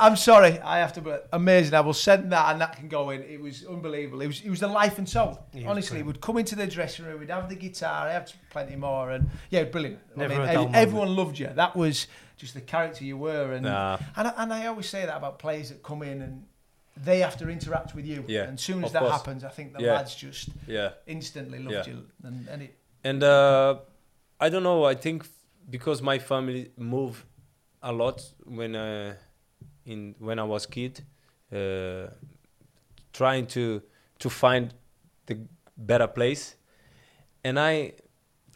I'm 0.00 0.16
sorry, 0.16 0.58
I 0.58 0.78
have 0.78 0.92
to. 0.94 1.00
But 1.00 1.28
amazing. 1.32 1.74
I 1.74 1.80
will 1.80 1.92
send 1.92 2.32
that, 2.32 2.50
and 2.50 2.60
that 2.60 2.74
can 2.76 2.88
go 2.88 3.10
in. 3.10 3.22
It 3.22 3.40
was 3.40 3.64
unbelievable. 3.64 4.20
It 4.22 4.26
was. 4.26 4.40
It 4.40 4.50
was 4.50 4.58
the 4.58 4.66
life 4.66 4.98
and 4.98 5.08
soul. 5.08 5.38
Was 5.54 5.64
Honestly, 5.64 6.02
would 6.02 6.20
come 6.20 6.38
into 6.38 6.56
the 6.56 6.66
dressing 6.66 7.04
room. 7.04 7.20
We'd 7.20 7.30
have 7.30 7.48
the 7.48 7.54
guitar. 7.54 8.08
I 8.08 8.12
have 8.14 8.32
plenty 8.50 8.74
more, 8.74 9.12
and 9.12 9.30
yeah, 9.50 9.62
brilliant. 9.62 10.00
Never 10.16 10.34
I 10.34 10.38
mean, 10.38 10.46
a 10.48 10.50
ev- 10.50 10.56
moment. 10.56 10.74
everyone 10.74 11.14
loved 11.14 11.38
you. 11.38 11.50
That 11.54 11.76
was 11.76 12.08
just 12.36 12.54
the 12.54 12.60
character 12.60 13.04
you 13.04 13.16
were, 13.16 13.52
and 13.52 13.64
Nah. 13.64 13.98
and, 14.16 14.28
I, 14.28 14.32
and 14.38 14.52
I 14.52 14.66
always 14.66 14.88
say 14.88 15.06
that 15.06 15.16
about 15.16 15.38
players 15.38 15.68
that 15.68 15.82
come 15.82 16.02
in 16.02 16.22
and 16.22 16.44
they 16.96 17.20
have 17.20 17.36
to 17.38 17.48
interact 17.48 17.94
with 17.94 18.04
you. 18.06 18.24
Yeah, 18.28 18.42
And 18.44 18.54
as 18.58 18.60
soon 18.64 18.84
as 18.84 18.92
that 18.92 18.98
course. 19.00 19.12
happens, 19.12 19.44
I 19.44 19.48
think 19.48 19.72
the 19.72 19.82
Yeah. 19.82 19.94
lads 19.94 20.14
just 20.14 20.50
Yeah. 20.66 20.90
instantly 21.06 21.58
loved 21.58 21.86
Yeah. 21.86 21.94
you, 21.94 22.06
and, 22.24 22.48
and 22.48 22.62
it. 22.62 22.74
And 23.04 23.22
uh, 23.22 23.78
I 24.40 24.48
don't 24.50 24.62
know. 24.62 24.84
I 24.84 24.94
think 24.94 25.26
because 25.70 26.02
my 26.02 26.18
family 26.18 26.70
moved 26.76 27.24
a 27.82 27.92
lot 27.92 28.22
when 28.44 28.74
uh, 28.76 29.14
in 29.86 30.14
when 30.18 30.38
I 30.38 30.44
was 30.44 30.66
kid, 30.66 31.04
uh, 31.52 32.08
trying 33.12 33.46
to 33.48 33.82
to 34.18 34.30
find 34.30 34.74
the 35.26 35.38
better 35.76 36.06
place, 36.06 36.56
and 37.44 37.58
I 37.58 37.92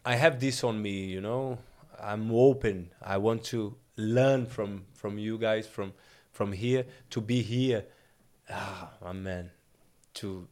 I 0.05 0.15
have 0.15 0.39
this 0.39 0.63
on 0.63 0.81
me, 0.81 1.05
you 1.05 1.21
know. 1.21 1.57
I'm 2.01 2.31
open. 2.31 2.91
I 3.01 3.17
want 3.17 3.43
to 3.45 3.75
learn 3.95 4.45
from 4.45 4.85
from 4.93 5.17
you 5.17 5.37
guys 5.37 5.67
from 5.67 5.93
from 6.31 6.51
here 6.51 6.85
to 7.09 7.21
be 7.21 7.41
here. 7.41 7.85
Ah, 8.49 8.91
man, 9.13 9.51
to 10.15 10.47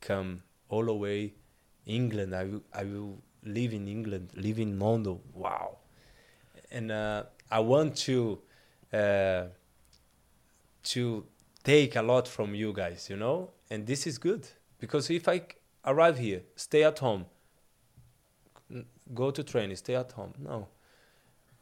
come 0.00 0.42
all 0.68 0.84
the 0.84 0.94
way 0.94 1.34
England. 1.86 2.34
I 2.34 2.44
will, 2.44 2.62
I 2.72 2.84
will 2.84 3.22
live 3.44 3.72
in 3.72 3.86
England, 3.86 4.30
live 4.34 4.58
in 4.58 4.76
Mondo. 4.76 5.20
Wow, 5.34 5.78
and 6.70 6.90
uh, 6.90 7.24
I 7.50 7.60
want 7.60 7.96
to 7.96 8.40
uh, 8.92 9.44
to 10.84 11.26
take 11.64 11.96
a 11.96 12.02
lot 12.02 12.26
from 12.26 12.54
you 12.54 12.72
guys, 12.72 13.08
you 13.10 13.16
know, 13.16 13.50
and 13.70 13.86
this 13.86 14.06
is 14.06 14.18
good 14.18 14.48
because 14.78 15.10
if 15.10 15.28
I 15.28 15.42
arrive 15.84 16.18
here, 16.18 16.42
stay 16.56 16.84
at 16.84 16.98
home, 16.98 17.26
go 19.14 19.30
to 19.30 19.42
training, 19.42 19.76
stay 19.76 19.94
at 19.94 20.12
home, 20.12 20.34
no. 20.38 20.68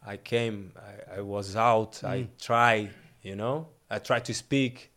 I 0.06 0.16
came, 0.16 0.72
I, 0.76 1.18
I 1.18 1.20
was 1.20 1.56
out, 1.56 1.94
mm. 1.94 2.08
I 2.08 2.28
try, 2.40 2.90
you 3.22 3.34
know, 3.34 3.68
I 3.90 3.98
try 3.98 4.20
to 4.20 4.32
speak. 4.32 4.92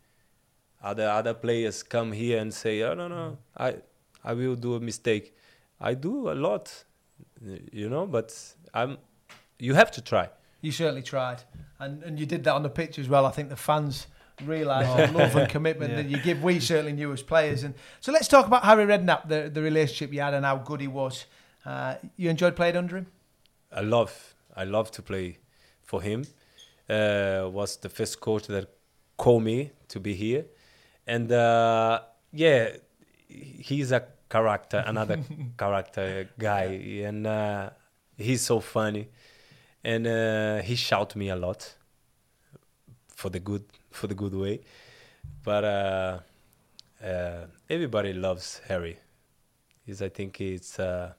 Other 0.82 1.08
other 1.08 1.34
players 1.34 1.82
come 1.82 2.12
here 2.12 2.38
and 2.38 2.54
say, 2.54 2.82
"Oh 2.82 2.94
no, 2.94 3.06
no, 3.06 3.36
I 3.54 3.76
I 4.24 4.32
will 4.32 4.56
do 4.56 4.76
a 4.76 4.80
mistake." 4.80 5.36
I 5.80 5.94
do 5.94 6.30
a 6.30 6.34
lot, 6.34 6.84
you 7.72 7.88
know, 7.88 8.06
but 8.06 8.34
I'm. 8.72 8.98
You 9.58 9.74
have 9.74 9.90
to 9.92 10.00
try. 10.00 10.30
You 10.62 10.72
certainly 10.72 11.02
tried, 11.02 11.42
and 11.78 12.02
and 12.02 12.18
you 12.18 12.24
did 12.24 12.44
that 12.44 12.54
on 12.54 12.62
the 12.62 12.70
pitch 12.70 12.98
as 12.98 13.08
well. 13.08 13.26
I 13.26 13.30
think 13.30 13.50
the 13.50 13.56
fans 13.56 14.06
realise 14.42 14.86
the 14.96 15.18
love 15.18 15.36
and 15.36 15.48
commitment 15.50 15.90
yeah. 15.90 15.96
that 16.02 16.08
you 16.08 16.18
give. 16.18 16.42
We 16.42 16.60
certainly 16.60 16.92
knew 16.92 17.12
as 17.12 17.22
players, 17.22 17.62
and 17.62 17.74
so 18.00 18.10
let's 18.10 18.28
talk 18.28 18.46
about 18.46 18.64
Harry 18.64 18.86
Redknapp, 18.86 19.28
the 19.28 19.50
the 19.52 19.62
relationship 19.62 20.14
you 20.14 20.20
had, 20.20 20.32
and 20.32 20.46
how 20.46 20.56
good 20.56 20.80
he 20.80 20.88
was. 20.88 21.26
Uh, 21.64 21.96
you 22.16 22.30
enjoyed 22.30 22.56
playing 22.56 22.76
under 22.76 22.96
him. 22.96 23.06
I 23.70 23.82
love, 23.82 24.29
I 24.60 24.64
love 24.64 24.90
to 24.92 25.02
play 25.02 25.38
for 25.82 26.02
him. 26.02 26.24
Uh, 26.88 27.48
was 27.50 27.76
the 27.78 27.88
first 27.88 28.20
coach 28.20 28.46
that 28.48 28.68
called 29.16 29.42
me 29.42 29.70
to 29.88 30.00
be 30.00 30.14
here, 30.14 30.44
and 31.06 31.30
uh, 31.32 32.00
yeah, 32.32 32.76
he's 33.28 33.92
a 33.92 34.02
character, 34.28 34.82
another 34.86 35.18
character 35.58 36.28
guy, 36.38 36.64
and 37.06 37.26
uh, 37.26 37.70
he's 38.18 38.42
so 38.42 38.60
funny, 38.60 39.08
and 39.84 40.06
uh, 40.06 40.62
he 40.62 40.74
shout 40.74 41.14
me 41.14 41.30
a 41.30 41.36
lot 41.36 41.76
for 43.14 43.30
the 43.30 43.40
good 43.40 43.64
for 43.90 44.08
the 44.08 44.14
good 44.14 44.34
way, 44.34 44.60
but 45.44 45.64
uh, 45.64 46.18
uh, 47.04 47.46
everybody 47.68 48.12
loves 48.12 48.60
Harry. 48.68 48.98
He's 49.86 50.02
I 50.02 50.08
think 50.08 50.40
it's 50.40 50.78
uh, 50.80 51.12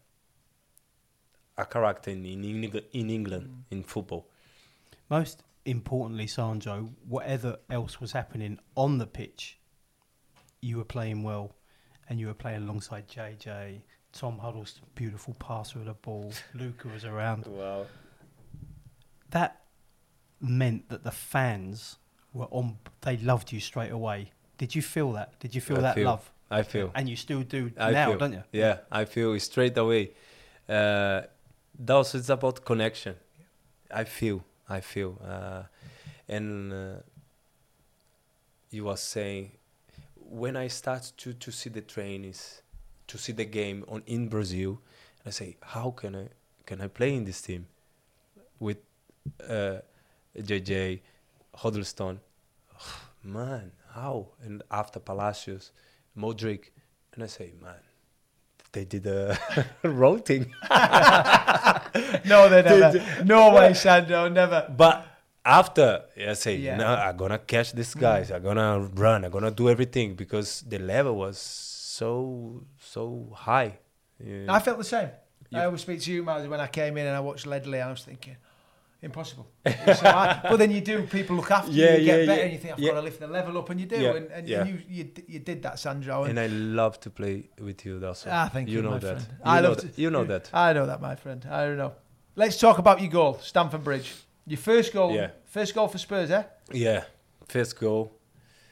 a 1.62 1.65
character 1.65 2.12
in 2.12 2.26
in, 2.26 2.45
in 2.93 3.10
England 3.10 3.47
mm. 3.47 3.63
in 3.71 3.84
football. 3.84 4.28
Most 5.10 5.43
importantly, 5.65 6.28
Sandro, 6.28 6.89
whatever 7.08 7.58
else 7.69 8.00
was 8.00 8.12
happening 8.12 8.60
on 8.76 8.97
the 8.97 9.08
pitch, 9.08 9.60
you 10.62 10.78
were 10.78 10.86
playing 10.86 11.24
well, 11.24 11.56
and 12.10 12.19
you 12.19 12.28
were 12.28 12.34
playing 12.34 12.63
alongside 12.63 13.08
JJ. 13.08 13.82
Tom 14.13 14.39
Huddlestone, 14.39 14.86
beautiful 14.95 15.34
passer 15.36 15.80
of 15.80 15.86
the 15.86 15.93
ball. 15.93 16.34
Luca 16.54 16.89
was 16.89 17.06
around. 17.06 17.45
Wow. 17.47 17.86
That 19.30 19.62
meant 20.41 20.89
that 20.89 21.04
the 21.04 21.12
fans 21.12 21.97
were 22.34 22.47
on. 22.52 22.78
They 23.02 23.17
loved 23.17 23.52
you 23.52 23.60
straight 23.60 23.91
away. 23.91 24.32
Did 24.58 24.76
you 24.76 24.82
feel 24.82 25.13
that? 25.13 25.39
Did 25.39 25.56
you 25.56 25.62
feel 25.62 25.78
I 25.78 25.82
that 25.82 25.95
feel, 25.95 26.06
love? 26.06 26.32
I 26.50 26.63
feel. 26.63 26.91
And 26.93 27.08
you 27.08 27.15
still 27.15 27.43
do 27.43 27.71
I 27.78 27.91
now, 27.91 28.10
feel. 28.10 28.17
don't 28.17 28.34
you? 28.34 28.43
Yeah, 28.52 28.80
I 28.91 29.06
feel 29.06 29.39
straight 29.39 29.78
away. 29.78 30.12
Uh, 30.67 31.21
also, 31.89 32.17
it's 32.17 32.30
about 32.30 32.63
connection. 32.63 33.15
I 33.89 34.04
feel. 34.04 34.44
I 34.70 34.82
feel. 34.82 35.20
Uh, 35.24 35.63
and 36.28 36.74
uh, 36.74 36.96
you 38.70 38.86
were 38.86 38.98
saying 38.98 39.52
when 40.15 40.56
I 40.56 40.67
start 40.67 41.12
to 41.17 41.34
to 41.34 41.52
see 41.52 41.70
the 41.70 41.82
trainings, 41.82 42.62
to 43.08 43.17
see 43.17 43.34
the 43.34 43.46
game 43.46 43.84
on 43.88 44.04
in 44.06 44.30
Brazil, 44.30 44.82
I 45.26 45.32
say, 45.32 45.58
how 45.62 45.91
can 45.91 46.15
I 46.15 46.28
can 46.65 46.82
I 46.82 46.88
play 46.88 47.15
in 47.15 47.26
this 47.26 47.41
team 47.41 47.67
with 48.60 48.78
JJ, 49.39 51.00
uh, 51.00 51.58
Huddlestone? 51.58 52.20
man, 53.24 53.72
how? 53.94 54.30
And 54.44 54.63
after 54.72 55.00
Palacios, 55.00 55.72
Modric, 56.17 56.72
and 57.13 57.24
I 57.24 57.28
say, 57.28 57.54
man, 57.62 57.84
they 58.71 58.86
did 58.86 59.05
a 59.05 59.38
wrong 59.84 60.19
thing. 60.19 60.53
no, 62.25 62.49
they 62.49 62.62
never. 62.63 63.23
no 63.23 63.53
way, 63.53 63.73
Sandro, 63.73 64.29
never. 64.29 64.71
But 64.75 65.05
after 65.43 66.03
I 66.17 66.34
say, 66.34 66.55
yeah. 66.55 66.77
no, 66.77 66.88
I'm 66.88 67.17
gonna 67.17 67.39
catch 67.39 67.73
these 67.73 67.93
guys. 67.93 68.29
Mm. 68.29 68.36
I'm 68.36 68.43
gonna 68.43 68.79
run. 68.79 69.25
I'm 69.25 69.31
gonna 69.31 69.51
do 69.51 69.69
everything 69.69 70.15
because 70.15 70.63
the 70.67 70.79
level 70.79 71.15
was 71.15 71.38
so 71.38 72.63
so 72.79 73.31
high. 73.36 73.79
Yeah. 74.23 74.53
I 74.53 74.60
felt 74.60 74.77
the 74.77 74.84
same. 74.84 75.10
You, 75.49 75.60
I 75.60 75.65
always 75.65 75.81
speak 75.81 75.99
to 76.01 76.12
you, 76.12 76.23
Miles, 76.23 76.47
when 76.47 76.62
I 76.62 76.67
came 76.67 76.97
in 76.97 77.05
and 77.05 77.15
I 77.15 77.19
watched 77.19 77.45
Ledley, 77.45 77.79
and 77.79 77.89
I 77.89 77.91
was 77.91 78.03
thinking, 78.03 78.38
impossible. 79.01 79.47
but 79.63 80.57
then 80.57 80.71
you 80.71 80.81
do. 80.81 81.03
People 81.03 81.35
look 81.35 81.51
after 81.51 81.71
yeah, 81.71 81.95
you, 81.95 81.99
you 81.99 82.05
yeah, 82.05 82.17
get 82.17 82.27
better, 82.27 82.39
yeah, 82.39 82.45
and 82.45 82.53
you 82.53 82.59
think 82.59 82.73
I've 82.73 82.85
got 82.85 82.93
to 82.93 83.01
lift 83.01 83.19
the 83.19 83.27
level 83.27 83.57
up, 83.57 83.69
and 83.69 83.79
you 83.79 83.85
do. 83.85 83.95
and, 83.95 84.31
and 84.31 84.47
you, 84.47 84.81
you 84.87 85.11
you 85.27 85.39
did 85.39 85.63
that, 85.63 85.79
Sandro. 85.79 86.23
And, 86.23 86.37
and, 86.37 86.39
I 86.39 86.47
love 86.47 86.99
to 87.01 87.09
play 87.09 87.49
with 87.59 87.85
you, 87.85 88.05
also. 88.05 88.29
Ah, 88.31 88.49
thank 88.51 88.69
you, 88.69 88.77
you 88.77 88.81
know 88.81 88.99
that. 88.99 89.19
You 89.19 89.25
I 89.43 89.61
know 89.61 89.69
love 89.69 89.81
that. 89.81 89.97
You 89.97 90.09
know 90.09 90.23
that. 90.25 90.49
I 90.53 90.73
know 90.73 90.85
that, 90.85 91.01
my 91.01 91.15
friend. 91.15 91.45
I 91.49 91.65
don't 91.65 91.77
know. 91.77 91.93
Let's 92.35 92.57
talk 92.57 92.77
about 92.77 93.01
your 93.01 93.11
goal, 93.11 93.39
Stamford 93.41 93.83
Bridge. 93.83 94.13
Your 94.47 94.57
first 94.57 94.93
goal. 94.93 95.13
Yeah. 95.13 95.31
First 95.45 95.75
goal 95.75 95.87
for 95.87 95.97
Spurs, 95.97 96.31
eh? 96.31 96.43
Yeah. 96.71 97.03
First 97.47 97.79
goal. 97.79 98.17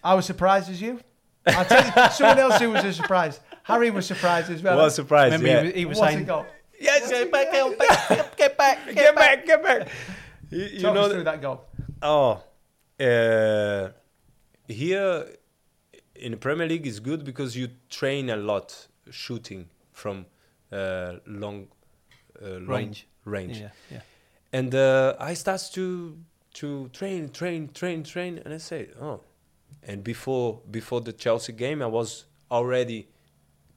I 0.03 0.13
was 0.13 0.25
surprised 0.25 0.69
as 0.69 0.81
you. 0.81 0.99
I'll 1.45 1.65
tell 1.65 1.85
you, 1.85 2.09
someone 2.11 2.39
else 2.39 2.59
who 2.59 2.71
was 2.71 2.85
a 2.85 2.93
surprise. 2.93 3.39
Harry 3.63 3.91
was 3.91 4.05
surprised 4.05 4.49
as 4.49 4.63
well. 4.63 4.77
Was 4.77 4.95
surprised. 4.95 5.33
Remember 5.33 5.47
yeah. 5.47 5.61
he 5.61 5.65
was, 5.65 5.75
he 5.75 5.85
was 5.85 5.99
What's 5.99 6.13
saying, 6.13 6.25
goal? 6.25 6.45
Yes, 6.79 7.09
get 7.09 7.31
back, 7.31 7.51
get 7.51 7.77
back, 7.77 8.37
get 8.37 8.57
back, 8.57 8.85
get, 8.85 8.95
get 8.95 9.15
back, 9.15 9.45
get 9.45 9.63
back. 9.63 9.87
You, 10.49 10.63
you 10.65 10.79
Talk 10.81 10.95
know 10.95 11.01
us 11.01 11.11
through 11.11 11.23
that 11.23 11.41
goal. 11.41 11.65
Oh, 12.01 12.41
uh, 12.99 13.89
here 14.67 15.25
in 16.15 16.31
the 16.31 16.37
Premier 16.37 16.67
League 16.67 16.87
is 16.87 16.99
good 16.99 17.23
because 17.23 17.55
you 17.55 17.69
train 17.89 18.29
a 18.29 18.35
lot 18.35 18.87
shooting 19.11 19.69
from 19.91 20.25
uh, 20.71 21.13
long, 21.25 21.67
uh, 22.41 22.49
long 22.49 22.67
range. 22.67 23.07
Range. 23.25 23.59
Yeah, 23.59 23.69
yeah. 23.91 24.01
And 24.51 24.73
uh, 24.73 25.15
I 25.19 25.33
start 25.35 25.61
to 25.73 26.17
to 26.55 26.89
train, 26.89 27.29
train, 27.29 27.69
train, 27.73 28.03
train, 28.03 28.41
and 28.43 28.53
I 28.53 28.57
say, 28.57 28.89
oh. 28.99 29.21
And 29.83 30.03
before 30.03 30.61
before 30.69 31.01
the 31.01 31.13
Chelsea 31.13 31.53
game, 31.53 31.81
I 31.81 31.85
was 31.85 32.25
already 32.51 33.07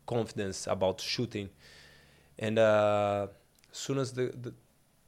confident 0.06 0.66
about 0.68 1.00
shooting. 1.00 1.50
And 2.38 2.58
uh, 2.58 3.28
as 3.70 3.78
soon 3.78 3.98
as 3.98 4.12
the, 4.12 4.32
the 4.40 4.54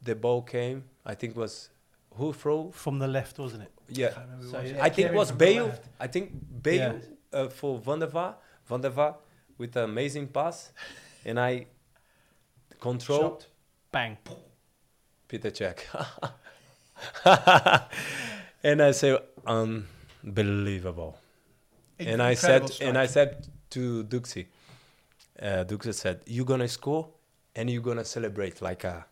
the 0.03 0.15
ball 0.15 0.43
came, 0.43 0.85
I 1.05 1.15
think 1.15 1.37
was 1.37 1.71
who 2.17 2.33
throw 2.33 2.71
from 2.71 2.99
the 2.99 3.09
left, 3.09 3.39
wasn't 3.39 3.65
it? 3.65 3.73
Yeah, 3.89 4.11
so, 4.51 4.61
yeah. 4.61 4.83
I 4.83 4.89
think 4.89 5.11
it 5.11 5.15
was 5.15 5.33
Bale. 5.33 5.73
I 6.01 6.07
think 6.07 6.33
Bale 6.63 7.01
yeah. 7.33 7.39
uh, 7.39 7.49
for 7.49 7.79
Van 7.79 7.99
der 7.99 8.07
Vaart, 8.07 8.37
Van 8.67 8.81
der 8.81 8.91
Vaart 8.91 9.17
with 9.59 9.77
an 9.77 9.85
amazing 9.85 10.29
pass, 10.29 10.73
and 11.25 11.39
I 11.39 11.67
control, 12.81 13.21
Shot. 13.21 13.47
bang, 13.93 14.17
Peter 15.29 15.51
Cech, 15.51 15.81
and 18.63 18.83
I 18.83 18.93
say 18.93 19.19
unbelievable, 19.47 21.19
it's 21.99 22.11
and 22.11 22.23
I 22.23 22.35
said, 22.35 22.69
strike. 22.69 22.89
and 22.89 22.99
I 22.99 23.07
said 23.07 23.47
to 23.71 24.05
Duxie, 24.05 24.47
uh, 25.43 25.65
Duxie 25.65 25.93
said, 25.93 26.21
"You're 26.27 26.47
gonna 26.47 26.69
score, 26.69 27.09
and 27.55 27.69
you're 27.69 27.83
gonna 27.83 28.05
celebrate 28.05 28.63
like 28.63 28.85
a." 28.85 29.07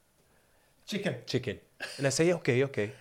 Chicken. 0.87 1.17
Chicken. 1.27 1.59
And 1.99 2.07
I 2.07 2.11
say, 2.11 2.33
okay, 2.33 2.65
okay. 2.65 2.93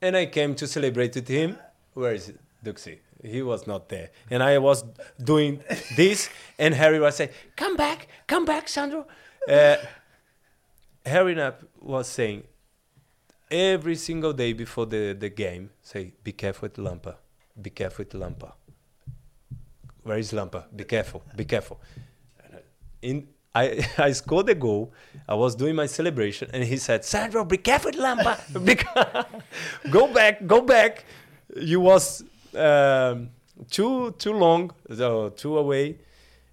And 0.00 0.16
I 0.16 0.26
came 0.26 0.54
to 0.56 0.66
celebrate 0.66 1.14
with 1.14 1.28
him. 1.28 1.58
Where 1.94 2.14
is 2.14 2.32
Duxie? 2.64 2.98
He 3.22 3.42
was 3.42 3.66
not 3.66 3.88
there. 3.88 4.10
And 4.30 4.42
I 4.42 4.58
was 4.58 4.84
doing 5.22 5.60
this, 5.96 6.30
and 6.58 6.74
Harry 6.74 7.00
was 7.00 7.16
saying, 7.16 7.30
come 7.56 7.76
back, 7.76 8.06
come 8.26 8.44
back, 8.44 8.68
Sandro. 8.68 9.06
Uh, 9.48 9.76
Harry 11.04 11.34
Knapp 11.34 11.62
was 11.80 12.06
saying, 12.06 12.44
every 13.50 13.96
single 13.96 14.32
day 14.32 14.52
before 14.52 14.86
the, 14.86 15.16
the 15.18 15.30
game, 15.30 15.70
say, 15.82 16.12
be 16.22 16.32
careful 16.32 16.68
with 16.68 16.76
Lampa. 16.76 17.16
Be 17.60 17.70
careful 17.70 18.04
with 18.04 18.14
Lampa. 18.14 18.52
Where 20.02 20.18
is 20.18 20.32
Lampa? 20.32 20.66
Be 20.74 20.84
careful, 20.84 21.22
be 21.34 21.44
careful. 21.44 21.80
In 23.02 23.28
I, 23.54 23.86
I 23.98 24.12
scored 24.12 24.46
the 24.46 24.54
goal. 24.54 24.92
I 25.28 25.34
was 25.34 25.54
doing 25.54 25.74
my 25.74 25.86
celebration, 25.86 26.48
and 26.52 26.62
he 26.64 26.76
said, 26.76 27.04
"Sandro, 27.04 27.44
be 27.44 27.56
careful, 27.58 27.92
Lampa. 27.92 28.38
go 29.90 30.12
back, 30.12 30.46
go 30.46 30.60
back. 30.62 31.04
You 31.56 31.80
was 31.80 32.22
um, 32.54 33.30
too 33.70 34.14
too 34.18 34.32
long, 34.32 34.70
so 34.94 35.30
too 35.30 35.58
away." 35.58 35.98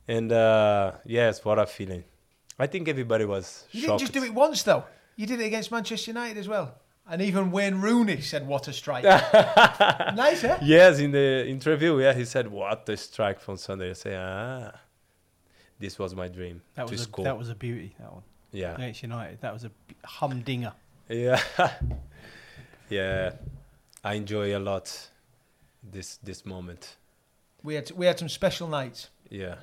and 0.07 0.31
uh, 0.31 0.91
yes, 1.05 1.43
what 1.43 1.57
a 1.57 1.65
feeling! 1.65 2.03
I 2.59 2.67
think 2.67 2.87
everybody 2.87 3.25
was 3.25 3.65
You 3.71 3.81
shocked. 3.81 3.87
didn't 3.87 3.99
just 4.01 4.13
do 4.13 4.23
it 4.23 4.33
once 4.33 4.61
though. 4.63 4.83
You 5.15 5.25
did 5.25 5.39
it 5.41 5.45
against 5.45 5.71
Manchester 5.71 6.11
United 6.11 6.37
as 6.37 6.47
well. 6.47 6.75
And 7.09 7.21
even 7.21 7.51
Wayne 7.51 7.81
Rooney 7.81 8.21
said, 8.21 8.47
"What 8.47 8.67
a 8.67 8.73
strike!" 8.73 9.03
nice, 9.03 10.43
eh? 10.43 10.57
Yes, 10.61 10.99
in 10.99 11.11
the 11.11 11.45
interview, 11.47 11.99
yeah, 11.99 12.13
he 12.13 12.25
said, 12.25 12.47
"What 12.51 12.87
a 12.89 12.97
strike 12.97 13.39
from 13.39 13.57
Sunday." 13.57 13.89
I 13.91 13.93
say, 13.93 14.15
"Ah, 14.15 14.71
this 15.79 15.99
was 15.99 16.15
my 16.15 16.27
dream 16.27 16.61
That 16.75 16.89
was 16.89 17.01
a, 17.01 17.03
score." 17.03 17.25
that 17.25 17.37
was 17.37 17.49
a 17.49 17.55
beauty. 17.55 17.95
That 17.99 18.11
one 18.13 18.23
yeah, 18.51 18.75
against 18.75 19.01
United. 19.03 19.41
That 19.41 19.53
was 19.53 19.65
a 19.65 19.71
humdinger. 20.05 20.73
yeah, 21.09 21.41
yeah. 22.89 23.31
I 24.03 24.13
enjoy 24.13 24.55
a 24.55 24.59
lot 24.59 25.09
this 25.83 26.17
this 26.17 26.45
moment. 26.45 26.97
We 27.63 27.75
had 27.75 27.91
we 27.91 28.05
had 28.05 28.19
some 28.19 28.29
special 28.29 28.67
nights. 28.67 29.09
Yeah, 29.29 29.55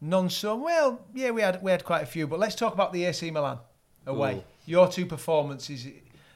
None 0.00 0.30
so 0.30 0.54
well. 0.56 1.00
Yeah, 1.14 1.30
we 1.32 1.42
had 1.42 1.62
we 1.62 1.70
had 1.70 1.84
quite 1.84 2.02
a 2.02 2.06
few. 2.06 2.26
But 2.26 2.38
let's 2.38 2.54
talk 2.54 2.72
about 2.74 2.92
the 2.92 3.04
AC 3.04 3.30
Milan 3.30 3.58
away. 4.06 4.36
Ooh. 4.36 4.44
Your 4.66 4.88
two 4.88 5.06
performances, 5.06 5.86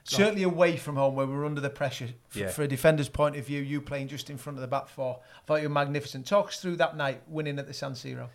certainly 0.05 0.42
away 0.44 0.77
from 0.77 0.96
home, 0.96 1.14
where 1.14 1.27
we 1.27 1.35
were 1.35 1.44
under 1.46 1.61
the 1.61 1.70
pressure. 1.70 2.09
F- 2.31 2.37
Yeah. 2.37 2.49
For 2.49 2.62
a 2.62 2.68
defender's 2.68 3.09
point 3.09 3.37
of 3.37 3.46
view, 3.46 3.61
you 3.61 3.81
playing 3.81 4.09
just 4.09 4.31
in 4.31 4.37
front 4.38 4.57
of 4.59 4.61
the 4.62 4.68
back 4.68 4.88
four. 4.88 5.20
I 5.20 5.40
thought 5.46 5.62
you 5.62 5.68
were 5.68 5.75
magnificent. 5.75 6.27
Talk 6.27 6.49
us 6.49 6.61
through 6.61 6.77
that 6.77 6.96
night, 6.96 7.23
winning 7.29 7.59
at 7.59 7.66
the 7.66 7.75
San 7.75 7.92
Siro. 7.92 8.29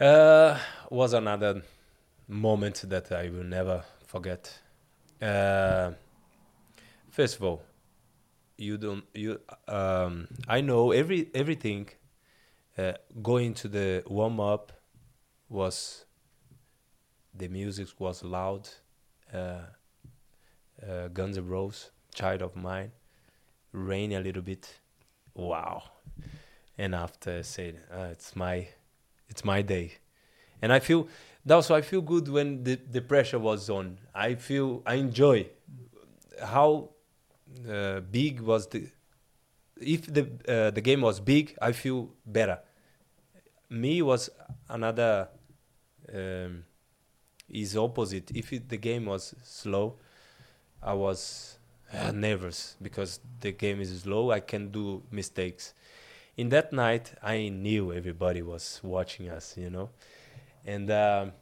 Uh, 0.00 0.58
was 0.90 1.12
another 1.12 1.62
moment 2.28 2.84
that 2.88 3.12
I 3.12 3.28
will 3.28 3.44
never 3.44 3.84
forget. 4.06 4.58
Uh, 5.20 5.92
first 7.10 7.36
of 7.36 7.44
all, 7.44 7.62
you 8.58 8.78
don't 8.78 9.04
you 9.14 9.40
um, 9.68 10.28
I 10.48 10.60
know 10.60 10.92
every 10.92 11.30
everything. 11.34 11.88
Uh, 12.78 12.92
going 13.22 13.54
to 13.54 13.68
the 13.68 14.02
warm 14.06 14.38
up 14.38 14.70
was 15.48 16.04
the 17.34 17.48
music 17.48 17.88
was 17.98 18.22
loud. 18.22 18.68
Uh, 19.32 19.60
uh, 20.86 21.08
Guns 21.08 21.38
N' 21.38 21.48
Roses, 21.48 21.90
Child 22.14 22.42
of 22.42 22.54
Mine, 22.54 22.92
rain 23.72 24.12
a 24.12 24.20
little 24.20 24.42
bit. 24.42 24.80
Wow! 25.34 25.84
And 26.76 26.94
after 26.94 27.38
I 27.38 27.42
said, 27.42 27.80
uh, 27.90 28.08
"It's 28.12 28.36
my, 28.36 28.68
it's 29.28 29.44
my 29.44 29.62
day," 29.62 29.92
and 30.62 30.72
I 30.72 30.80
feel 30.80 31.08
also 31.50 31.74
I 31.74 31.82
feel 31.82 32.02
good 32.02 32.28
when 32.28 32.64
the 32.64 32.76
the 32.76 33.00
pressure 33.00 33.38
was 33.38 33.70
on. 33.70 33.98
I 34.14 34.34
feel 34.36 34.82
I 34.86 34.94
enjoy 34.94 35.48
how 36.42 36.90
uh, 37.68 38.00
big 38.00 38.40
was 38.40 38.68
the 38.68 38.88
if 39.80 40.06
the 40.12 40.24
uh, 40.48 40.70
the 40.70 40.80
game 40.80 41.02
was 41.02 41.20
big, 41.20 41.56
I 41.60 41.72
feel 41.72 42.10
better. 42.26 42.60
Me 43.68 44.00
was 44.02 44.30
another 44.68 45.28
um, 46.14 46.64
is 47.50 47.76
opposite. 47.76 48.30
If 48.34 48.52
it, 48.52 48.68
the 48.68 48.76
game 48.78 49.06
was 49.06 49.34
slow, 49.44 49.96
I 50.82 50.94
was 50.94 51.58
uh, 51.92 52.12
nervous 52.12 52.76
because 52.82 53.20
the 53.40 53.52
game 53.52 53.80
is 53.80 54.02
slow. 54.02 54.30
I 54.32 54.40
can 54.40 54.70
do 54.70 55.02
mistakes. 55.10 55.74
In 56.36 56.50
that 56.50 56.72
night, 56.72 57.14
I 57.22 57.48
knew 57.48 57.92
everybody 57.94 58.42
was 58.42 58.80
watching 58.82 59.30
us, 59.30 59.54
you 59.56 59.70
know, 59.70 59.88
and 60.66 60.90
um, 60.90 61.32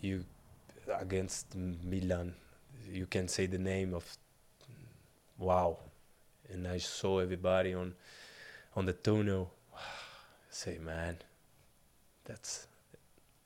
you 0.00 0.24
against 0.98 1.54
Milan, 1.54 2.34
you 2.90 3.06
can 3.06 3.28
say 3.28 3.44
the 3.44 3.58
name 3.58 3.92
of 3.92 4.04
wow, 5.38 5.78
and 6.50 6.66
I 6.66 6.78
saw 6.78 7.18
everybody 7.18 7.74
on 7.74 7.94
on 8.74 8.86
the 8.86 8.94
tunnel. 8.94 9.52
Say, 10.50 10.78
man, 10.78 11.18
that's 12.24 12.68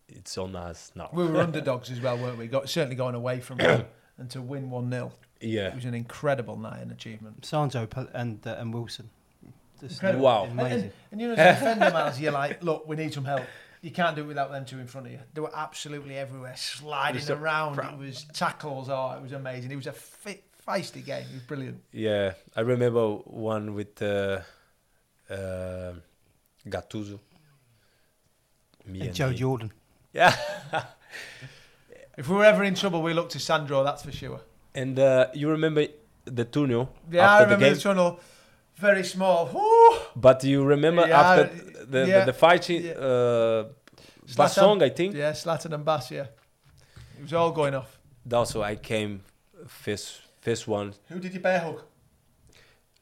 it's 0.08 0.36
on 0.38 0.54
us 0.54 0.92
now. 0.94 1.08
We 1.12 1.26
were 1.26 1.40
underdogs 1.40 1.90
as 1.94 2.00
well, 2.00 2.18
weren't 2.18 2.38
we? 2.38 2.46
Got 2.46 2.68
certainly 2.68 2.96
going 2.96 3.14
away 3.14 3.40
from 3.40 3.58
home 3.58 3.84
and 4.18 4.30
to 4.30 4.42
win 4.42 4.70
one 4.70 4.90
0 4.90 5.12
Yeah, 5.40 5.68
It 5.68 5.74
was 5.74 5.84
an 5.84 5.94
incredible 5.94 6.56
night 6.56 6.80
and 6.82 6.92
achievement. 6.92 7.44
Sancho 7.44 7.86
Pal- 7.86 8.10
and 8.12 8.46
uh, 8.46 8.56
and 8.58 8.72
Wilson. 8.72 9.10
Just 9.80 9.94
Incredible. 9.94 10.24
Wow. 10.24 10.44
And, 10.44 10.52
amazing. 10.60 10.80
and, 10.82 10.92
and 11.12 11.20
you 11.20 11.28
know, 11.28 11.34
as 11.34 11.56
a 11.56 11.60
defender, 11.60 11.90
Miles, 11.92 12.20
you're 12.20 12.32
like, 12.32 12.62
look, 12.62 12.86
we 12.88 12.96
need 12.96 13.12
some 13.14 13.24
help. 13.24 13.42
You 13.80 13.90
can't 13.92 14.16
do 14.16 14.22
it 14.22 14.26
without 14.26 14.50
them 14.50 14.64
two 14.64 14.78
in 14.80 14.86
front 14.88 15.06
of 15.06 15.12
you. 15.12 15.20
They 15.34 15.40
were 15.40 15.52
absolutely 15.54 16.16
everywhere, 16.16 16.54
sliding 16.56 17.22
It 17.22 17.30
around. 17.30 17.74
proud- 17.76 17.94
It 17.94 17.98
was 17.98 18.24
tackles. 18.32 18.88
Oh, 18.88 19.14
it 19.16 19.22
was 19.22 19.32
amazing. 19.32 19.70
It 19.70 19.76
was 19.76 19.86
a 19.86 19.92
fi- 19.92 20.40
feisty 20.66 21.04
game. 21.04 21.24
It 21.30 21.34
was 21.34 21.42
brilliant. 21.42 21.80
yeah. 21.92 22.32
I 22.56 22.62
remember 22.62 23.06
one 23.08 23.74
with 23.74 24.02
uh, 24.02 24.40
uh, 25.30 25.92
Gattuso. 26.66 27.20
Me 28.86 29.02
and 29.02 29.14
Joe 29.14 29.28
him. 29.28 29.36
Jordan. 29.36 29.72
Yeah, 30.12 30.34
If 32.16 32.28
we 32.28 32.34
were 32.36 32.44
ever 32.44 32.64
in 32.64 32.74
trouble, 32.74 33.02
we 33.02 33.12
looked 33.14 33.32
to 33.32 33.38
Sandro. 33.38 33.84
That's 33.84 34.02
for 34.02 34.10
sure. 34.10 34.40
and 34.74 34.98
uh, 34.98 35.28
you 35.34 35.48
remember 35.50 35.86
the 36.24 36.44
tunnel 36.44 36.90
Yeah, 37.10 37.30
I 37.32 37.42
remember 37.42 37.68
the 37.68 37.74
the, 37.76 37.80
tunnel. 37.80 38.20
Very 38.78 39.04
small. 39.04 39.48
But 40.14 40.44
you 40.44 40.64
remember 40.64 41.06
Yeah, 41.06 41.20
after 41.20 41.44
the, 41.86 42.06
yeah, 42.06 42.20
the 42.20 42.32
the 42.32 42.38
fighting, 42.38 42.84
yeah. 42.84 42.92
uh. 42.92 43.64
Bassong, 44.36 44.82
I 44.82 44.90
think. 44.90 45.14
Yeah, 45.14 45.32
Zlatan 45.32 45.72
and 45.72 45.84
Bass. 45.84 46.10
Yeah, 46.10 46.26
it 47.16 47.22
was 47.22 47.32
all 47.32 47.50
going 47.50 47.74
off. 47.74 47.98
Also, 48.32 48.62
I 48.62 48.76
came 48.76 49.22
first 49.66 50.20
first 50.40 50.68
one 50.68 50.92
Who 51.08 51.18
did 51.18 51.32
you 51.34 51.40
bear 51.40 51.60
hug? 51.60 51.82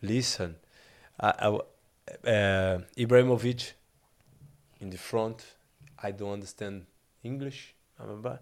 Listen, 0.03 0.57
I, 1.19 1.33
I 1.47 1.49
uh, 2.31 2.79
Ibrahimovic 2.97 3.73
in 4.81 4.91
the 4.91 4.99
front. 4.99 5.57
I 6.03 6.13
don't 6.13 6.33
understand 6.33 6.87
English, 7.23 7.75
blah. 7.99 8.39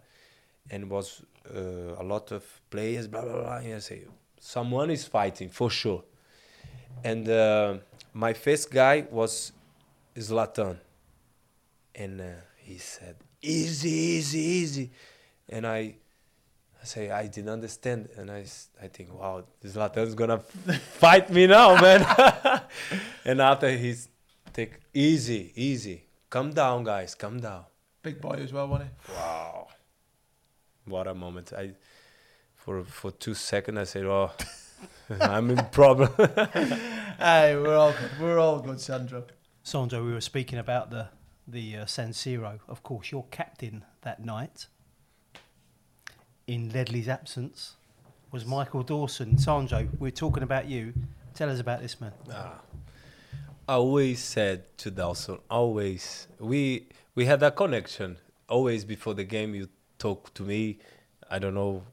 and 0.70 0.90
was 0.90 1.22
uh, 1.50 2.02
a 2.02 2.04
lot 2.04 2.32
of 2.32 2.42
players. 2.70 3.08
Blah 3.08 3.22
blah 3.22 3.42
blah. 3.42 3.56
And 3.56 3.74
I 3.74 3.78
say 3.80 4.04
someone 4.38 4.90
is 4.90 5.04
fighting 5.06 5.48
for 5.48 5.70
sure. 5.70 6.04
And 7.02 7.28
uh, 7.28 7.74
my 8.12 8.33
first 8.33 8.70
guy 8.70 9.07
was 9.11 9.52
Zlatan, 10.16 10.76
and 11.94 12.20
uh, 12.20 12.24
he 12.59 12.78
said 12.78 13.16
easy, 13.42 13.90
easy, 13.90 14.38
easy, 14.38 14.90
and 15.48 15.66
I. 15.66 15.96
I 16.80 16.87
say 16.87 17.11
I 17.11 17.28
didn't 17.28 17.48
understand, 17.48 18.11
and 18.18 18.30
I, 18.30 18.44
I 18.83 18.88
think, 18.88 19.18
wow, 19.18 19.44
Zlatan's 19.64 20.14
gonna 20.14 20.38
fight 20.98 21.30
me 21.30 21.46
now, 21.46 21.80
man. 21.80 22.04
and 23.24 23.40
after 23.40 23.70
he's 23.70 24.11
take 24.52 24.80
easy, 24.92 25.50
easy, 25.57 26.04
come 26.28 26.52
down, 26.52 26.85
guys, 26.85 27.14
come 27.14 27.40
down. 27.40 27.64
Big 28.02 28.20
boy 28.20 28.35
as 28.35 28.52
well, 28.52 28.68
wasn't 28.68 28.90
he? 28.90 29.12
Wow, 29.14 29.68
what 30.85 31.07
a 31.07 31.14
moment! 31.14 31.54
I 31.54 31.70
for 32.54 32.85
for 32.85 33.11
two 33.11 33.35
seconds 33.35 33.78
I 33.78 33.85
said, 33.85 34.04
oh, 34.04 34.30
I'm 35.20 35.50
in 35.50 35.64
problem. 35.66 36.10
Hey, 37.16 37.54
we're 37.54 37.76
all 37.76 37.92
good. 37.92 38.10
We're 38.20 38.38
all 38.40 38.58
good, 38.58 38.80
Sandro. 38.80 39.22
Sandro, 39.62 40.04
we 40.04 40.12
were 40.12 40.20
speaking 40.20 40.58
about 40.58 40.90
the 40.90 41.08
the 41.46 41.76
uh, 41.76 41.86
San 41.86 42.10
Siro. 42.10 42.58
Of 42.68 42.82
course, 42.82 43.12
your 43.12 43.24
captain 43.30 43.84
that 44.02 44.24
night, 44.24 44.66
in 46.48 46.70
Ledley's 46.70 47.08
absence, 47.08 47.76
was 48.32 48.44
Michael 48.44 48.82
Dawson. 48.82 49.38
Sandro, 49.38 49.86
we're 50.00 50.10
talking 50.10 50.42
about 50.42 50.68
you. 50.68 50.92
Tell 51.34 51.48
us 51.48 51.60
about 51.60 51.82
this 51.82 52.00
man. 52.00 52.12
Ah. 52.32 52.60
I 53.68 53.74
always 53.74 54.20
said 54.20 54.76
to 54.78 54.90
Dawson, 54.90 55.38
always 55.48 56.26
we 56.40 56.88
we 57.14 57.26
had 57.26 57.44
a 57.44 57.52
connection. 57.52 58.18
Always 58.48 58.84
before 58.84 59.14
the 59.14 59.24
game, 59.24 59.54
you 59.54 59.68
talk 59.98 60.34
to 60.34 60.42
me. 60.42 60.80
I 61.30 61.38
don't 61.38 61.54
know. 61.54 61.84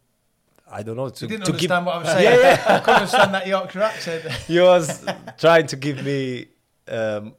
I 0.72 0.84
don't 0.84 0.96
know 0.96 1.10
to, 1.10 1.26
You 1.26 1.30
didn't 1.30 1.46
to 1.46 1.52
give 1.52 1.72
understand 1.72 1.86
what 1.86 1.96
I 1.96 2.00
was 2.00 2.08
saying. 2.08 2.40
Yeah, 2.40 2.66
yeah. 2.68 2.76
I 2.76 2.80
couldn't 2.80 2.96
understand 3.02 3.34
that 3.34 3.48
Yorkshire 3.48 3.82
accent. 3.82 4.32
he 4.48 4.60
was 4.60 5.06
trying 5.38 5.68
to 5.68 5.76
give 5.76 6.04
me 6.04 6.48
um, 6.88 7.34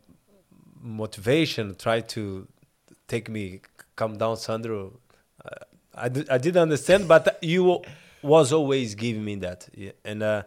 motivation, 0.82 1.74
try 1.74 2.00
to 2.00 2.46
take 3.08 3.30
me, 3.30 3.60
come 3.96 4.18
down, 4.18 4.36
Sandro. 4.36 4.98
Uh, 5.42 5.48
I, 5.94 6.08
d- 6.10 6.26
I 6.30 6.38
didn't 6.38 6.60
understand, 6.62 7.08
but 7.08 7.38
you 7.42 7.82
was 8.22 8.52
always 8.52 8.94
giving 8.94 9.24
me 9.24 9.36
that, 9.36 9.68
yeah. 9.74 9.92
and 10.04 10.22
uh, 10.22 10.42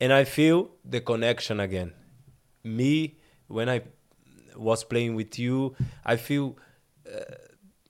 and 0.00 0.12
I 0.12 0.24
feel 0.24 0.70
the 0.84 1.00
connection 1.00 1.60
again. 1.60 1.92
Me 2.64 3.16
when 3.48 3.68
I 3.68 3.82
was 4.56 4.84
playing 4.84 5.14
with 5.14 5.38
you, 5.38 5.74
I 6.04 6.16
feel 6.16 6.56
uh, 7.06 7.20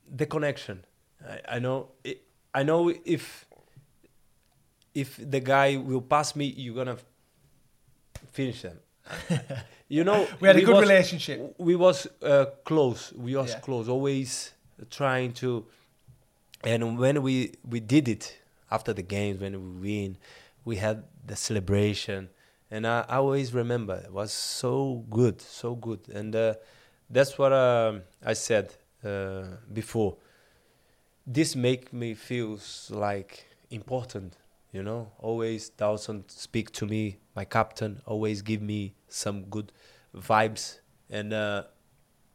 the 0.08 0.26
connection. 0.26 0.84
I, 1.26 1.56
I 1.56 1.58
know. 1.58 1.88
It, 2.04 2.22
I 2.54 2.62
know 2.62 2.92
if 3.04 3.46
if 4.94 5.18
the 5.18 5.40
guy 5.40 5.76
will 5.76 6.00
pass 6.02 6.34
me, 6.36 6.46
you're 6.46 6.74
gonna 6.74 6.96
finish 8.32 8.62
them. 8.62 8.78
you 9.88 10.04
know, 10.04 10.26
We 10.40 10.48
had 10.48 10.56
a 10.56 10.60
good 10.62 10.74
was- 10.74 10.82
relationship. 10.88 11.54
We 11.58 11.76
was 11.76 12.06
uh, 12.22 12.46
close. 12.64 13.12
We 13.12 13.36
was 13.36 13.50
Yeah. 13.50 13.60
close. 13.60 13.88
Always 13.88 14.52
trying 14.90 15.32
to. 15.34 15.66
And 16.62 16.98
when 16.98 17.22
we 17.22 17.52
we 17.68 17.80
did 17.80 18.08
it 18.08 18.38
after 18.70 18.92
the 18.94 19.02
games, 19.02 19.40
when 19.40 19.52
we 19.80 19.90
win, 19.90 20.16
we 20.64 20.76
had 20.76 21.04
the 21.26 21.36
celebration, 21.36 22.28
and 22.70 22.86
I, 22.86 23.04
I 23.08 23.16
always 23.16 23.52
remember 23.52 23.96
it 24.04 24.12
was 24.12 24.32
so 24.32 25.04
good, 25.10 25.40
so 25.42 25.74
good. 25.74 26.00
And 26.08 26.34
uh, 26.34 26.54
that's 27.10 27.36
what 27.38 27.52
um, 27.52 28.02
I 28.24 28.32
said 28.34 28.74
uh, 29.04 29.42
before. 29.72 30.16
This 31.26 31.54
make 31.56 31.92
me 31.92 32.14
feels 32.14 32.90
like 32.90 33.44
important, 33.70 34.36
you 34.74 34.82
know. 34.82 35.10
Always 35.18 35.70
Dawson 35.70 36.24
speak 36.28 36.70
to 36.72 36.86
me, 36.86 37.18
my 37.34 37.44
captain. 37.44 38.02
Always 38.04 38.42
give 38.42 38.60
me 38.60 38.94
some 39.08 39.44
good 39.44 39.72
vibes, 40.14 40.80
and 41.08 41.32
uh, 41.32 41.62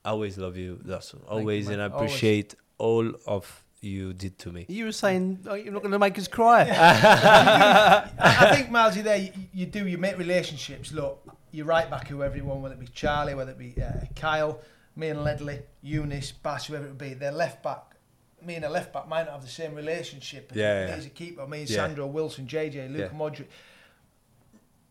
I 0.04 0.10
always 0.12 0.38
love 0.38 0.58
you, 0.58 0.80
Dawson. 0.88 1.22
Always, 1.28 1.68
mate. 1.68 1.74
and 1.74 1.82
I 1.84 1.86
Always. 1.90 2.10
appreciate 2.10 2.56
all 2.78 3.12
of 3.28 3.64
you 3.82 4.14
did 4.14 4.38
to 4.40 4.52
me. 4.52 4.66
You 4.70 4.86
were 4.86 4.92
saying 4.92 5.40
oh, 5.48 5.54
you're 5.54 5.74
not 5.74 5.82
going 5.82 5.92
to 5.92 6.00
make 6.00 6.18
us 6.18 6.28
cry. 6.28 6.64
I 6.70 8.10
I 8.20 8.56
think, 8.56 8.70
Milesy, 8.70 9.04
there, 9.04 9.18
you, 9.18 9.32
you 9.54 9.66
do, 9.66 9.88
you 9.88 9.98
make 9.98 10.18
relationships. 10.18 10.92
Look, 10.92 11.22
you 11.52 11.66
right 11.66 11.90
back 11.90 12.08
whoever 12.08 12.26
everyone, 12.26 12.62
whether 12.62 12.76
it 12.76 12.80
be 12.80 12.88
Charlie, 12.88 13.36
whether 13.36 13.52
it 13.52 13.58
be 13.58 13.76
uh, 13.82 14.06
Kyle, 14.16 14.62
me 14.96 15.10
and 15.10 15.24
Ledley, 15.24 15.60
Younes, 15.84 16.34
Bass, 16.44 16.66
whoever 16.68 16.86
it 16.86 16.90
would 16.90 16.98
be. 16.98 17.14
They're 17.14 17.32
left 17.32 17.64
back. 17.64 17.89
Me 18.46 18.56
and 18.56 18.66
a 18.66 18.70
left 18.70 18.94
back 18.94 19.08
might 19.08 19.24
not 19.26 19.34
have 19.34 19.42
the 19.42 19.48
same 19.50 19.76
relationship. 19.76 20.52
Yeah, 20.56 20.88
yeah. 20.88 20.94
as 20.96 21.06
a 21.06 21.10
keeper, 21.10 21.46
me 21.48 21.62
and 21.62 21.70
Yeah. 21.70 21.76
Sandro, 21.78 22.08
Wilson, 22.08 22.48
JJ, 22.48 22.88
Luka 22.90 23.10
Yeah. 23.12 23.20
Modric. 23.20 23.48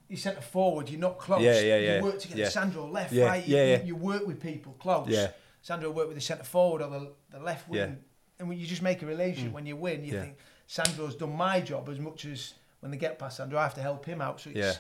You 0.09 0.17
centre 0.17 0.41
forward, 0.41 0.89
you're 0.89 1.01
not 1.01 1.19
close. 1.19 1.43
Yeah, 1.43 1.61
yeah, 1.61 1.77
yeah, 1.77 1.97
You 1.99 2.03
work 2.05 2.19
together. 2.19 2.41
yeah. 2.41 2.49
Sandro 2.49 2.87
left, 2.87 3.13
Yeah, 3.13 3.27
right. 3.27 3.47
You, 3.47 3.57
yeah, 3.57 3.63
you- 3.65 3.71
yeah. 3.71 3.83
you 3.83 3.97
work 3.97 4.27
with 4.27 4.41
people 4.41 4.75
close. 4.79 5.09
Yeah. 5.09 5.31
Sandro 5.61 5.91
work 5.91 6.07
with 6.09 6.17
the 6.17 6.23
centre 6.23 6.45
forward 6.45 6.81
or 6.83 6.89
the, 6.91 7.13
the 7.31 7.41
left 7.45 7.69
wing. 7.69 7.79
Yeah. 7.81 7.87
Mm. 7.87 7.97
And 8.41 8.49
when 8.49 8.59
you 8.59 8.67
just 8.67 8.81
make 8.83 9.03
a 9.03 9.07
relationship, 9.07 9.53
when 9.53 9.67
you 9.67 9.77
win, 9.77 10.05
you 10.05 10.15
Yeah. 10.15 10.23
think 10.23 10.39
Sandro's 10.67 11.15
done 11.17 11.37
my 11.37 11.61
job 11.61 11.89
as 11.91 11.99
much 11.99 12.25
as 12.25 12.55
when 12.81 12.91
they 12.91 12.97
get 12.97 13.19
past 13.19 13.37
Sandro, 13.39 13.59
I 13.59 13.65
have 13.65 13.75
to 13.75 13.83
help 13.83 14.07
him 14.07 14.21
out. 14.23 14.41
So 14.41 14.51
it's 14.51 14.59
Yeah. 14.59 14.73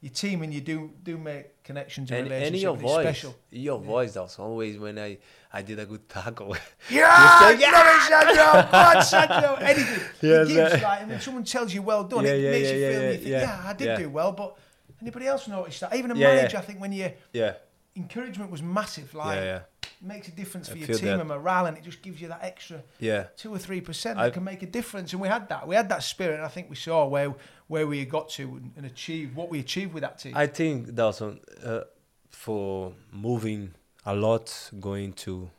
Your 0.00 0.12
team 0.12 0.42
and 0.42 0.54
you 0.54 0.60
do 0.60 0.90
do 1.02 1.18
make 1.18 1.62
connections 1.64 2.10
and, 2.12 2.30
And, 2.30 2.54
your 2.56 2.76
voice, 2.76 3.04
special. 3.04 3.34
your 3.50 3.78
voice 3.80 4.16
also 4.16 4.42
always 4.44 4.78
when 4.78 4.98
I 4.98 5.18
I 5.52 5.62
did 5.62 5.78
a 5.78 5.86
good 5.86 6.08
tackle. 6.08 6.56
Yeah, 6.90 7.38
say, 7.40 7.58
yeah, 7.58 7.70
love 7.72 7.86
it, 7.86 8.02
Sandro. 8.08 8.70
Go 8.70 8.78
on, 8.78 9.02
Sandro. 9.02 9.54
Anything. 9.60 10.04
Yes, 10.20 10.48
it 10.48 10.54
gives, 10.54 10.82
like, 10.82 11.00
and 11.00 11.10
when 11.10 11.20
someone 11.20 11.44
tells 11.44 11.74
you 11.74 11.82
well 11.82 12.04
done, 12.04 12.24
Yeah, 12.24 12.32
it 12.32 12.40
yeah, 12.42 12.50
makes 12.50 12.68
yeah, 12.68 12.74
you 12.74 12.80
feel. 12.92 13.02
yeah, 13.02 13.10
you 13.10 13.16
think, 13.16 13.28
yeah, 13.28 13.40
yeah, 13.62 13.68
I 13.68 13.72
did 13.72 13.86
yeah. 13.86 13.96
do 13.98 14.08
well, 14.10 14.32
but 14.32 14.56
anybody 15.02 15.26
else 15.26 15.48
noticed 15.48 15.80
that? 15.80 15.94
Even 15.96 16.10
a 16.10 16.14
Yeah, 16.14 16.28
yeah. 16.28 16.34
manager, 16.36 16.58
I 16.58 16.60
think, 16.60 16.80
when 16.80 16.92
you 16.92 17.10
yeah, 17.32 17.54
encouragement 17.96 18.50
was 18.50 18.62
massive. 18.62 19.12
Like, 19.14 19.36
yeah, 19.36 19.44
yeah, 19.44 19.60
makes 20.00 20.28
a 20.28 20.30
difference 20.32 20.68
I 20.68 20.72
for 20.72 20.78
your 20.78 20.88
team 20.88 21.06
that. 21.08 21.20
and 21.20 21.28
morale, 21.28 21.66
and 21.66 21.76
it 21.76 21.82
just 21.82 22.02
gives 22.02 22.20
you 22.20 22.28
that 22.28 22.40
extra 22.42 22.82
yeah. 23.00 23.24
two 23.36 23.52
or 23.52 23.58
three 23.58 23.80
percent 23.80 24.18
I- 24.18 24.30
can 24.30 24.44
make 24.44 24.62
a 24.62 24.66
difference. 24.66 25.12
And 25.12 25.20
we 25.20 25.28
had 25.28 25.48
that. 25.48 25.66
We 25.66 25.74
had 25.74 25.88
that 25.88 26.02
spirit, 26.02 26.36
and 26.36 26.44
I 26.44 26.48
think 26.48 26.70
we 26.70 26.76
saw 26.76 27.06
where 27.06 27.34
where 27.68 27.86
we 27.86 28.04
got 28.04 28.28
to 28.30 28.60
and, 28.76 28.86
achieve 28.86 29.36
what 29.36 29.48
we 29.50 29.60
achieved 29.60 29.92
with 29.94 30.02
that 30.02 30.18
team. 30.18 30.32
I 30.34 30.46
think 30.46 30.94
Dawson 30.94 31.40
uh, 31.64 31.82
for 32.30 32.92
moving 33.12 33.74
a 34.04 34.14
lot, 34.14 34.70
going 34.80 35.12
to 35.12 35.50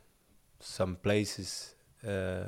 some 0.59 0.95
places, 0.95 1.75
uh, 2.05 2.45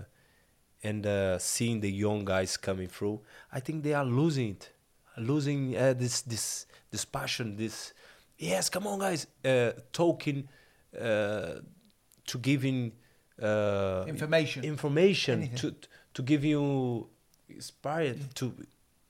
and 0.83 1.05
uh, 1.05 1.37
seeing 1.37 1.79
the 1.79 1.91
young 1.91 2.25
guys 2.25 2.57
coming 2.57 2.87
through. 2.87 3.21
I 3.53 3.59
think 3.59 3.83
they 3.83 3.93
are 3.93 4.05
losing 4.05 4.49
it, 4.51 4.71
losing 5.17 5.77
uh, 5.77 5.93
this 5.93 6.21
this 6.21 6.65
this 6.89 7.05
passion. 7.05 7.55
This 7.55 7.93
yes, 8.37 8.69
come 8.69 8.87
on, 8.87 8.99
guys, 8.99 9.27
uh, 9.45 9.71
talking 9.93 10.47
uh, 10.99 11.61
to 12.25 12.37
giving 12.39 12.93
uh, 13.41 14.05
Information. 14.07 14.63
information 14.63 15.39
Anything. 15.39 15.57
to 15.57 15.75
to 16.13 16.21
give 16.23 16.43
you 16.43 17.07
inspired 17.47 18.33
to. 18.35 18.53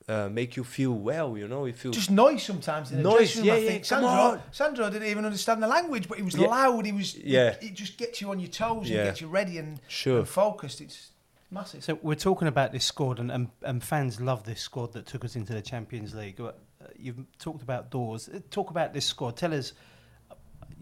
Uh, 0.08 0.28
make 0.28 0.56
you 0.56 0.64
feel 0.64 0.92
well, 0.92 1.38
you 1.38 1.46
know. 1.46 1.64
If 1.64 1.84
you 1.84 1.92
just 1.92 2.10
noise 2.10 2.42
sometimes 2.42 2.90
in 2.90 2.96
the 2.98 3.02
Noise, 3.04 3.34
dressing 3.34 3.38
room. 3.42 3.46
yeah, 3.46 3.52
I 3.54 3.56
yeah, 3.58 3.68
think 3.68 3.88
come 3.88 4.02
Sandro. 4.02 4.42
Sandro 4.50 4.90
didn't 4.90 5.08
even 5.08 5.24
understand 5.24 5.62
the 5.62 5.68
language, 5.68 6.08
but 6.08 6.18
he 6.18 6.24
was 6.24 6.34
Yeah. 6.36 6.48
loud. 6.48 6.84
He 6.86 6.92
was. 6.92 7.14
Yeah. 7.16 7.50
It, 7.50 7.58
it 7.62 7.74
just 7.74 7.96
gets 7.98 8.20
you 8.20 8.30
on 8.30 8.40
your 8.40 8.48
toes 8.50 8.90
Yeah. 8.90 8.98
and 8.98 9.08
gets 9.10 9.20
you 9.20 9.28
ready 9.28 9.58
and, 9.58 9.80
Sure. 9.86 10.18
and 10.18 10.28
focused. 10.28 10.80
It's 10.80 11.10
massive. 11.52 11.84
So 11.84 11.98
we're 12.02 12.16
talking 12.16 12.48
about 12.48 12.72
this 12.72 12.84
squad, 12.84 13.20
and, 13.20 13.30
and, 13.30 13.48
and 13.62 13.82
fans 13.84 14.20
love 14.20 14.42
this 14.42 14.60
squad 14.60 14.92
that 14.94 15.06
took 15.06 15.24
us 15.24 15.36
into 15.36 15.52
the 15.52 15.62
Champions 15.62 16.14
League. 16.14 16.40
Uh, 16.40 16.50
You've 16.98 17.18
talked 17.38 17.62
about 17.62 17.90
doors. 17.92 18.28
Uh, 18.28 18.40
Talk 18.50 18.70
about 18.70 18.92
this 18.92 19.04
squad. 19.06 19.36
Tell 19.36 19.54
us, 19.54 19.72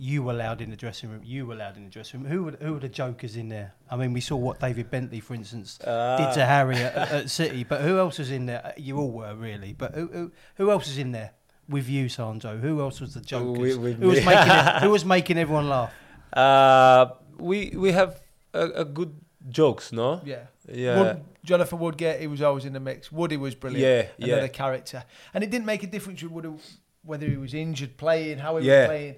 you 0.03 0.23
were 0.23 0.33
loud 0.33 0.63
in 0.63 0.71
the 0.71 0.77
dressing 0.77 1.11
room. 1.11 1.21
You 1.23 1.45
were 1.45 1.55
loud 1.55 1.77
in 1.77 1.85
the 1.85 1.91
dressing 1.91 2.23
room. 2.23 2.31
Who 2.33 2.43
were, 2.45 2.51
who 2.53 2.73
were 2.73 2.81
the 2.81 2.89
jokers 2.89 3.37
in 3.37 3.51
there? 3.51 3.75
I 3.91 3.97
mean, 3.97 4.15
we 4.15 4.23
saw 4.23 4.37
what 4.37 4.59
David 4.59 4.91
Bentley, 4.91 5.21
for 5.21 5.35
instance, 5.35 5.77
did 5.77 5.87
to 6.35 6.45
Harry 6.47 6.77
at, 6.77 6.97
at 6.97 7.29
City. 7.31 7.65
But 7.65 7.83
who 7.83 7.99
else 7.99 8.19
was 8.19 8.31
in 8.31 8.47
there? 8.47 8.63
Uh, 8.65 8.73
You 8.79 8.97
all 8.99 9.11
were 9.11 9.35
really. 9.35 9.75
But 9.75 9.95
who, 9.95 10.07
who, 10.09 10.33
who 10.57 10.71
else 10.71 10.87
was 10.87 10.97
in 10.97 11.13
there 11.13 11.33
with 11.69 11.87
you, 11.89 12.09
Sandro? 12.09 12.57
Who 12.57 12.81
else 12.81 12.99
was 13.01 13.13
the 13.13 13.21
jokers? 13.21 13.77
with 13.77 13.99
who 13.99 14.09
was 14.09 14.25
making 14.25 14.51
it, 14.53 14.77
Who 14.83 14.91
was 14.91 15.05
making 15.05 15.37
everyone 15.39 15.69
laugh? 15.69 15.93
Uh, 16.33 17.07
we 17.39 17.73
we 17.77 17.93
have 17.93 18.23
a, 18.55 18.65
a 18.77 18.85
good 18.87 19.13
jokes, 19.51 19.93
no? 19.93 20.23
Yeah. 20.25 20.45
Yeah. 20.73 20.99
Wood, 21.01 21.25
Jonathan 21.45 21.79
Woodgate, 21.79 22.21
he 22.21 22.27
was 22.27 22.41
always 22.43 22.65
in 22.65 22.73
the 22.73 22.81
mix. 22.81 23.11
Woody 23.13 23.37
was 23.37 23.55
brilliant. 23.55 24.09
Yeah, 24.19 24.25
Another 24.27 24.43
yeah. 24.43 24.49
character. 24.49 25.05
And 25.35 25.43
it 25.45 25.51
didn't 25.51 25.67
make 25.67 25.83
a 25.83 25.87
difference 25.87 26.23
with 26.23 26.33
Woody, 26.33 26.51
whether 27.03 27.27
he 27.27 27.37
was 27.37 27.55
injured, 27.55 27.97
playing, 27.97 28.39
how 28.39 28.57
he 28.59 28.67
Yeah. 28.67 28.81
was 28.81 28.87
playing. 28.89 29.15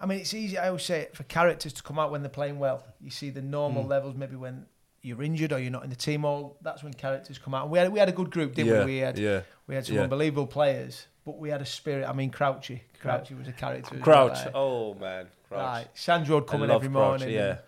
I 0.00 0.06
mean, 0.06 0.18
it's 0.20 0.34
easy, 0.34 0.58
I 0.58 0.68
always 0.68 0.82
say, 0.82 1.00
it, 1.02 1.16
for 1.16 1.22
characters 1.24 1.72
to 1.74 1.82
come 1.82 1.98
out 1.98 2.10
when 2.10 2.22
they're 2.22 2.28
playing 2.30 2.58
well. 2.58 2.84
You 3.00 3.10
see 3.10 3.30
the 3.30 3.42
normal 3.42 3.84
Mm. 3.84 3.88
levels, 3.88 4.14
maybe 4.16 4.36
when 4.36 4.66
you're 5.02 5.22
injured 5.22 5.52
or 5.52 5.58
you're 5.58 5.70
not 5.70 5.84
in 5.84 5.90
the 5.90 5.96
team, 5.96 6.24
all 6.24 6.56
that's 6.62 6.82
when 6.82 6.92
characters 6.94 7.38
come 7.38 7.54
out. 7.54 7.62
And 7.64 7.70
we 7.70 7.78
had, 7.78 7.92
we 7.92 7.98
had 7.98 8.08
a 8.08 8.12
good 8.12 8.30
group, 8.30 8.54
didn't 8.54 8.72
yeah, 8.72 8.80
we? 8.80 8.92
We 8.92 8.98
had, 8.98 9.18
yeah. 9.18 9.40
we 9.66 9.74
had 9.74 9.86
some 9.86 9.96
yeah. 9.96 10.02
unbelievable 10.02 10.46
players, 10.46 11.06
but 11.24 11.38
we 11.38 11.50
had 11.50 11.60
a 11.62 11.66
spirit. 11.66 12.08
I 12.08 12.12
mean, 12.12 12.30
Crouchy. 12.30 12.82
Crouchy 13.00 13.34
was 13.34 13.48
a 13.48 13.52
character. 13.52 13.98
Crouch. 13.98 14.38
well? 14.46 14.50
Oh 14.54 14.94
man, 14.94 15.26
Crouch. 15.48 15.60
Right. 15.60 15.86
Sandro 15.94 16.36
would 16.36 16.44
I 16.48 16.52
come 16.52 16.62
in 16.62 16.70
every 16.70 16.88
Crouch, 16.88 17.20
morning. 17.20 17.30
Yeah. 17.34 17.48
and- 17.50 17.58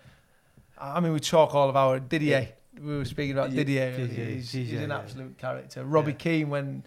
I 0.78 1.00
mean, 1.00 1.12
we 1.14 1.20
talk 1.20 1.54
all 1.54 1.70
of 1.70 1.76
our 1.76 1.98
Didier. 1.98 2.48
We 2.78 2.98
were 2.98 3.04
speaking 3.06 3.32
about 3.32 3.50
Didier. 3.50 3.96
Didier, 3.96 4.26
he's, 4.26 4.52
he's 4.52 4.68
Didier, 4.70 4.84
an 4.84 4.90
yeah. 4.90 4.98
absolute 4.98 5.38
character. 5.38 5.84
Robbie 5.84 6.12
Yeah. 6.12 6.16
Keane 6.18 6.50
when 6.50 6.84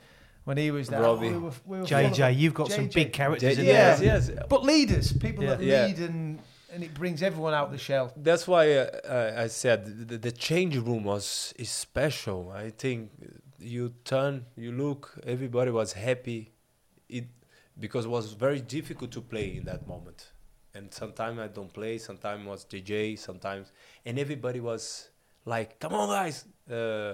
when 0.50 0.58
he 0.58 0.72
was 0.72 0.88
there. 0.88 1.04
Robbie. 1.04 1.28
we 1.30 1.34
were, 1.34 1.52
we 1.72 1.80
were 1.80 1.86
full 1.86 2.06
of 2.06 2.12
JJ, 2.12 2.36
you've 2.42 2.56
got 2.56 2.72
some 2.72 2.88
big 2.88 3.14
characters 3.14 3.60
in 3.60 3.66
Yeah. 3.66 3.96
there. 3.96 4.06
Yes, 4.12 4.32
yes. 4.34 4.46
But 4.54 4.62
leaders, 4.74 5.14
people 5.14 5.46
that 5.46 5.62
Yeah. 5.62 5.86
lead 5.86 6.00
and 6.10 6.40
and 6.74 6.84
it 6.88 6.94
brings 7.02 7.20
everyone 7.30 7.54
out 7.60 7.68
the 7.72 7.78
shell. 7.90 8.06
That's 8.30 8.46
why 8.52 8.64
uh, 8.78 8.86
I, 9.38 9.44
I 9.44 9.48
said 9.64 9.80
the, 10.12 10.18
the 10.28 10.32
change 10.48 10.76
room 10.88 11.04
was 11.14 11.54
is 11.64 11.70
special. 11.70 12.40
I 12.66 12.72
think 12.84 13.00
you 13.76 13.84
turn, 14.14 14.34
you 14.66 14.72
look, 14.84 15.02
everybody 15.36 15.72
was 15.82 15.90
happy. 15.94 16.40
It 17.18 17.26
because 17.86 18.06
it 18.06 18.12
was 18.18 18.26
very 18.48 18.62
difficult 18.78 19.12
to 19.18 19.22
play 19.34 19.48
in 19.58 19.64
that 19.72 19.82
moment. 19.94 20.20
And 20.76 20.86
sometimes 21.02 21.38
I 21.46 21.48
don't 21.58 21.74
play. 21.80 21.94
Sometimes 22.00 22.40
was 22.54 22.66
DJ. 22.74 22.96
Sometimes 23.28 23.66
and 24.08 24.18
everybody 24.26 24.60
was 24.72 24.84
like, 25.54 25.70
"Come 25.82 25.94
on, 26.02 26.08
guys!" 26.18 26.36
Uh, 26.78 27.14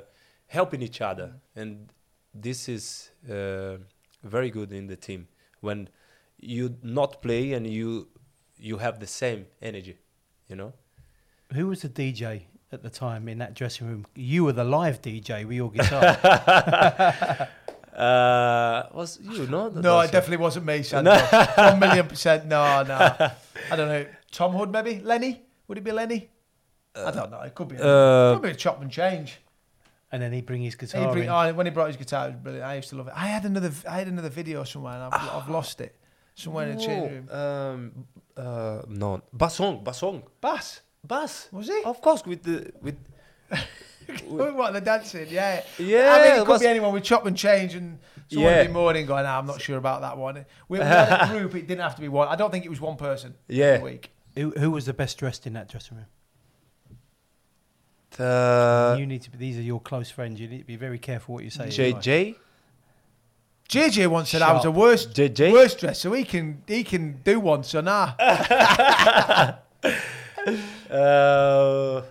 helping 0.58 0.82
each 0.88 1.02
other. 1.12 1.30
And 1.62 1.92
this 2.36 2.68
is 2.70 3.10
uh, 3.30 3.78
very 4.24 4.50
good 4.50 4.72
in 4.74 4.88
the 4.88 4.96
team 4.96 5.28
when 5.62 5.90
you 6.40 6.76
not 6.84 7.22
play 7.22 7.54
and 7.54 7.66
you 7.66 8.08
you 8.58 8.78
have 8.78 9.00
the 9.00 9.08
same 9.08 9.48
energy. 9.62 9.98
You 10.50 10.56
know. 10.56 10.74
Who 11.54 11.68
was 11.68 11.82
the 11.82 11.90
DJ 11.90 12.44
at 12.72 12.84
the 12.84 12.90
time 12.90 13.28
in 13.30 13.38
that 13.40 13.54
dressing 13.54 13.88
room? 13.88 14.06
You 14.16 14.44
were 14.46 14.54
the 14.54 14.64
live 14.64 15.02
DJ 15.02 15.46
with 15.46 15.56
your 15.56 15.72
guitar. 15.72 17.48
Uh, 17.96 18.90
was 18.92 19.20
you 19.22 19.48
no? 19.48 19.70
That 19.70 19.82
No, 19.82 20.02
it 20.02 20.12
definitely 20.12 20.44
wasn't 20.44 20.66
me, 20.66 20.84
Sandro. 20.84 21.16
One 21.56 21.80
million 21.86 22.06
percent. 22.06 22.46
No, 22.46 22.84
no. 22.84 22.98
I 23.72 23.76
don't 23.78 23.88
know. 23.88 24.06
Tom 24.32 24.52
Hood, 24.52 24.70
maybe 24.70 25.00
Lenny. 25.00 25.44
Would 25.70 25.78
it 25.78 25.84
be 25.86 25.94
Lenny? 25.94 26.30
I 26.94 27.12
don't 27.12 27.32
know. 27.32 27.40
It 27.40 27.56
could 27.56 27.70
be. 27.70 27.78
Uh, 27.80 28.34
could 28.34 28.42
be 28.42 28.50
a 28.50 28.56
chop 28.56 28.82
and 28.82 28.92
change. 28.92 29.40
And 30.16 30.24
then 30.24 30.32
he'd 30.32 30.46
bring 30.46 30.62
his 30.62 30.76
He 30.76 30.80
guitar 30.80 31.12
bring- 31.12 31.26
in. 31.26 31.30
oh, 31.30 31.54
when 31.54 31.66
he 31.66 31.72
brought 31.72 31.88
his 31.88 31.98
guitar, 31.98 32.28
it 32.28 32.32
was 32.32 32.40
brilliant. 32.46 32.66
I 32.72 32.76
used 32.76 32.90
to 32.92 32.96
love 32.96 33.08
it. 33.10 33.14
I 33.16 33.28
had 33.36 33.44
another. 33.44 33.72
I 33.94 33.98
had 34.00 34.08
another 34.08 34.30
video 34.30 34.64
somewhere, 34.64 34.94
and 34.94 35.04
I've, 35.04 35.30
I've 35.38 35.50
lost 35.50 35.82
it 35.82 35.94
somewhere 36.36 36.68
in 36.70 36.78
the 36.78 36.84
change 36.86 37.12
room. 37.12 37.26
Um, 37.42 38.06
uh, 38.38 38.82
no, 38.88 39.22
Bassong, 39.36 39.84
Bassong, 39.84 40.24
Bass 40.40 40.68
Bass. 41.06 41.50
was 41.52 41.68
he? 41.68 41.82
Of 41.84 42.00
course, 42.02 42.26
with 42.26 42.44
the 42.44 42.72
with. 42.82 42.96
what 44.28 44.72
the 44.74 44.82
dancing? 44.82 45.28
Yeah, 45.30 45.64
Yeah, 45.78 46.14
I 46.14 46.18
mean, 46.24 46.32
it 46.32 46.36
it 46.36 46.40
could 46.40 46.48
was- 46.48 46.62
be 46.62 46.68
anyone 46.68 46.94
with 46.94 47.04
chop 47.04 47.26
and 47.26 47.36
change, 47.38 47.76
and 47.76 48.00
someone 48.30 48.52
Yeah. 48.52 48.58
would 48.60 48.68
be 48.68 48.74
moaning, 48.74 49.06
going, 49.06 49.26
"Ah, 49.26 49.38
"I'm 49.40 49.46
not 49.46 49.62
sure 49.62 49.78
about 49.78 50.02
that 50.02 50.18
one." 50.18 50.46
We, 50.70 50.80
we 50.80 50.86
had 50.86 51.30
a 51.30 51.38
group. 51.38 51.56
It 51.56 51.68
didn't 51.68 51.82
have 51.82 51.96
to 51.96 52.02
be 52.02 52.08
one. 52.08 52.28
I 52.28 52.36
don't 52.36 52.52
think 52.52 52.66
it 52.66 52.70
was 52.70 52.82
one 52.82 52.96
person. 52.98 53.36
Yeah. 53.48 53.82
week. 53.82 54.12
Who, 54.36 54.52
who 54.52 54.72
was 54.72 54.86
the 54.86 54.94
best 54.94 55.18
dressed 55.18 55.48
in 55.48 55.54
that 55.54 55.70
dressing 55.70 55.98
room? 55.98 56.08
Uh, 58.20 58.96
you 59.00 59.06
need 59.06 59.22
to 59.24 59.32
be. 59.32 59.38
These 59.38 59.58
are 59.58 59.62
your 59.62 59.80
close 59.82 60.10
friends. 60.10 60.40
You 60.40 60.48
need 60.48 60.60
to 60.60 60.64
be 60.66 60.76
very 60.78 61.00
careful 61.00 61.36
what 61.36 61.44
you 61.44 61.50
say. 61.50 61.68
JJ, 61.68 62.36
JJ 63.70 64.08
once 64.08 64.30
said 64.30 64.42
I 64.42 64.54
was 64.54 64.64
the 64.64 64.72
worst, 64.72 65.14
JJ? 65.14 65.52
worst 65.52 65.80
dress, 65.80 66.00
so 66.00 66.14
he 66.14 66.24
can 66.24 66.62
he 66.68 66.84
can 66.84 67.20
do 67.24 67.40
one. 67.40 67.64
So 67.64 67.82
nah, 67.82 68.14
uh, 70.90 72.02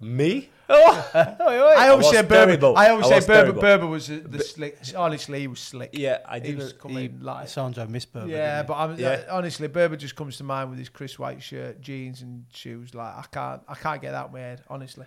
me. 0.00 0.50
Oh, 0.66 1.10
I 1.14 1.88
always 1.90 2.08
say 2.08 2.22
Berba. 2.22 2.28
terrible. 2.28 2.76
I 2.76 2.88
always 2.88 3.10
I 3.10 3.18
say 3.20 3.26
Berba. 3.26 3.60
terrible. 3.60 3.62
Berba 3.62 3.90
was 3.90 4.06
the, 4.08 4.38
slick. 4.40 4.78
Honestly, 4.96 5.40
he 5.40 5.46
was 5.46 5.60
slick. 5.60 5.90
Yeah, 5.92 6.20
I 6.26 6.38
he 6.40 6.54
was 6.54 6.68
didn't. 6.68 6.80
coming 6.80 7.18
like. 7.20 7.48
Sandro 7.48 7.84
Misberber. 7.86 8.28
Yeah, 8.28 8.62
but 8.62 8.74
I'm, 8.74 8.98
Yeah. 8.98 9.24
uh, 9.28 9.36
honestly, 9.36 9.68
Berba 9.68 9.98
just 9.98 10.16
comes 10.16 10.38
to 10.38 10.44
mind 10.44 10.70
with 10.70 10.78
his 10.78 10.88
Chris 10.88 11.18
White 11.18 11.42
shirt, 11.42 11.82
jeans, 11.82 12.22
and 12.22 12.46
shoes. 12.52 12.94
Like 12.94 13.14
I 13.14 13.24
can't, 13.30 13.62
I 13.68 13.74
can't 13.74 14.00
get 14.00 14.12
that 14.12 14.18
out 14.20 14.26
of 14.28 14.32
my 14.32 14.40
head. 14.40 14.62
Honestly, 14.68 15.04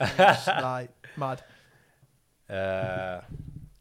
it's 0.00 0.46
like 0.46 0.90
mad. 1.16 1.42
Uh, 2.50 3.20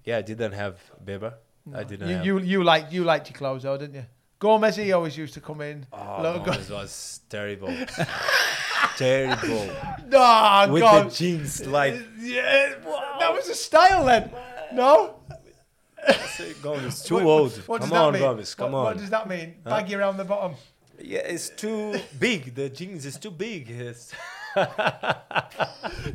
yeah, 0.04 0.18
I 0.18 0.22
didn't 0.22 0.52
have 0.52 0.76
Beber. 1.02 1.34
I 1.74 1.86
didn't 1.86 2.10
You, 2.10 2.16
have. 2.16 2.26
you, 2.26 2.40
you 2.40 2.64
like, 2.66 2.92
you 2.92 3.06
liked 3.06 3.30
your 3.30 3.38
clothes, 3.38 3.64
though, 3.64 3.78
didn't 3.78 3.96
you? 3.96 4.06
Gomes, 4.40 4.76
he 4.76 4.92
always 4.92 5.18
used 5.18 5.34
to 5.36 5.40
come 5.40 5.62
in. 5.62 5.86
oh, 5.94 6.20
Look, 6.22 6.44
Gomes 6.46 6.70
was 6.70 7.22
terrible. 7.30 7.70
terrible. 8.98 9.70
No, 10.10 10.68
With 10.70 10.82
God. 10.82 11.10
the 11.10 11.16
jeans, 11.16 11.66
like 11.66 11.96
yeah, 12.20 12.76
that 13.20 13.34
was 13.34 13.48
a 13.50 13.56
style 13.56 14.06
then. 14.06 14.32
No. 14.74 15.16
Gomes, 16.62 17.04
too 17.06 17.16
What- 17.16 17.24
old. 17.26 17.52
what 17.68 17.82
come 17.82 17.94
on, 17.94 18.14
mean? 18.14 18.22
Gomes, 18.22 18.54
come 18.56 18.72
what, 18.74 18.80
on. 18.80 18.86
What 18.86 18.98
does 18.98 19.10
that 19.10 19.28
mean? 19.30 19.56
Baggy 19.64 19.96
around 19.96 20.18
the 20.18 20.26
bottom. 20.26 20.56
Yeah, 21.00 21.20
it's 21.20 21.50
too 21.50 21.96
big. 22.20 22.54
The 22.56 22.70
jeans 22.70 23.06
is 23.06 23.18
too 23.18 23.32
big. 23.32 23.70
It's 23.70 24.12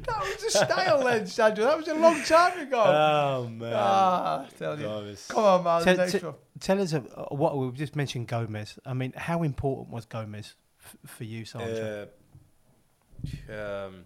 That 0.07 0.21
was 0.21 0.43
a 0.45 0.51
style 0.51 1.05
then, 1.05 1.27
Sandro. 1.27 1.65
That 1.65 1.77
was 1.77 1.89
a 1.89 1.95
long 1.95 2.23
time 2.23 2.59
ago. 2.61 2.83
oh 2.83 3.49
man. 3.49 3.73
ah, 3.75 4.47
I 4.47 4.49
tell 4.59 4.79
you. 4.79 4.87
Gomes. 4.87 5.27
Come 5.29 5.45
on, 5.45 5.65
man. 5.65 5.83
Tell, 5.83 5.97
next 5.97 6.13
t- 6.13 6.19
one. 6.19 6.35
tell 6.61 6.81
us 6.81 6.95
uh, 6.95 7.01
what 7.31 7.59
we 7.59 7.71
just 7.73 7.95
mentioned 7.97 8.29
Gomes. 8.29 8.79
I 8.85 8.95
mean, 8.95 9.13
how 9.17 9.43
important 9.43 9.91
was 9.91 10.07
Gomes 10.07 10.55
f- 10.85 10.97
for 11.07 11.25
you, 11.25 11.45
Sandro? 11.45 12.09
Uh, 13.49 13.53
um, 13.53 14.05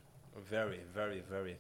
very, 0.49 0.81
very, 0.93 1.23
very. 1.31 1.57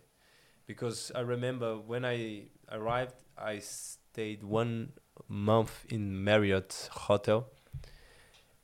Because 0.66 1.12
I 1.14 1.20
remember 1.20 1.76
when 1.78 2.04
I 2.04 2.48
arrived, 2.70 3.14
I 3.38 3.60
stayed 3.60 4.42
one 4.42 4.92
month 5.28 5.84
in 5.88 6.24
Marriott 6.24 6.88
Hotel, 6.92 7.46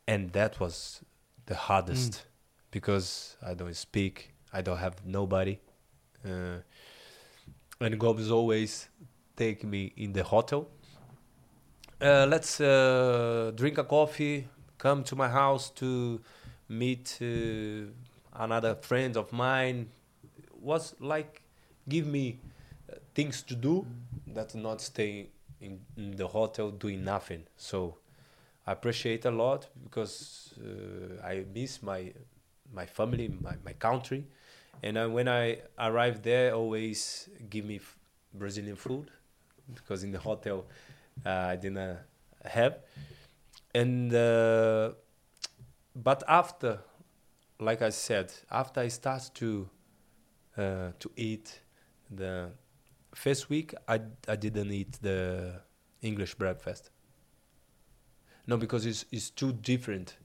and 0.06 0.32
that 0.32 0.58
was 0.60 1.02
the 1.46 1.54
hardest 1.54 2.26
because 2.72 3.36
I 3.46 3.54
don't 3.54 3.76
speak, 3.76 4.34
I 4.52 4.62
don't 4.62 4.78
have 4.78 4.96
nobody, 5.06 5.60
uh, 6.24 6.58
and 7.80 8.00
Gomes 8.00 8.30
always 8.30 8.88
take 9.36 9.62
me 9.62 9.92
in 9.96 10.12
the 10.12 10.24
hotel. 10.24 10.66
Uh, 12.00 12.26
let's 12.28 12.60
uh, 12.60 13.52
drink 13.54 13.78
a 13.78 13.84
coffee. 13.84 14.48
Come 14.78 15.04
to 15.04 15.14
my 15.14 15.28
house 15.28 15.70
to 15.70 16.20
meet 16.68 17.18
uh, 17.22 17.86
another 18.34 18.74
friend 18.74 19.16
of 19.16 19.32
mine. 19.32 19.88
Was 20.60 20.96
like 20.98 21.42
give 21.88 22.06
me 22.06 22.40
uh, 22.90 22.96
things 23.14 23.42
to 23.42 23.54
do 23.54 23.86
that 24.28 24.54
not 24.54 24.80
stay 24.80 25.28
in, 25.60 25.80
in 25.96 26.16
the 26.16 26.26
hotel 26.26 26.70
doing 26.70 27.04
nothing. 27.04 27.44
So 27.56 27.98
I 28.66 28.72
appreciate 28.72 29.24
a 29.24 29.30
lot 29.30 29.68
because 29.84 30.54
uh, 30.58 31.24
I 31.24 31.44
miss 31.54 31.82
my 31.82 32.12
my 32.72 32.86
family, 32.86 33.28
my, 33.40 33.54
my 33.64 33.72
country, 33.74 34.26
and 34.82 34.96
uh, 34.98 35.08
when 35.08 35.28
I 35.28 35.60
arrived 35.78 36.22
there, 36.22 36.54
always 36.54 37.28
give 37.50 37.64
me 37.64 37.76
f- 37.76 37.96
Brazilian 38.34 38.76
food 38.76 39.10
because 39.74 40.04
in 40.04 40.12
the 40.12 40.18
hotel 40.18 40.64
uh, 41.26 41.30
I 41.30 41.56
didn't 41.56 41.98
have, 42.44 42.78
and 43.74 44.14
uh, 44.14 44.92
but 45.94 46.22
after, 46.28 46.80
like 47.60 47.82
I 47.82 47.90
said, 47.90 48.32
after 48.50 48.80
I 48.80 48.88
start 48.88 49.30
to 49.34 49.68
uh, 50.56 50.92
to 50.98 51.10
eat 51.16 51.60
the 52.10 52.50
first 53.14 53.50
week, 53.50 53.74
I 53.88 54.00
I 54.28 54.36
didn't 54.36 54.72
eat 54.72 54.92
the 55.02 55.60
English 56.02 56.34
breakfast. 56.34 56.90
No, 58.46 58.56
because 58.56 58.86
it's 58.86 59.04
it's 59.12 59.30
too 59.30 59.52
different. 59.52 60.16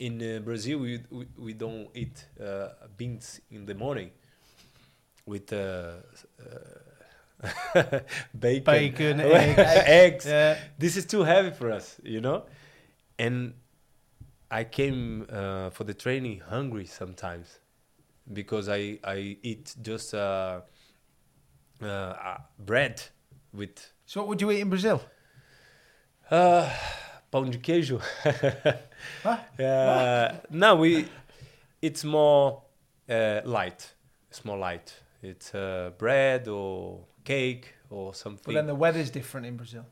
In 0.00 0.20
uh, 0.22 0.40
Brazil, 0.40 0.78
we, 0.80 1.00
we 1.10 1.26
we 1.38 1.52
don't 1.52 1.88
eat 1.94 2.26
uh, 2.42 2.68
beans 2.96 3.40
in 3.50 3.66
the 3.66 3.74
morning 3.74 4.10
with 5.26 5.52
uh, 5.52 5.96
uh, 6.40 8.00
bacon, 8.38 8.64
Bacon, 8.64 9.20
eggs. 9.20 9.58
eggs. 9.86 10.26
Yeah. 10.26 10.56
This 10.78 10.96
is 10.96 11.06
too 11.06 11.22
heavy 11.22 11.50
for 11.50 11.70
us, 11.70 12.00
you 12.02 12.20
know. 12.20 12.44
And 13.18 13.54
I 14.50 14.64
came 14.64 15.26
uh, 15.30 15.70
for 15.70 15.84
the 15.84 15.94
training 15.94 16.40
hungry 16.40 16.86
sometimes 16.86 17.60
because 18.32 18.68
I 18.68 18.98
I 19.04 19.38
eat 19.42 19.74
just 19.82 20.14
uh, 20.14 20.62
bread 22.58 23.02
with 23.52 23.92
So, 24.06 24.20
what 24.20 24.28
would 24.28 24.40
you 24.40 24.50
eat 24.50 24.60
in 24.60 24.68
Brazil? 24.70 25.00
uh, 26.30 26.70
pão 27.30 27.48
de 27.48 27.58
queijo. 27.58 28.00
Uh, 29.58 30.36
no, 30.50 30.76
we. 30.76 31.08
It's 31.80 32.04
more 32.04 32.62
uh, 33.08 33.40
light. 33.44 33.94
It's 34.28 34.44
more 34.44 34.58
light. 34.58 34.92
It's 35.22 35.54
uh, 35.54 35.90
bread 35.98 36.48
or 36.48 37.00
cake 37.24 37.74
or 37.90 38.14
something. 38.14 38.54
But 38.54 38.54
then 38.54 38.66
the 38.66 38.74
weather's 38.74 39.10
different 39.10 39.46
in 39.46 39.56
Brazil. 39.56 39.86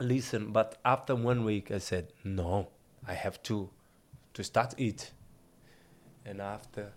Listen, 0.00 0.52
but 0.52 0.78
after 0.84 1.14
one 1.16 1.44
week, 1.44 1.70
I 1.70 1.78
said 1.78 2.12
no. 2.24 2.68
I 3.06 3.14
have 3.14 3.42
to 3.44 3.68
to 4.34 4.44
start 4.44 4.74
eat. 4.78 5.10
And 6.24 6.40
after 6.40 6.92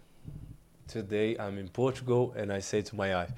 today, 0.87 1.37
I'm 1.39 1.57
in 1.57 1.69
Portugal, 1.69 2.33
and 2.35 2.51
I 2.51 2.59
say 2.59 2.81
to 2.81 2.95
my 2.95 3.15
wife, 3.15 3.31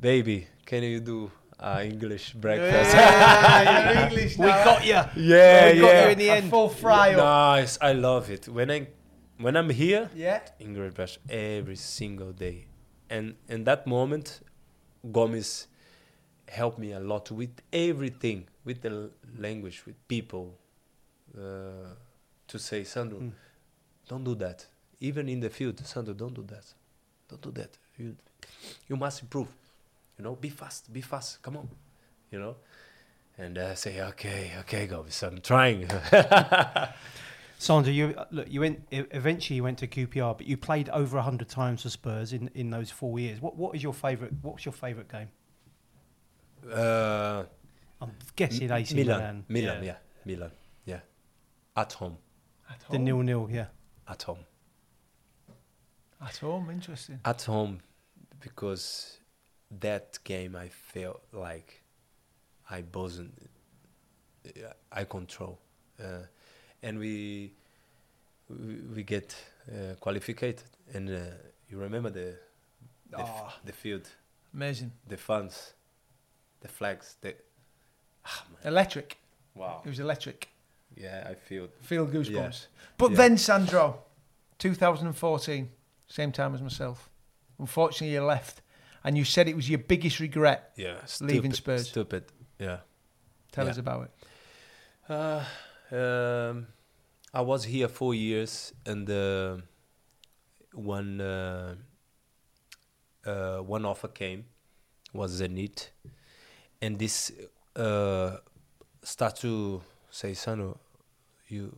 "Baby, 0.00 0.48
can 0.66 0.82
you 0.82 1.00
do 1.00 1.30
uh, 1.60 1.80
English 1.84 2.32
breakfast?" 2.34 2.94
Yeah, 2.94 3.92
you're 3.92 4.02
English 4.08 4.38
We 4.38 4.46
got 4.46 4.84
you. 4.84 5.00
yeah, 5.16 5.72
We 5.72 5.80
got 5.80 5.92
yeah. 5.92 6.04
you 6.06 6.10
in 6.12 6.18
the 6.18 6.28
A 6.28 6.36
end. 6.36 6.50
full 6.50 6.68
fry. 6.68 7.12
Nice. 7.14 7.78
I 7.80 7.92
love 7.92 8.30
it. 8.30 8.48
When 8.48 8.70
I 8.70 8.86
when 9.38 9.56
I'm 9.56 9.70
here, 9.70 10.10
Yeah. 10.14 10.40
English 10.58 10.94
breakfast 10.94 11.18
every 11.28 11.76
single 11.76 12.32
day, 12.32 12.66
and 13.08 13.34
in 13.48 13.64
that 13.64 13.86
moment, 13.86 14.40
Gomes 15.12 15.66
helped 16.48 16.78
me 16.78 16.92
a 16.92 17.00
lot 17.00 17.30
with 17.30 17.54
everything, 17.72 18.48
with 18.64 18.80
the 18.82 18.90
l- 18.90 19.10
language, 19.38 19.82
with 19.86 19.96
people. 20.08 20.58
Uh, 21.38 21.94
to 22.48 22.58
say, 22.58 22.82
Sandro, 22.84 23.18
Mm. 23.20 23.32
don't 24.08 24.24
do 24.24 24.34
that. 24.34 24.66
Even 25.00 25.28
in 25.28 25.38
the 25.40 25.48
field, 25.48 25.78
Sandro, 25.86 26.12
don't 26.12 26.34
do 26.34 26.42
that. 26.42 26.64
Don't 27.28 27.40
do 27.40 27.52
that. 27.52 27.78
You, 27.96 28.16
you 28.88 28.96
must 28.96 29.22
improve. 29.22 29.46
You 30.20 30.24
know, 30.24 30.36
be 30.36 30.50
fast, 30.50 30.92
be 30.92 31.00
fast. 31.00 31.40
Come 31.40 31.56
on. 31.56 31.66
You 32.30 32.40
know, 32.40 32.56
and 33.38 33.56
I 33.56 33.72
say, 33.72 34.02
okay, 34.02 34.52
okay, 34.60 34.86
Gomes, 34.86 35.22
I'm 35.22 35.40
trying. 35.40 35.88
Sandro, 37.58 37.90
you 37.90 38.14
uh, 38.18 38.26
look. 38.30 38.52
You 38.52 38.60
went 38.60 38.86
eventually. 38.90 39.56
You 39.56 39.62
went 39.62 39.78
to 39.78 39.86
QPR, 39.86 40.36
but 40.36 40.46
you 40.46 40.58
played 40.58 40.90
over 40.90 41.18
hundred 41.22 41.48
times 41.48 41.84
for 41.84 41.88
Spurs 41.88 42.34
in, 42.34 42.50
in 42.54 42.68
those 42.68 42.90
four 42.90 43.18
years. 43.18 43.40
What 43.40 43.56
what 43.56 43.74
is 43.74 43.82
your 43.82 43.94
favourite? 43.94 44.34
What's 44.42 44.66
your 44.66 44.74
favourite 44.74 45.08
game? 45.10 45.28
uh, 46.70 47.44
I'm 48.02 48.12
guessing 48.36 48.70
AC 48.70 48.94
Milan, 48.94 49.16
Milan. 49.16 49.44
Milan, 49.48 49.84
yeah. 49.84 49.96
Milan, 50.26 50.50
yeah. 50.84 51.00
At 51.74 51.94
home, 51.94 52.18
At 52.68 52.82
home. 52.82 52.92
The 52.92 52.98
nil 52.98 53.22
nil. 53.22 53.48
Yeah. 53.50 53.68
at 54.06 54.22
home, 54.22 54.44
At 56.20 56.36
home, 56.36 56.68
interesting. 56.70 57.20
at 57.24 57.40
home, 57.40 57.80
because 58.38 59.19
that 59.80 60.18
game 60.24 60.56
I 60.56 60.68
felt 60.68 61.22
like 61.32 61.82
I 62.68 62.84
wasn't, 62.94 63.32
I 64.92 65.04
control, 65.04 65.58
uh, 66.02 66.26
and 66.82 66.98
we 66.98 67.52
we, 68.94 69.02
get 69.04 69.34
uh, 69.70 69.94
qualified, 70.00 70.62
and 70.94 71.08
uh, 71.10 71.18
you 71.68 71.78
remember 71.78 72.10
the 72.10 72.34
the, 73.10 73.18
Ah. 73.18 73.54
the 73.64 73.72
field, 73.72 74.08
Amazing. 74.54 74.92
the 75.08 75.16
fans, 75.16 75.74
the 76.60 76.68
flags, 76.68 77.16
the 77.20 77.34
man. 78.24 78.72
Electric. 78.72 79.16
wow, 79.54 79.82
It 79.84 79.88
was 79.88 79.98
electric. 80.00 80.48
yeah, 80.96 81.26
I 81.30 81.34
feel 81.34 81.68
Feel 81.80 82.06
goosebumps. 82.06 82.60
Yeah. 82.62 82.92
But 82.96 83.10
Yeah. 83.10 83.16
then, 83.16 83.38
Sandro, 83.38 84.02
2014, 84.58 85.70
same 86.08 86.32
time 86.32 86.54
as 86.54 86.60
myself. 86.62 87.08
Unfortunately, 87.58 88.14
you 88.14 88.22
left. 88.24 88.62
And 89.04 89.16
you 89.16 89.24
said 89.24 89.48
it 89.48 89.56
was 89.56 89.68
your 89.68 89.78
biggest 89.78 90.20
regret. 90.20 90.72
yeah, 90.76 91.00
Leaving 91.20 91.52
stupid, 91.52 91.56
Spurs. 91.56 91.88
stupid, 91.88 92.24
yeah. 92.58 92.80
Tell 93.52 93.64
Yeah. 93.64 93.70
us 93.72 93.78
about 93.78 94.08
it. 94.08 94.12
Uh, 95.08 95.44
um, 95.96 96.66
I 97.32 97.40
was 97.40 97.64
here 97.64 97.88
four 97.88 98.14
years, 98.14 98.72
and 98.86 99.08
uh, 99.10 99.56
one 100.74 101.20
uh, 101.20 101.74
uh, 103.24 103.58
one 103.58 103.84
offer 103.84 104.08
came, 104.08 104.44
was 105.12 105.40
Zenit, 105.40 105.88
and 106.80 106.98
this 106.98 107.32
uh, 107.76 108.36
start 109.02 109.36
to 109.36 109.82
say, 110.10 110.34
Sano, 110.34 110.78
you 111.48 111.76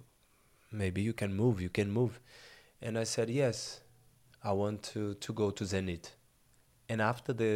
maybe 0.71 1.03
you 1.03 1.13
can 1.13 1.35
move, 1.35 1.61
you 1.61 1.69
can 1.71 1.91
move, 1.91 2.21
and 2.81 2.99
I 2.99 3.05
said 3.05 3.31
yes, 3.31 3.81
I 4.45 4.53
want 4.53 4.83
to 4.95 5.15
to 5.15 5.33
go 5.33 5.51
to 5.51 5.65
Zenit, 5.65 6.11
and 6.93 7.01
after 7.01 7.33
the 7.33 7.55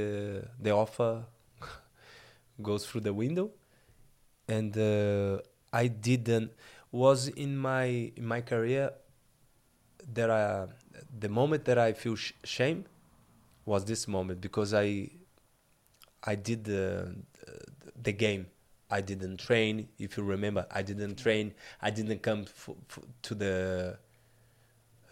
the 0.59 0.71
offer 0.71 1.13
goes 2.69 2.87
through 2.87 3.03
the 3.03 3.13
window, 3.13 3.51
and 4.49 4.73
uh, 4.79 5.39
I 5.73 5.89
didn't 5.89 6.53
was 6.91 7.29
in 7.29 7.53
my 7.69 7.85
in 8.17 8.25
my 8.35 8.41
career 8.41 8.93
that 10.15 10.31
I, 10.31 10.67
the 11.19 11.29
moment 11.29 11.67
that 11.67 11.79
I 11.79 11.93
feel 11.93 12.17
sh- 12.17 12.33
shame 12.45 12.85
was 13.67 13.85
this 13.85 14.09
moment 14.09 14.41
because 14.41 14.73
I 14.73 15.11
I 16.25 16.35
did 16.35 16.65
the 16.65 17.15
the 18.03 18.13
game. 18.13 18.47
I 18.91 19.01
didn't 19.03 19.39
train. 19.39 19.89
If 19.99 20.17
you 20.17 20.23
remember, 20.23 20.65
I 20.71 20.83
didn't 20.83 21.17
train. 21.17 21.53
I 21.83 21.91
didn't 21.91 22.23
come 22.23 22.43
f- 22.43 22.71
f- 22.89 23.05
to 23.27 23.35
the 23.35 23.99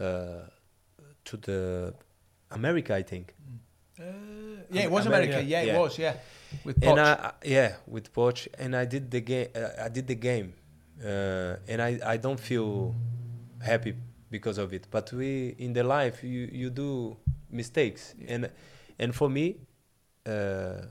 uh, 0.01 0.45
to 1.25 1.37
the 1.37 1.95
America. 2.53 2.95
I 2.95 3.03
think. 3.03 3.35
Uh, 3.99 4.05
yeah, 4.71 4.83
it 4.83 4.91
was 4.91 5.07
America. 5.07 5.33
America. 5.35 5.49
Yeah, 5.49 5.63
it 5.63 5.67
Yeah. 5.69 5.79
was. 5.79 5.99
Yeah, 5.99 6.17
with 6.65 6.81
Poch. 6.81 6.99
I, 6.99 7.13
I- 7.13 7.33
yeah 7.45 7.77
with 7.87 8.13
Poch 8.13 8.49
and 8.59 8.75
I 8.77 8.85
did 8.87 9.11
the 9.11 9.21
game 9.21 9.49
uh, 9.55 9.85
I 9.85 9.89
did 9.89 10.07
the 10.07 10.15
game 10.15 10.55
uh, 11.05 11.57
and 11.69 11.81
I, 11.83 11.99
I 12.05 12.17
don't 12.17 12.41
feel 12.41 12.95
happy 13.63 13.95
because 14.31 14.59
of 14.59 14.73
it 14.73 14.87
but 14.91 15.13
we 15.13 15.55
in 15.59 15.73
the 15.73 15.83
life 15.85 16.23
you, 16.25 16.49
you 16.53 16.71
do 16.71 17.17
mistakes 17.51 18.15
and 18.29 18.51
and 18.99 19.15
for 19.15 19.29
me 19.29 19.57
uh, 20.27 20.83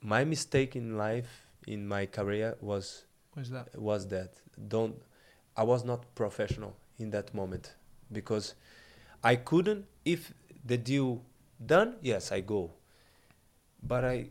my 0.00 0.24
mistake 0.24 0.76
in 0.76 0.96
life 0.96 1.28
in 1.66 1.86
my 1.86 2.06
career 2.06 2.56
was 2.60 3.04
was 3.36 3.50
that? 3.50 3.68
was 3.78 4.08
that 4.08 4.34
don't 4.68 4.96
I 5.56 5.62
was 5.62 5.84
not 5.84 6.14
professional 6.14 6.76
in 6.98 7.10
that 7.10 7.34
moment 7.34 7.74
because 8.12 8.54
I 9.22 9.36
couldn't 9.36 9.86
if 10.04 10.32
the 10.64 10.76
deal 10.76 11.22
done? 11.64 11.96
Yes 12.02 12.32
I 12.32 12.40
go. 12.40 12.70
But 13.82 14.04
I 14.04 14.30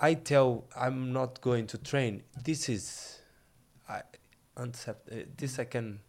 I 0.00 0.14
tell 0.14 0.64
I'm 0.76 1.12
not 1.12 1.40
going 1.40 1.66
to 1.68 1.78
train. 1.78 2.22
This 2.44 2.68
is 2.68 3.18
I 3.88 4.02
accept 4.56 5.10
uh, 5.10 5.16
this 5.36 5.58
I 5.58 5.64
can 5.64 6.00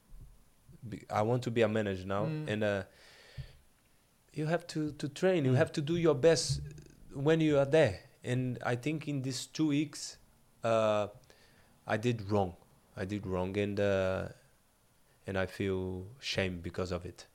be, 0.87 1.03
I 1.09 1.21
want 1.21 1.43
to 1.43 1.51
be 1.51 1.61
a 1.61 1.67
manager 1.67 2.05
now. 2.05 2.25
Mm. 2.25 2.47
and 2.49 2.63
uh, 2.63 2.83
you 4.33 4.45
have 4.45 4.67
to 4.67 4.91
to 4.93 5.07
train. 5.09 5.45
You 5.45 5.51
Mm. 5.53 5.57
have 5.57 5.71
to 5.73 5.81
do 5.81 5.95
your 5.95 6.15
best 6.15 6.61
when 7.13 7.41
you 7.41 7.57
are 7.57 7.65
there. 7.65 7.99
And 8.23 8.57
I 8.65 8.75
think 8.75 9.07
in 9.07 9.21
these 9.21 9.45
two 9.47 9.67
weeks 9.67 10.17
uh, 10.63 11.07
I 11.87 11.97
did 11.97 12.29
wrong. 12.29 12.55
I 12.95 13.05
did 13.05 13.25
wrong 13.25 13.57
and 13.57 13.79
uh, 13.79 14.27
and 15.25 15.37
I 15.37 15.45
feel 15.45 16.05
shame 16.19 16.59
because 16.61 16.91
of 16.91 17.05
it 17.05 17.25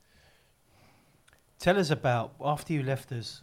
Tell 1.63 1.79
us 1.79 1.91
about 1.91 2.35
after 2.45 2.73
you 2.73 2.83
left 2.83 3.13
us, 3.13 3.43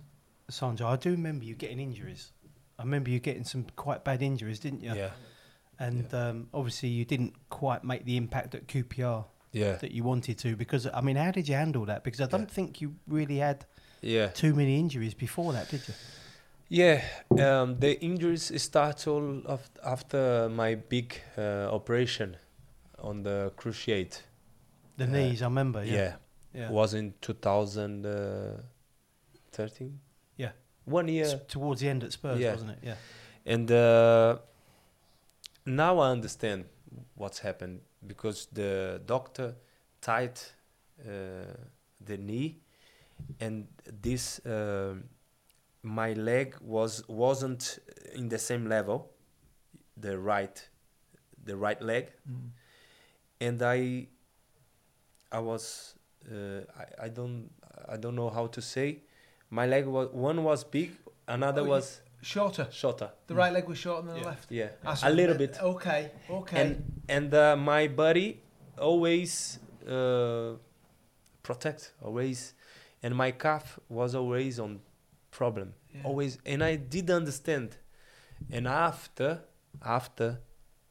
Sanjay. 0.51 0.85
I 0.85 0.97
do 0.97 1.11
remember 1.11 1.45
you 1.45 1.55
getting 1.55 1.79
injuries. 1.79 2.33
I 2.77 2.83
remember 2.83 3.09
you 3.09 3.19
getting 3.21 3.45
some 3.45 3.65
quite 3.77 4.03
bad 4.03 4.21
injuries, 4.21 4.59
didn't 4.59 4.83
you? 4.83 4.93
yeah 4.93 5.11
And 5.79 6.13
um, 6.13 6.47
obviously, 6.53 6.89
you 6.89 7.05
didn't 7.05 7.33
quite 7.49 7.85
make 7.85 8.03
the 8.03 8.17
impact 8.17 8.55
at 8.55 8.67
QPR 8.67 9.23
yeah 9.53 9.75
that 9.77 9.91
you 9.91 10.03
wanted 10.03 10.37
to. 10.39 10.57
Because 10.57 10.85
I 10.93 10.99
mean, 10.99 11.15
how 11.15 11.31
did 11.31 11.47
you 11.47 11.55
handle 11.55 11.85
that? 11.85 12.03
Because 12.03 12.19
I 12.19 12.25
don't 12.27 12.49
Yeah. 12.49 12.55
think 12.55 12.81
you 12.81 12.95
really 13.07 13.37
had 13.37 13.65
yeah 14.01 14.27
too 14.33 14.53
many 14.53 14.77
injuries 14.77 15.13
before 15.13 15.53
that, 15.53 15.69
did 15.69 15.87
you? 15.87 15.93
Yeah, 16.67 17.01
um, 17.39 17.79
the 17.79 17.99
injuries 18.03 18.51
start 18.61 19.07
all 19.07 19.41
of 19.45 19.61
after 19.83 20.49
my 20.49 20.75
big 20.75 21.15
uh, 21.37 21.69
operation 21.71 22.35
on 23.01 23.23
the 23.23 23.51
cruciate. 23.55 24.23
The 24.97 25.05
Uh, 25.05 25.07
knees, 25.07 25.41
I 25.41 25.45
remember. 25.45 25.85
Yeah, 25.85 25.93
Yeah, 25.95 26.15
yeah. 26.53 26.69
was 26.71 26.93
in 26.93 27.13
2013. 27.21 29.99
Yeah. 30.37 30.51
one 30.85 31.07
year, 31.07 31.39
towards 31.47 31.81
the 31.81 31.89
end 31.89 32.03
at 32.03 32.11
Spurs, 32.13 32.39
Yeah. 32.39 32.51
wasn't 32.53 32.71
it? 32.71 32.79
Yeah. 32.83 32.95
and 33.45 33.71
uh, 33.71 34.37
now 35.65 35.99
I 35.99 36.11
understand 36.11 36.65
what's 37.15 37.39
happened 37.39 37.81
because 38.07 38.47
the 38.51 39.01
doctor 39.05 39.55
tied 40.01 40.39
uh, 41.01 41.45
the 42.05 42.17
knee, 42.17 42.57
and 43.39 43.67
this 44.01 44.39
uh, 44.45 44.95
my 45.83 46.13
leg 46.13 46.55
was 46.61 47.03
wasn't 47.07 47.79
in 48.15 48.29
the 48.29 48.39
same 48.39 48.67
level, 48.67 49.11
the 49.97 50.17
right, 50.17 50.69
the 51.45 51.55
right 51.55 51.81
leg, 51.81 52.11
Mm. 52.27 52.49
and 53.41 53.61
I 53.61 54.07
I 55.31 55.39
was 55.39 55.95
uh, 56.27 56.61
I, 56.77 57.05
I 57.05 57.09
don't 57.09 57.49
I 57.87 57.97
don't 57.97 58.15
know 58.15 58.29
how 58.29 58.47
to 58.47 58.61
say 58.61 58.99
my 59.49 59.65
leg 59.65 59.85
was 59.85 60.09
one 60.11 60.43
was 60.43 60.63
big 60.63 60.91
another 61.27 61.61
Oh, 61.61 61.65
was 61.75 62.01
Shorter. 62.21 62.67
shorter 62.71 63.11
The 63.27 63.35
right 63.35 63.53
leg 63.53 63.67
was 63.67 63.77
shorter 63.77 64.07
than 64.07 64.19
the 64.19 64.25
left. 64.27 64.51
yeah 64.51 64.69
That's 64.83 65.03
a 65.03 65.09
little 65.09 65.35
bit 65.35 65.57
Okay. 65.61 66.11
Okay. 66.29 66.61
and 66.61 67.01
and 67.07 67.33
uh, 67.33 67.55
my 67.55 67.87
body 67.87 68.41
always 68.77 69.59
uh, 69.87 70.55
protect 71.43 71.93
always 72.01 72.53
and 73.01 73.15
my 73.15 73.31
calf 73.31 73.79
was 73.89 74.15
always 74.15 74.59
on 74.59 74.79
problem 75.31 75.73
Yeah. 75.95 76.01
always 76.03 76.37
and 76.45 76.63
I 76.63 76.75
did 76.75 77.09
understand 77.09 77.77
and 78.51 78.67
after 78.67 79.41
after 79.81 80.39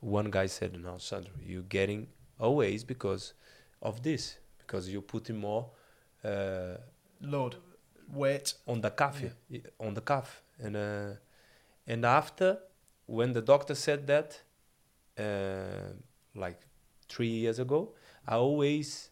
one 0.00 0.30
guy 0.30 0.46
said 0.46 0.72
no 0.80 0.98
Sandro 0.98 1.32
you're 1.44 1.62
getting 1.78 2.08
always 2.40 2.84
because 2.84 3.34
of 3.82 4.02
this 4.02 4.38
because 4.68 4.88
you're 4.92 5.02
putting 5.14 5.38
more 5.38 5.70
uh, 6.24 6.76
Load. 7.22 7.56
Weight. 8.12 8.54
on 8.66 8.80
the 8.80 8.90
calf 8.90 9.20
y- 9.50 9.60
on 9.80 9.92
the 9.94 10.00
calf 10.00 10.42
and 10.64 10.76
uh, 10.76 11.12
and 11.86 12.04
after 12.04 12.58
when 13.06 13.32
the 13.32 13.42
doctor 13.42 13.74
said 13.74 14.06
that 14.06 14.40
uh, 15.18 15.92
like 16.34 16.58
three 17.08 17.28
years 17.42 17.58
ago 17.58 17.92
i 18.26 18.34
always 18.36 19.10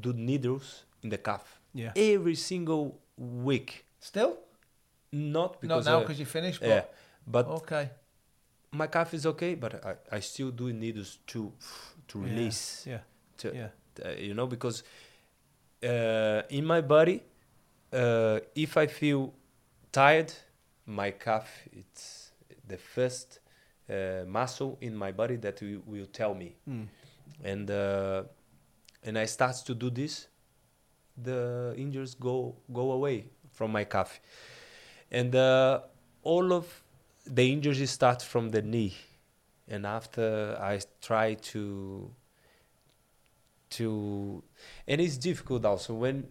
do 0.00 0.12
needles 0.12 0.84
in 1.02 1.08
the 1.10 1.18
calf 1.18 1.60
Yeah. 1.72 1.92
every 1.96 2.34
single 2.36 3.00
week 3.16 3.86
Still? 3.98 4.38
not 5.12 5.60
because 5.60 5.84
Not 5.86 5.90
now 5.92 5.98
uh, 5.98 6.00
because 6.02 6.18
you 6.20 6.26
finished. 6.26 6.60
But 6.60 6.68
yeah 6.68 6.84
but 7.26 7.46
Okay. 7.48 7.90
my 8.72 8.86
calf 8.86 9.14
is 9.14 9.24
okay 9.26 9.54
but 9.56 9.72
i, 9.84 10.16
I 10.16 10.20
still 10.20 10.50
do 10.52 10.72
needles 10.72 11.18
to 11.26 11.52
to 12.08 12.18
Yeah. 12.18 12.24
release 12.28 12.86
Yeah. 12.86 13.00
to, 13.38 13.48
Yeah. 13.54 13.70
Uh, 14.04 14.10
you 14.18 14.34
know 14.34 14.46
because 14.46 14.82
uh, 15.82 16.42
in 16.48 16.64
my 16.64 16.80
body 16.80 17.22
uh, 17.92 18.40
if 18.54 18.76
i 18.76 18.86
feel 18.86 19.32
tired 19.92 20.32
my 20.86 21.10
calf 21.10 21.48
it's 21.72 22.32
the 22.66 22.76
first 22.76 23.40
uh, 23.90 24.24
muscle 24.26 24.78
in 24.80 24.96
my 24.96 25.12
body 25.12 25.36
that 25.36 25.60
will, 25.60 25.82
will 25.86 26.06
tell 26.06 26.34
me. 26.34 26.56
Mm. 26.68 26.86
and 27.42 27.70
uh, 27.70 28.22
and 29.02 29.18
i 29.18 29.26
start 29.26 29.56
to 29.66 29.74
do 29.74 29.90
this 29.90 30.28
the 31.16 31.74
injuries 31.76 32.14
go 32.14 32.54
go 32.72 32.92
away 32.92 33.26
from 33.52 33.72
my 33.72 33.84
calf. 33.84 34.20
And 35.10 35.34
uh, 35.34 35.80
all 36.22 36.52
of 36.52 36.82
the 37.24 37.52
injuries 37.52 37.90
start 37.90 38.20
from 38.22 38.50
the 38.50 38.62
knee. 38.62 38.94
And 39.68 39.86
after 39.86 40.58
i 40.60 40.80
try 41.00 41.34
to 41.34 42.10
to 43.78 44.42
and 44.86 45.00
it's 45.00 45.16
difficult 45.16 45.64
also 45.64 45.94
when 45.94 46.26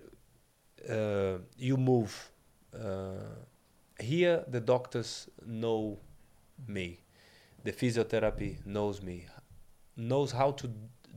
uh, 0.89 1.37
you 1.57 1.77
move 1.77 2.31
uh, 2.73 3.11
here 3.99 4.43
the 4.47 4.59
doctors 4.59 5.29
know 5.45 5.99
me. 6.67 6.99
The 7.63 7.71
physiotherapy 7.71 8.65
knows 8.65 9.01
me 9.01 9.27
knows 9.95 10.31
how 10.31 10.51
to 10.51 10.69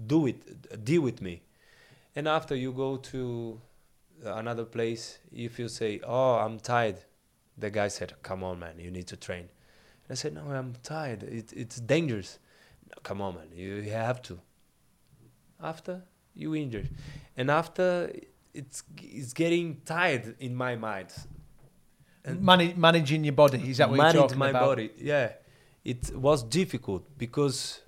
do 0.07 0.27
it 0.27 0.85
deal 0.85 1.03
with 1.03 1.21
me. 1.21 1.43
And 2.15 2.29
after 2.29 2.55
you 2.55 2.73
go 2.73 2.97
to 2.97 3.61
another 4.25 4.65
place 4.65 5.19
if 5.33 5.59
you 5.59 5.69
say 5.69 6.01
oh 6.05 6.37
i'm 6.37 6.59
tired 6.59 6.97
the 7.59 7.71
guy 7.71 7.89
said 7.89 8.15
come 8.23 8.43
on 8.43 8.59
man 8.59 8.79
you 8.79 8.91
need 8.91 9.07
to 9.09 9.17
train. 9.17 9.49
And 10.05 10.11
i 10.11 10.15
said 10.15 10.35
no 10.35 10.43
i'm 10.43 10.75
tired. 10.83 11.23
It, 11.23 11.53
it's 11.53 11.81
dangerous. 11.81 12.39
No, 12.89 13.01
come 13.03 13.21
on 13.21 13.35
man 13.35 13.49
you, 13.53 13.75
you 13.77 13.91
have 13.91 14.23
to. 14.23 14.39
After 15.61 16.03
you 16.37 16.55
injured. 16.55 16.91
And 17.37 17.51
after 17.51 18.13
it's 18.55 18.83
it's 19.03 19.33
getting 19.33 19.81
tired 19.85 20.37
in 20.39 20.55
my 20.55 20.77
mind. 20.77 21.13
And 22.25 22.43
Manage, 22.43 22.77
managing 22.77 23.25
your 23.25 23.35
body. 23.35 23.71
Is 23.71 23.79
that 23.79 23.89
what 23.91 23.99
you're 24.15 24.23
talking 24.23 24.39
my 24.39 24.51
about? 24.51 24.67
body 24.67 24.91
yeah. 24.99 25.33
It 25.85 26.17
was 26.17 26.43
difficult 26.43 27.17
because 27.17 27.81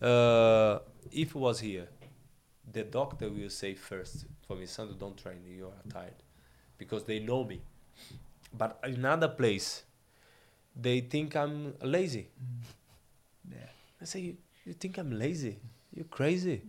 uh, 0.00 0.78
if 1.10 1.28
it 1.30 1.34
was 1.34 1.60
here 1.60 1.88
the 2.72 2.84
doctor 2.84 3.28
will 3.28 3.50
say 3.50 3.74
first 3.74 4.26
for 4.46 4.56
me 4.56 4.66
Sandro 4.66 4.94
don't 4.96 5.16
train 5.16 5.38
you 5.46 5.66
are 5.66 5.92
tired 5.92 6.22
because 6.78 7.04
they 7.04 7.18
know 7.18 7.44
me. 7.44 7.60
But 8.56 8.78
in 8.84 8.94
another 8.94 9.28
place 9.28 9.82
they 10.74 11.00
think 11.00 11.36
i'm 11.36 11.74
lazy. 11.82 12.28
Yeah. 13.50 13.58
i 14.00 14.04
say 14.04 14.20
you, 14.20 14.36
you 14.64 14.72
think 14.74 14.98
i'm 14.98 15.10
lazy? 15.18 15.58
You're 15.94 16.06
crazy 16.06 16.62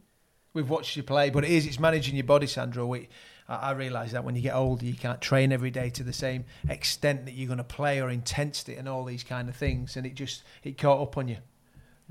we've 0.53 0.69
watched 0.69 0.95
you 0.95 1.03
play, 1.03 1.29
but 1.29 1.43
it 1.43 1.51
is 1.51 1.65
it's 1.65 1.79
managing 1.79 2.15
your 2.15 2.23
body, 2.25 2.47
Sandro. 2.47 2.85
We, 2.85 3.09
I, 3.47 3.55
I 3.55 3.71
realise 3.71 4.11
that 4.11 4.23
when 4.23 4.35
you 4.35 4.41
get 4.41 4.55
older, 4.55 4.85
you 4.85 4.93
can't 4.93 5.21
train 5.21 5.51
every 5.51 5.71
day 5.71 5.89
to 5.91 6.03
the 6.03 6.13
same 6.13 6.45
extent 6.69 7.25
that 7.25 7.33
you're 7.33 7.47
going 7.47 7.57
to 7.57 7.63
play 7.63 8.01
or 8.01 8.09
intensity 8.09 8.75
and 8.75 8.87
all 8.87 9.03
these 9.03 9.23
kind 9.23 9.49
of 9.49 9.55
things, 9.55 9.97
and 9.97 10.05
it 10.05 10.15
just 10.15 10.43
it 10.63 10.77
caught 10.77 11.01
up 11.01 11.17
on 11.17 11.27
you. 11.27 11.37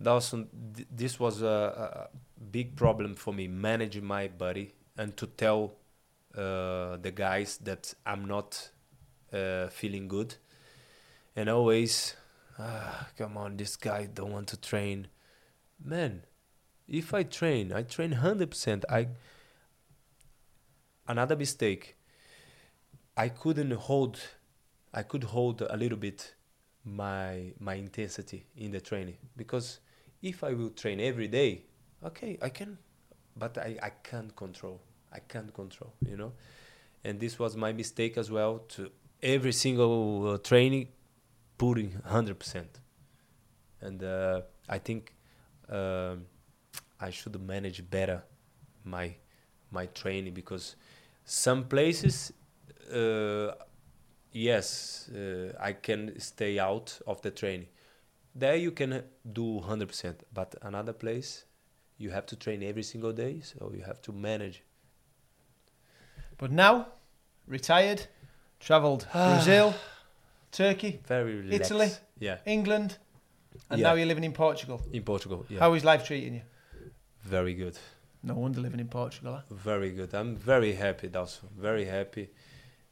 Dawson, 0.01 0.49
th- 0.74 0.88
this 0.90 1.20
was 1.20 1.43
a, 1.43 2.09
a 2.11 2.43
big 2.51 2.76
problem 2.76 3.14
for 3.14 3.32
me 3.32 3.47
managing 3.47 4.05
my 4.05 4.28
body 4.28 4.74
and 4.97 5.16
to 5.16 5.26
tell 5.26 5.74
uh, 6.36 6.97
the 6.97 7.12
guys 7.14 7.59
that 7.59 7.95
I'm 8.05 8.24
not 8.24 8.70
uh, 9.32 9.68
feeling 9.68 10.09
good, 10.09 10.34
and 11.36 11.49
always, 11.49 12.16
ah, 12.59 13.09
come 13.16 13.36
on, 13.36 13.57
this 13.57 13.76
guy 13.76 14.07
don't 14.12 14.32
want 14.32 14.49
to 14.49 14.61
train, 14.61 15.09
man. 15.82 16.22
If 16.89 17.14
I 17.14 17.22
train, 17.22 17.72
I 17.72 17.83
train 17.83 18.12
hundred 18.12 18.51
percent. 18.51 18.85
I 18.89 19.09
another 21.09 21.37
mistake. 21.37 21.97
I 23.16 23.28
couldn't 23.28 23.72
hold. 23.72 24.20
I 24.95 25.03
could 25.03 25.24
hold 25.24 25.62
a 25.62 25.76
little 25.76 25.99
bit 25.99 26.35
my 26.85 27.53
my 27.59 27.74
intensity 27.74 28.47
in 28.57 28.72
the 28.72 28.80
training 28.80 29.16
because 29.37 29.80
if 30.20 30.45
I 30.45 30.53
will 30.53 30.70
train 30.70 31.01
every 31.01 31.28
day, 31.28 31.64
okay, 32.05 32.39
I 32.43 32.49
can, 32.49 32.78
but 33.37 33.59
I, 33.59 33.76
I 33.83 33.91
can't 34.03 34.35
control. 34.37 34.80
I 35.12 35.18
can't 35.20 35.53
control, 35.53 35.93
you 36.09 36.16
know, 36.16 36.33
and 37.05 37.20
this 37.20 37.39
was 37.39 37.57
my 37.57 37.72
mistake 37.72 38.16
as 38.16 38.30
well. 38.30 38.61
To 38.70 38.91
every 39.22 39.53
single 39.53 40.33
uh, 40.33 40.39
training, 40.39 40.89
putting 41.59 41.93
hundred 42.05 42.39
percent, 42.39 42.80
and 43.80 44.03
uh, 44.03 44.43
I 44.68 44.78
think 44.78 45.14
um, 45.68 46.26
I 47.03 47.11
should 47.11 47.40
manage 47.40 47.82
better 47.90 48.22
my 48.84 49.14
my 49.70 49.86
training 49.86 50.34
because 50.34 50.76
some 51.24 51.64
places. 51.64 52.32
Uh, 52.92 53.53
yes, 54.32 55.09
uh, 55.14 55.53
I 55.68 55.72
can 55.72 56.18
stay 56.20 56.59
out 56.59 57.00
of 57.07 57.20
the 57.22 57.30
training. 57.30 57.68
There 58.34 58.57
you 58.57 58.70
can 58.72 59.03
do 59.32 59.61
100%, 59.61 60.14
but 60.32 60.55
another 60.62 60.92
place 60.92 61.44
you 61.98 62.11
have 62.11 62.26
to 62.26 62.36
train 62.36 62.62
every 62.62 62.82
single 62.82 63.12
day, 63.12 63.40
so 63.40 63.72
you 63.74 63.82
have 63.84 64.00
to 64.03 64.12
manage. 64.12 64.62
But 66.38 66.50
now, 66.50 66.86
retired, 67.46 68.07
travelled 68.61 69.07
Brazil, 69.12 69.74
Turkey, 70.50 71.00
Very 71.07 71.34
relaxed. 71.36 71.70
Italy? 71.70 71.90
Yeah, 72.18 72.38
England, 72.46 72.98
and 73.70 73.80
Yeah. 73.80 73.88
now 73.88 73.94
you're 73.94 74.07
living 74.09 74.24
in 74.24 74.32
Portugal. 74.32 74.80
in 74.92 75.03
Portugal. 75.03 75.44
Yeah, 75.48 75.61
How 75.61 75.74
is 75.74 75.84
life 75.84 76.05
treating 76.07 76.34
you? 76.34 76.42
Very 77.25 77.55
good. 77.55 77.79
No 78.23 78.35
wonder 78.35 78.61
living 78.61 78.81
in 78.81 78.89
Portugal. 78.89 79.35
Huh? 79.35 79.43
Very 79.51 79.91
good. 79.91 80.14
I'm 80.14 80.37
very 80.37 80.75
happy, 80.75 81.11
also. 81.14 81.49
Very 81.59 81.85
happy 81.85 82.31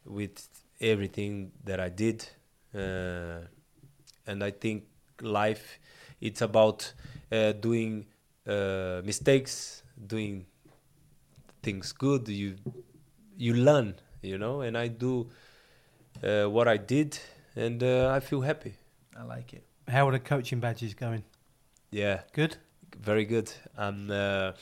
with 0.05 0.49
everything 0.81 1.53
that 1.65 1.79
I 1.79 1.89
did, 1.89 2.27
uh, 2.75 3.47
and 4.27 4.43
I 4.43 4.51
think 4.51 4.85
life 5.21 5.79
it's 6.21 6.43
about 6.43 6.93
uh, 7.31 7.53
doing 7.53 8.07
uh, 8.47 9.03
mistakes, 9.05 9.83
doing 10.07 10.47
things 11.63 11.93
good. 11.93 12.29
You 12.29 12.57
you 13.37 13.55
learn, 13.55 13.95
you 14.23 14.39
know, 14.39 14.63
and 14.63 14.77
I 14.77 14.89
do 14.89 15.29
uh, 16.23 16.45
what 16.47 16.67
I 16.67 16.77
did, 16.77 17.19
and 17.57 17.83
uh, 17.83 18.11
I 18.11 18.21
feel 18.21 18.41
happy. 18.41 18.75
I 19.17 19.23
like 19.23 19.53
it. 19.55 19.65
How 19.89 20.09
are 20.09 20.13
the 20.13 20.21
coaching 20.21 20.61
badges 20.61 20.95
going? 20.95 21.25
Yeah, 21.91 22.21
Good. 22.33 22.57
Very 22.97 23.25
good. 23.25 23.53
I'm 23.77 24.11
uh, 24.11 24.53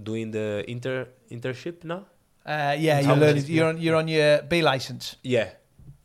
doing 0.00 0.30
the 0.30 0.64
inter 0.68 1.08
internship 1.30 1.84
now. 1.84 2.06
Uh, 2.46 2.76
yeah, 2.78 3.00
you're 3.00 3.16
learning. 3.16 3.44
You're 3.46 3.68
on. 3.68 3.78
You're 3.80 3.96
on 3.96 4.08
your 4.08 4.42
B 4.42 4.62
license. 4.62 5.16
Yeah, 5.22 5.50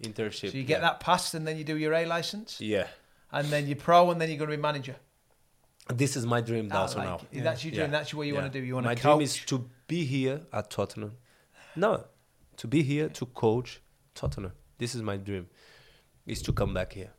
internship. 0.01 0.51
So 0.51 0.57
you 0.57 0.63
get 0.63 0.77
yeah. 0.81 0.81
that 0.81 0.99
passed, 0.99 1.33
and 1.33 1.45
then 1.47 1.57
you 1.57 1.63
do 1.63 1.77
your 1.77 1.93
A 1.93 2.05
license, 2.05 2.61
Yeah. 2.61 2.87
and 3.31 3.47
then 3.49 3.67
you're 3.67 3.75
pro, 3.75 4.09
and 4.11 4.19
then 4.21 4.29
you're 4.29 4.37
going 4.37 4.49
to 4.51 4.55
be 4.57 4.61
manager. 4.61 4.95
This 5.93 6.15
is 6.15 6.25
my 6.25 6.39
dream 6.41 6.69
That's 6.69 6.95
also 6.95 6.99
like 6.99 7.07
now. 7.07 7.27
it. 7.31 7.43
That's 7.43 7.65
your 7.65 7.73
dream. 7.73 7.91
That's 7.91 8.13
what 8.13 8.27
you 8.27 8.33
Yeah. 8.33 8.41
want 8.41 8.53
to 8.53 8.59
do. 8.59 8.65
You 8.65 8.75
want 8.75 8.85
to. 8.85 8.89
my 8.89 8.95
to 8.95 9.01
dream 9.01 9.21
is 9.21 9.37
to 9.45 9.69
be 9.87 10.05
here 10.05 10.41
at 10.53 10.69
Tottenham. 10.69 11.13
No, 11.75 12.05
to 12.57 12.67
be 12.67 12.83
here 12.83 13.09
to 13.09 13.25
coach 13.25 13.81
Tottenham. 14.13 14.53
This 14.77 14.93
is 14.95 15.01
my 15.01 15.17
dream. 15.17 15.47
Is 16.25 16.41
to 16.43 16.53
come 16.53 16.73
back 16.73 16.93
here. 16.93 17.11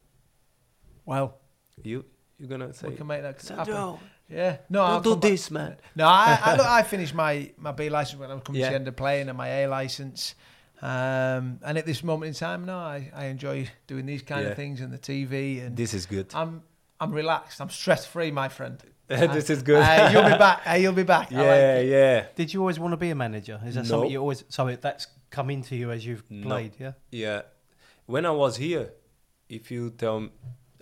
well, 1.05 1.41
You 1.83 2.05
you're 2.39 2.49
gonna 2.49 2.73
say? 2.73 2.89
we 2.89 2.97
can 2.97 3.07
make 3.07 3.23
that 3.23 3.43
happen. 3.49 3.99
Sandro, 4.31 4.45
Yeah. 4.45 4.57
No, 4.69 4.79
don't 4.81 4.91
I'll 4.91 5.01
do 5.01 5.11
come 5.11 5.21
back. 5.21 5.31
this, 5.31 5.51
man. 5.51 5.77
No, 5.97 6.07
I, 6.07 6.39
I, 6.43 6.57
look, 6.57 6.67
I 6.67 6.83
finished 6.83 7.15
my, 7.15 7.51
my 7.59 7.73
B 7.73 7.91
license 7.91 8.19
when 8.21 8.31
I 8.31 8.35
was 8.35 8.43
coming 8.45 8.63
to 8.63 8.69
the 8.69 8.75
end 8.75 8.89
of 8.89 8.97
playing 8.97 9.29
and 9.29 9.37
my 9.37 9.49
A 9.49 9.67
license. 9.69 10.35
Um, 10.83 11.61
and 11.63 11.77
at 11.77 11.85
this 11.85 12.03
moment 12.03 12.29
in 12.29 12.35
time, 12.35 12.65
no, 12.65 12.79
I, 12.79 13.11
I 13.15 13.27
enjoy 13.27 13.69
doing 13.87 14.07
these 14.07 14.23
kind 14.23 14.45
Yeah. 14.45 14.51
of 14.53 14.57
things 14.57 14.81
and 14.81 14.93
the 14.93 14.99
TV. 14.99 15.65
And 15.65 15.77
This 15.77 15.93
is 15.95 16.07
good. 16.07 16.29
I'm 16.35 16.63
I'm 17.03 17.13
relaxed. 17.13 17.61
I'm 17.61 17.71
stress 17.71 18.07
free, 18.07 18.31
my 18.31 18.49
friend. 18.49 18.79
this 19.09 19.51
is 19.51 19.63
good. 19.63 19.83
Uh, 19.83 20.11
you'll 20.13 20.23
be 20.31 20.39
back. 20.39 20.63
Uh, 20.67 20.75
you'll 20.75 20.93
be 20.93 21.03
back. 21.03 21.33
I 21.33 21.37
like 21.37 21.47
yeah, 21.47 21.81
yeah, 21.81 22.27
Did 22.37 22.53
you 22.55 22.61
always 22.61 22.79
want 22.79 22.93
to 22.93 22.97
be 22.99 23.11
a 23.11 23.15
manager? 23.15 23.61
Is 23.67 23.75
that 23.75 23.83
No. 23.85 23.89
something 23.89 24.11
you 24.11 24.21
always? 24.21 24.45
So 24.49 24.75
that's 24.77 25.07
come 25.31 25.51
into 25.51 25.77
you 25.77 25.91
as 25.91 26.05
you've 26.07 26.23
No. 26.31 26.47
played, 26.49 26.73
yeah. 26.79 26.93
yeah. 27.11 27.43
When 28.07 28.25
I 28.27 28.31
was 28.31 28.57
here, 28.57 28.93
if 29.49 29.71
you 29.71 29.91
tell, 29.91 30.29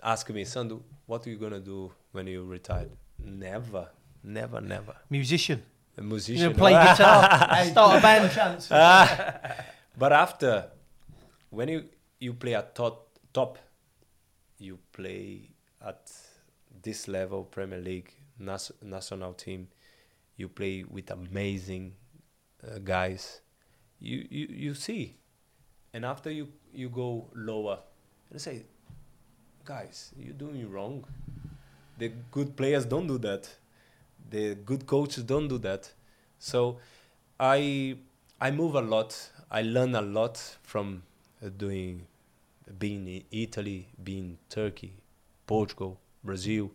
ask 0.03 0.29
me, 0.29 0.43
Sandu, 0.45 0.81
what 1.07 1.25
are 1.25 1.29
you 1.29 1.37
gonna 1.37 1.59
do 1.59 1.91
when 2.11 2.27
you 2.27 2.43
retired? 2.45 2.91
Never, 3.23 3.87
never, 4.23 4.61
never. 4.61 4.95
Musician. 5.09 5.61
A 5.97 6.01
You 6.01 6.07
musician. 6.07 6.51
know, 6.51 6.57
play 6.57 6.71
guitar, 6.71 7.47
Hey, 7.55 7.69
start 7.71 7.97
a 7.97 8.01
band. 8.01 8.31
chance. 8.31 8.69
But 9.97 10.13
after, 10.13 10.71
when 11.49 11.67
you 11.67 11.83
you 12.19 12.33
play 12.33 12.55
at 12.55 12.73
top, 12.75 13.17
top, 13.33 13.57
you 14.57 14.79
play 14.93 15.51
at 15.85 16.09
this 16.81 17.07
level, 17.07 17.43
Premier 17.43 17.79
League, 17.81 18.13
nas- 18.39 18.71
national 18.81 19.33
team. 19.33 19.67
You 20.37 20.47
play 20.47 20.85
with 20.89 21.11
amazing 21.11 21.95
uh, 22.63 22.79
guys. 22.79 23.41
You, 23.99 24.25
you 24.29 24.47
you 24.49 24.73
see, 24.73 25.17
and 25.93 26.05
after 26.05 26.31
you 26.31 26.47
you 26.73 26.87
go 26.89 27.29
lower, 27.35 27.79
and 28.31 28.39
say, 28.39 28.63
guys, 29.65 30.13
you're 30.17 30.33
doing 30.33 30.69
wrong. 30.71 31.03
The 31.99 32.11
good 32.31 32.55
players 32.55 32.85
don't 32.85 33.07
do 33.07 33.17
that. 33.19 33.49
The 34.29 34.55
good 34.55 34.85
coaches 34.87 35.23
don't 35.23 35.47
do 35.47 35.57
that. 35.59 35.91
So, 36.39 36.77
I 37.39 37.97
I 38.39 38.51
move 38.51 38.75
a 38.75 38.81
lot. 38.81 39.31
I 39.51 39.61
learn 39.63 39.95
a 39.95 40.01
lot 40.01 40.37
from 40.63 41.03
uh, 41.43 41.49
doing, 41.49 42.07
being 42.77 43.07
in 43.07 43.23
Italy, 43.31 43.89
being 44.01 44.37
Turkey, 44.49 44.93
Portugal, 45.45 45.99
Brazil, 46.23 46.71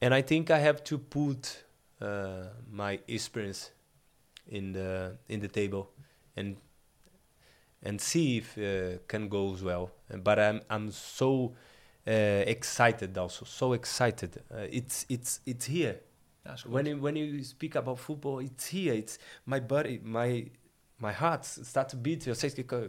and 0.00 0.14
I 0.14 0.22
think 0.22 0.50
I 0.50 0.58
have 0.58 0.84
to 0.84 0.98
put 0.98 1.64
uh, 2.00 2.44
my 2.70 3.00
experience 3.08 3.72
in 4.48 4.72
the 4.72 5.16
in 5.28 5.40
the 5.40 5.48
table, 5.48 5.90
and 6.36 6.56
and 7.82 8.00
see 8.00 8.38
if 8.38 8.56
uh, 8.58 8.98
can 9.08 9.28
goes 9.28 9.62
well. 9.62 9.90
But 10.22 10.38
I'm 10.38 10.60
I'm 10.70 10.90
so 10.92 11.54
excited 12.12 13.16
also, 13.18 13.44
so 13.44 13.72
excited. 13.74 14.42
Uh, 14.50 14.66
it's 14.70 15.04
it's 15.08 15.40
it's 15.46 15.66
here 15.66 15.96
That's 16.44 16.62
good. 16.62 16.72
when 16.72 16.86
you, 16.86 16.96
when 16.98 17.16
you 17.16 17.44
speak 17.44 17.74
about 17.76 17.98
football, 17.98 18.38
it's 18.40 18.66
here. 18.66 18.94
It's 18.94 19.18
my 19.46 19.60
body, 19.60 20.00
my 20.02 20.46
my 20.98 21.12
heart 21.12 21.44
start 21.44 21.88
to 21.90 21.96
beat. 21.96 22.26
You 22.26 22.34
say, 22.34 22.48
"C- 22.48 22.62
c- 22.62 22.88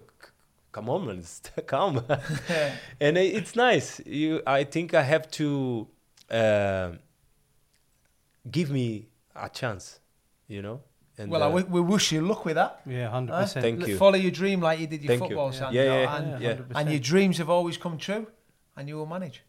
"Come 0.71 0.89
on, 0.89 1.05
man, 1.07 1.23
come." 1.67 2.03
and 3.01 3.17
it's 3.17 3.55
nice. 3.55 3.99
You, 4.05 4.41
I 4.47 4.63
think 4.63 4.93
I 4.93 5.03
have 5.03 5.29
to 5.31 5.87
uh, 6.31 6.91
give 8.49 8.69
me 8.71 9.07
a 9.35 9.49
chance. 9.49 9.99
You 10.47 10.61
know. 10.61 10.81
And 11.17 11.29
well, 11.31 11.43
uh, 11.43 11.47
w- 11.49 11.67
we 11.69 11.81
wish 11.81 12.13
you 12.13 12.21
luck 12.21 12.45
with 12.45 12.55
that. 12.55 12.79
Yeah, 12.85 13.09
hundred 13.09 13.33
Huh? 13.33 13.41
percent. 13.41 13.63
Thank 13.63 13.81
L- 13.81 13.89
you. 13.89 13.97
Follow 13.97 14.15
your 14.17 14.31
dream 14.31 14.61
like 14.61 14.79
you 14.79 14.87
did 14.87 15.01
your 15.03 15.09
Thank 15.17 15.29
you. 15.29 15.35
football, 15.35 15.53
Yeah. 15.53 15.71
Yeah, 15.71 15.83
yeah, 15.83 16.15
and, 16.17 16.41
yeah. 16.41 16.79
and 16.79 16.89
your 16.89 16.99
dreams 16.99 17.37
have 17.39 17.49
always 17.49 17.77
come 17.77 17.97
true, 17.97 18.25
and 18.79 18.87
you 18.87 18.95
will 18.95 19.05
manage 19.05 19.43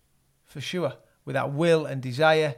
for 0.44 0.60
sure 0.60 0.94
with 1.24 1.34
that 1.34 1.52
will 1.52 1.86
and 1.86 2.02
desire. 2.02 2.56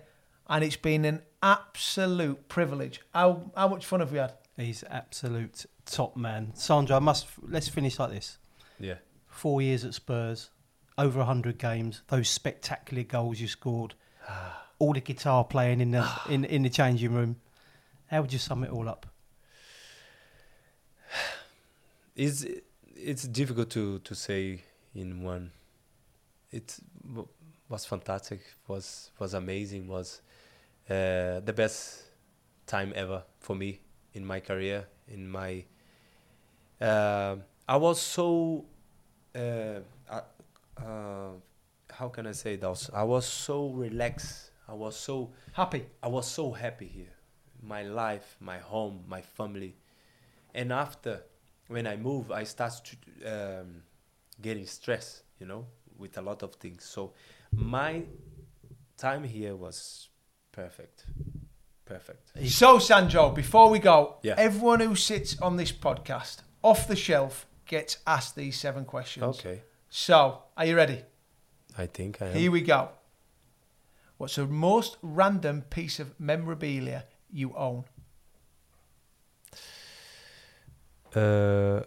And 0.49 0.65
it's 0.65 0.77
been 0.77 1.05
an 1.05 1.23
absolute 1.43 2.49
privilege. 2.49 3.01
How 3.15 3.53
how 3.55 3.69
much 3.69 3.85
fun 3.85 4.01
have 4.01 4.11
we 4.11 4.19
had? 4.19 4.33
He's 4.57 4.83
absolute 4.91 5.67
top 5.85 6.17
man. 6.17 6.53
Sandro, 6.55 6.97
I 6.97 6.99
must 7.01 7.27
let's 7.47 7.69
finish 7.69 7.99
like 7.99 8.11
this. 8.11 8.39
yeah. 8.81 8.97
Four 9.29 9.63
years 9.63 9.85
at 9.85 9.95
Spurs, 9.95 10.51
over 10.99 11.23
hundred 11.23 11.59
games, 11.59 12.03
those 12.09 12.29
spectacular 12.29 13.03
goals 13.03 13.41
you 13.41 13.49
scored, 13.49 13.95
all 14.79 14.95
the 14.95 15.01
guitar 15.01 15.45
playing 15.45 15.81
in 15.81 15.91
the 15.91 16.09
in 16.29 16.45
in 16.47 16.63
the 16.63 16.71
changing 16.71 17.13
room. 17.13 17.37
How 18.07 18.23
would 18.23 18.33
you 18.33 18.39
sum 18.39 18.65
it 18.65 18.71
all 18.71 18.89
up? 18.89 19.07
it's 22.17 22.45
it's 22.97 23.25
difficult 23.25 23.71
to 23.71 23.99
to 24.01 24.15
say 24.15 24.63
in 24.95 25.23
one 25.23 25.53
it 26.53 26.79
w- 27.07 27.29
was 27.69 27.85
fantastic 27.87 28.41
was 28.69 29.11
was 29.19 29.35
amazing 29.35 29.89
was 29.89 30.21
uh, 30.89 31.41
the 31.41 31.53
best 31.55 32.03
time 32.67 32.93
ever 32.95 33.23
for 33.39 33.55
me 33.57 33.81
in 34.15 34.25
my 34.25 34.41
career. 34.41 34.87
In 35.09 35.29
my, 35.29 35.65
uh, 36.81 37.37
I 37.69 37.77
was 37.77 38.01
so, 38.01 38.65
uh, 39.35 39.39
uh, 40.09 40.21
uh, 40.79 41.31
how 41.91 42.09
can 42.09 42.27
I 42.27 42.33
say 42.33 42.57
that? 42.57 42.91
I 42.95 43.03
was 43.05 43.27
so 43.27 43.69
relaxed. 43.69 44.51
I 44.69 44.75
was 44.75 44.97
so 44.97 45.31
Happy. 45.53 45.85
I 46.03 46.09
was 46.09 46.27
so 46.27 46.53
happy 46.53 46.87
here. 46.87 47.13
My 47.63 47.83
life, 47.83 48.37
my 48.41 48.59
home, 48.59 49.05
my 49.07 49.21
family. 49.21 49.77
And 50.55 50.73
after, 50.73 51.23
when 51.69 51.87
I 51.87 51.97
move, 51.97 52.31
I 52.31 52.45
start 52.45 52.73
to, 52.85 53.61
um, 53.61 53.83
getting 54.41 54.67
stressed, 54.67 55.23
you 55.39 55.47
know, 55.47 55.67
with 56.03 56.19
a 56.19 56.21
lot 56.23 56.43
of 56.43 56.55
things. 56.57 56.85
So 56.85 57.13
my 57.53 58.03
time 58.99 59.25
here 59.25 59.55
was 59.57 60.09
perfect. 60.51 61.07
Perfect. 61.85 62.33
So, 62.49 62.79
Sandro, 62.79 63.31
before 63.31 63.69
we 63.71 63.79
go, 63.79 64.17
Yeah. 64.23 64.35
everyone 64.39 64.81
who 64.81 64.95
sits 64.97 65.39
on 65.41 65.57
this 65.57 65.73
podcast 65.73 66.39
off 66.63 66.87
the 66.89 66.97
shelf 66.97 67.47
gets 67.67 67.99
asked 68.07 68.35
these 68.37 68.59
seven 68.59 68.85
questions. 68.85 69.25
Okay. 69.39 69.63
So, 69.91 70.43
are 70.57 70.67
you 70.67 70.77
ready? 70.77 71.03
I 71.77 71.87
think 71.87 72.23
I 72.23 72.27
am. 72.27 72.35
Here 72.35 72.51
we 72.51 72.61
go. 72.63 72.89
What's 74.19 74.37
the 74.37 74.47
most 74.47 74.97
random 75.03 75.63
piece 75.63 75.99
of 76.01 76.19
memorabilia 76.21 77.05
you 77.31 77.55
own? 77.57 77.85
uh, 81.15 81.83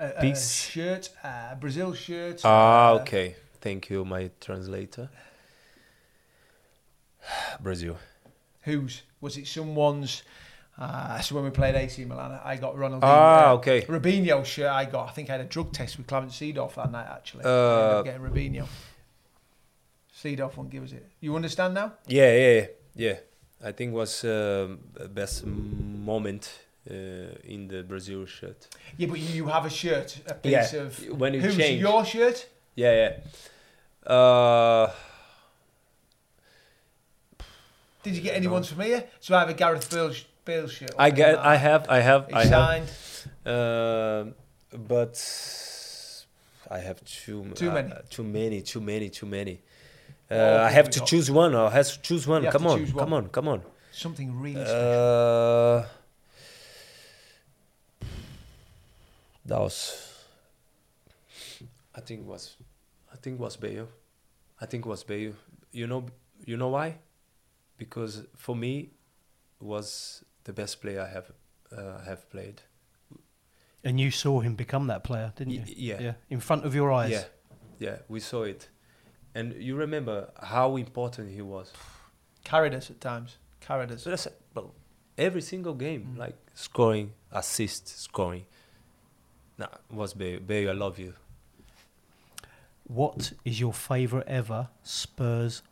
A, 0.00 0.26
a 0.26 0.34
shirt, 0.34 1.10
a 1.22 1.56
Brazil 1.60 1.92
shirt. 1.92 2.40
ah, 2.44 2.92
uh, 2.92 2.94
okay. 3.00 3.36
Thank 3.60 3.90
you, 3.90 4.04
my 4.04 4.30
translator. 4.40 5.10
Brazil. 7.60 7.96
Whose? 8.62 9.02
Was 9.20 9.36
it 9.36 9.46
someone's? 9.46 10.22
Uh, 10.78 11.20
so 11.20 11.34
when 11.34 11.44
we 11.44 11.50
played 11.50 11.74
AC 11.74 12.02
Milan, 12.06 12.40
I 12.42 12.56
got 12.56 12.74
Ronaldinho. 12.74 13.00
Ah, 13.02 13.50
uh, 13.50 13.54
okay. 13.56 13.82
Robinho 13.82 14.42
shirt 14.44 14.70
I 14.70 14.86
got. 14.86 15.08
I 15.08 15.12
think 15.12 15.28
I 15.28 15.32
had 15.32 15.42
a 15.42 15.44
drug 15.44 15.72
test 15.72 15.98
with 15.98 16.06
Clarence 16.06 16.34
Seedorf 16.40 16.74
that 16.76 16.90
night, 16.90 17.06
actually. 17.10 17.44
I 17.44 17.48
Uh, 17.48 17.80
ended 17.82 17.96
up 17.98 18.04
getting 18.06 18.22
Robinho. 18.22 18.66
Seedorf 20.16 20.56
won't 20.56 20.70
give 20.70 20.84
us 20.84 20.92
it. 20.92 21.06
You 21.20 21.36
understand 21.36 21.74
now? 21.74 21.92
Yeah, 22.06 22.32
yeah, 22.34 22.66
yeah. 22.94 23.16
I 23.62 23.72
think 23.72 23.92
was 23.92 24.24
um, 24.24 24.78
the 24.94 25.08
best 25.08 25.44
moment 25.44 26.50
uh, 26.88 26.94
in 27.44 27.68
the 27.68 27.82
Brazil 27.82 28.24
shirt. 28.26 28.68
Yeah, 28.96 29.08
but 29.08 29.18
you 29.18 29.46
have 29.46 29.66
a 29.66 29.70
shirt, 29.70 30.18
a 30.26 30.34
piece 30.34 30.72
Yeah, 30.72 30.80
of. 30.80 31.08
when 31.18 31.34
you 31.34 31.42
change. 31.52 31.80
Your 31.80 32.04
shirt? 32.04 32.46
Yeah, 32.74 32.92
yeah. 34.06 34.10
Uh, 34.14 34.90
Did 38.02 38.14
you 38.16 38.22
get 38.22 38.34
anyone's 38.36 38.68
from 38.68 38.80
here? 38.82 39.04
So 39.20 39.36
I 39.36 39.40
have 39.40 39.50
a 39.50 39.54
Gareth 39.54 39.90
Bale, 39.90 40.12
Bale 40.44 40.68
shirt. 40.68 40.92
I 40.98 41.10
get, 41.10 41.38
I 41.38 41.56
have, 41.56 41.86
I 41.88 42.00
have, 42.00 42.24
It's 42.28 42.34
I 42.34 42.44
have. 42.44 42.50
signed. 42.50 42.88
Um, 43.44 44.34
but 44.86 45.16
I 46.70 46.78
have 46.78 47.04
too 47.04 47.44
Too 47.54 47.70
uh, 47.70 47.74
many. 47.74 47.92
too 48.08 48.22
many, 48.24 48.62
too 48.62 48.80
many, 48.80 49.10
too 49.10 49.26
many. 49.26 49.60
Uh, 50.30 50.34
I 50.34 50.70
have 50.70 50.72
have 50.86 50.90
to 50.90 50.98
got? 51.00 51.08
choose 51.08 51.30
one. 51.30 51.54
I 51.54 51.68
have 51.70 51.88
to 51.92 52.00
choose 52.00 52.26
one. 52.26 52.46
Come 52.46 52.66
on, 52.66 52.78
choose 52.78 52.92
come 52.92 53.10
one. 53.10 53.24
on, 53.24 53.28
come 53.30 53.48
on. 53.48 53.62
Something 53.92 54.40
really 54.40 54.64
special. 54.64 55.82
Uh, 55.84 55.86
that 59.46 59.58
was. 59.58 60.16
I 61.94 62.00
think 62.00 62.26
was, 62.26 62.56
I 63.12 63.16
think 63.16 63.40
was 63.40 63.56
Bayo. 63.56 63.88
I 64.60 64.66
think 64.66 64.86
was 64.86 65.02
Bayo. 65.02 65.34
You 65.72 65.86
know, 65.86 66.06
you 66.44 66.56
know 66.56 66.68
why? 66.68 66.98
Because 67.78 68.24
for 68.36 68.54
me, 68.54 68.90
was 69.60 70.24
the 70.44 70.52
best 70.52 70.80
player 70.80 71.02
I 71.02 71.08
have 71.12 71.32
uh, 71.76 72.04
have 72.04 72.28
played. 72.30 72.62
And 73.84 73.98
you 73.98 74.10
saw 74.10 74.40
him 74.40 74.54
become 74.54 74.88
that 74.88 75.04
player, 75.04 75.32
didn't 75.36 75.54
you? 75.54 75.60
Y- 75.60 75.74
yeah. 75.76 76.00
Yeah. 76.00 76.12
In 76.28 76.40
front 76.40 76.66
of 76.66 76.74
your 76.74 76.92
eyes. 76.92 77.10
Yeah, 77.10 77.24
yeah, 77.78 77.96
we 78.08 78.20
saw 78.20 78.42
it, 78.42 78.68
and 79.34 79.54
you 79.54 79.74
remember 79.76 80.30
how 80.42 80.76
important 80.76 81.30
he 81.30 81.42
was. 81.42 81.72
Carried 82.44 82.74
us 82.74 82.90
at 82.90 83.00
times. 83.00 83.38
Carried 83.60 83.90
us. 83.92 84.02
So 84.02 84.10
that's 84.10 84.28
well, 84.54 84.74
every 85.16 85.40
single 85.42 85.74
game, 85.74 86.14
like 86.16 86.36
scoring, 86.54 87.12
assist, 87.32 87.88
scoring. 87.88 88.44
Nah, 89.60 89.66
was 89.90 90.14
Bayo. 90.14 90.40
Bayo, 90.40 90.70
I 90.70 90.72
love 90.72 90.98
you. 90.98 91.12
What 92.84 93.32
is 93.44 93.60
your 93.60 93.72
favourite 93.74 94.26
ever 94.26 94.68
Spurs 94.82 95.62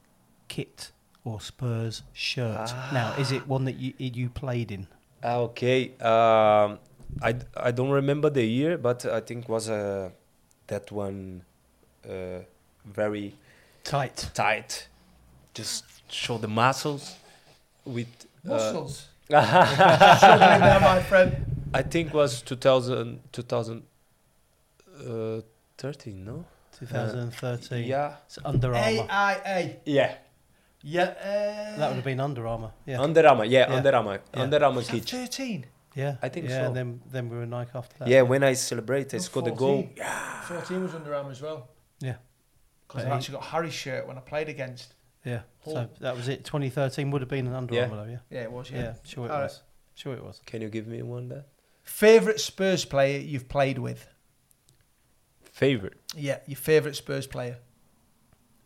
kit 0.46 0.92
or 1.24 1.40
Spurs 1.40 2.02
shirt? 2.12 2.70
Now, 2.92 3.14
is 3.18 3.32
it 3.32 3.48
one 3.48 3.64
that 3.64 3.76
you 3.76 3.94
you 3.98 4.28
played 4.28 4.70
in? 4.70 4.86
Ah, 5.24 5.38
Okay, 5.38 5.92
um, 6.00 6.78
I, 7.22 7.32
d- 7.32 7.46
I 7.56 7.70
don't 7.72 7.90
remember 7.90 8.28
the 8.30 8.44
year, 8.44 8.76
but 8.78 9.04
I 9.06 9.20
think 9.20 9.48
was 9.48 9.68
uh, 9.70 10.10
that 10.66 10.92
one 10.92 11.42
uh, 12.08 12.40
very 12.84 13.34
Tight. 13.84 14.30
tight. 14.34 14.86
Just 15.54 15.84
show 16.12 16.36
the 16.38 16.46
muscles 16.46 17.16
with 17.86 18.06
uh, 18.46 18.50
Muscles. 18.50 19.08
Struggling 19.24 20.60
there, 20.60 20.80
my 20.80 21.02
friend. 21.02 21.57
I 21.74 21.82
think 21.82 22.14
was 22.14 22.40
2000, 22.42 23.20
2013, 23.32 26.24
no? 26.24 26.44
2013. 26.78 27.84
Yeah. 27.86 28.16
It's 28.26 28.38
Under 28.44 28.74
Armour. 28.74 29.06
AIA. 29.10 29.76
Yeah. 29.84 30.14
Yeah. 30.82 31.02
Uh, 31.02 31.76
That 31.78 31.88
would 31.88 31.96
have 31.96 32.04
been 32.04 32.20
Under 32.20 32.46
Armour. 32.46 32.70
Yeah. 32.86 33.00
Under 33.00 33.26
Armour, 33.26 33.44
yeah, 33.44 33.68
Yeah. 33.70 33.76
Under 33.76 33.94
Armour, 33.96 34.20
Yeah. 34.34 34.42
Under 34.42 34.64
Armour 34.64 34.76
was 34.78 34.88
kit. 34.88 35.04
13? 35.08 35.66
yeah. 35.94 36.16
I 36.22 36.28
think 36.28 36.48
yeah, 36.48 36.66
so. 36.68 36.72
Then 36.72 37.00
then 37.10 37.28
we 37.28 37.36
were 37.36 37.46
Nike 37.46 37.70
after 37.74 37.96
that. 37.98 38.08
Yeah, 38.08 38.22
when 38.22 38.42
I 38.44 38.54
celebrate, 38.54 39.12
I 39.12 39.16
No, 39.18 39.22
scored 39.22 39.46
the 39.46 39.50
goal. 39.50 39.82
14. 39.96 40.04
14 40.44 40.82
was 40.84 40.94
under 40.94 41.14
Armour 41.14 41.32
as 41.32 41.42
well. 41.42 41.68
Yeah. 42.00 42.16
Because 42.86 43.04
I 43.04 43.10
actually 43.10 43.34
got 43.38 43.44
Harry's 43.46 43.74
shirt 43.74 44.06
when 44.06 44.16
I 44.16 44.20
played 44.20 44.48
against. 44.48 44.94
Yeah. 45.24 45.42
So 45.64 45.88
that 46.00 46.16
was 46.16 46.28
it. 46.28 46.44
2013 46.44 47.10
would 47.10 47.20
have 47.22 47.28
been 47.28 47.46
an 47.48 47.54
Under 47.54 47.74
Yeah. 47.74 47.82
Armour 47.82 47.96
though. 48.04 48.10
Yeah. 48.12 48.18
Yeah, 48.30 48.42
it 48.44 48.52
was, 48.52 48.70
Yeah. 48.70 48.78
yeah. 48.82 48.94
Sure 49.04 49.26
it 49.26 49.30
All 49.30 49.36
right. 49.38 49.44
was. 49.44 49.62
Sure 49.94 50.14
it 50.14 50.22
was. 50.22 50.40
Can 50.46 50.62
you 50.62 50.68
give 50.70 50.86
me 50.86 51.02
one 51.02 51.28
that? 51.30 51.46
Favourite 51.88 52.38
Spurs 52.38 52.84
player 52.84 53.18
you've 53.18 53.48
played 53.48 53.78
with? 53.78 54.06
Favorite. 55.42 55.98
Yeah, 56.14 56.38
your 56.46 56.56
favourite 56.56 56.94
Spurs 56.94 57.26
player. 57.26 57.56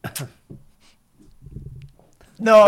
no, 2.38 2.66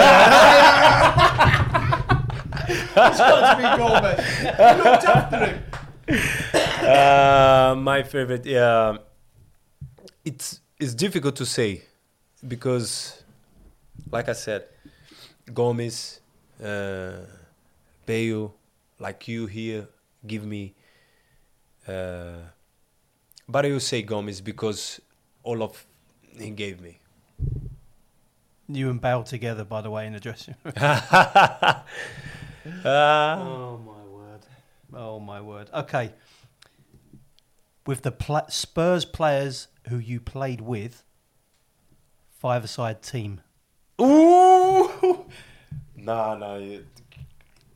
it's 2.78 3.18
got 3.18 3.40
to 3.50 3.56
be 3.58 3.64
Gomes. 3.76 4.18
You 4.38 4.74
looked 4.84 5.04
after 5.04 5.38
him. 5.44 5.62
uh, 6.88 7.74
my 7.76 8.02
favorite, 8.04 8.46
yeah. 8.46 8.98
It's 10.24 10.60
it's 10.78 10.94
difficult 10.94 11.36
to 11.36 11.44
say 11.44 11.82
because, 12.46 13.22
like 14.10 14.28
I 14.30 14.34
said, 14.34 14.64
Gomes, 15.52 16.20
uh, 16.62 17.16
Bayo, 18.06 18.54
like 18.98 19.28
you 19.28 19.46
here, 19.46 19.88
give 20.26 20.44
me. 20.44 20.74
Uh, 21.86 22.36
but 23.48 23.66
I 23.66 23.70
will 23.70 23.80
say 23.80 24.02
Gomes 24.02 24.40
because 24.40 25.00
all 25.42 25.62
of 25.62 25.86
he 26.38 26.50
gave 26.50 26.80
me. 26.80 27.00
You 28.68 28.88
and 28.90 29.00
Bale 29.00 29.22
together, 29.22 29.64
by 29.64 29.82
the 29.82 29.90
way, 29.90 30.06
in 30.06 30.14
the 30.14 30.20
dressing 30.20 30.54
room. 30.64 30.74
Ah. 30.76 31.84
oh 32.84 33.78
my 33.78 34.02
word! 34.04 34.40
Oh 34.94 35.20
my 35.20 35.40
word! 35.40 35.68
Okay. 35.74 36.12
With 37.86 38.02
the 38.02 38.12
pla- 38.12 38.48
Spurs 38.48 39.04
players 39.04 39.68
who 39.88 39.98
you 39.98 40.18
played 40.18 40.62
with, 40.62 41.04
five-a-side 42.38 43.02
team. 43.02 43.42
Ooh! 44.00 44.88
no, 45.96 46.36
no. 46.36 46.80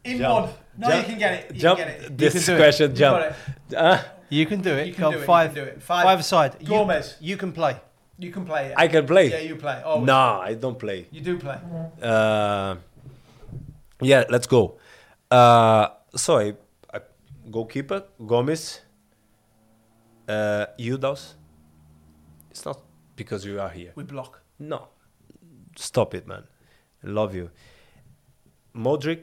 You, 0.08 0.14
In 0.14 0.18
Jump. 0.20 0.46
one. 0.46 0.54
No, 0.78 0.88
Jump. 0.88 1.00
you 1.02 1.08
can 1.10 1.18
get 1.18 1.32
it. 1.32 1.54
You 1.54 1.60
jump. 1.60 1.78
can 1.78 1.88
get 1.88 2.00
it. 2.02 2.18
This 2.18 2.32
can 2.46 2.54
do 2.54 2.62
question, 2.62 2.90
You 2.90 2.96
jump. 2.96 3.18
got 3.18 3.26
it. 3.30 3.34
Ah, 3.76 4.04
You 4.30 4.46
can 4.46 4.60
do 4.60 4.72
it. 4.80 4.86
You 4.88 4.94
can 4.94 5.04
Go 5.04 5.10
do 5.12 5.16
it, 5.16 5.20
you 5.20 5.26
five. 5.26 5.54
can 5.54 5.64
do 5.64 5.70
it. 5.70 5.82
Five- 5.82 6.04
Five-a-side. 6.04 6.52
You- 6.60 6.66
You, 7.20 7.36
can 7.36 7.52
play. 7.52 7.74
You 8.18 8.30
can 8.32 8.44
play 8.44 8.62
it. 8.68 8.74
I 8.76 8.88
can 8.88 9.06
play. 9.06 9.26
Yeah, 9.30 9.40
you 9.50 9.56
play. 9.56 9.80
Oh, 9.84 10.00
no, 10.04 10.40
I 10.50 10.54
don't 10.54 10.78
play. 10.78 11.06
You 11.10 11.20
do 11.20 11.38
play. 11.38 11.58
Uh, 12.02 12.76
yeah, 14.00 14.24
let's 14.28 14.46
go. 14.46 14.78
Uh, 15.30 15.88
so 16.16 16.38
I, 16.38 16.54
I 16.92 17.00
goalkeeper 17.50 18.02
Gomes. 18.26 18.80
Uh, 20.28 20.66
Udos. 20.78 21.34
It's 22.50 22.64
not 22.66 22.80
because 23.16 23.44
you 23.46 23.60
are 23.60 23.70
here. 23.70 23.92
We 23.94 24.04
block. 24.04 24.42
No, 24.58 24.88
stop 25.76 26.14
it, 26.14 26.26
man. 26.26 26.44
I 27.04 27.08
love 27.08 27.34
you. 27.34 27.50
Modric. 28.74 29.20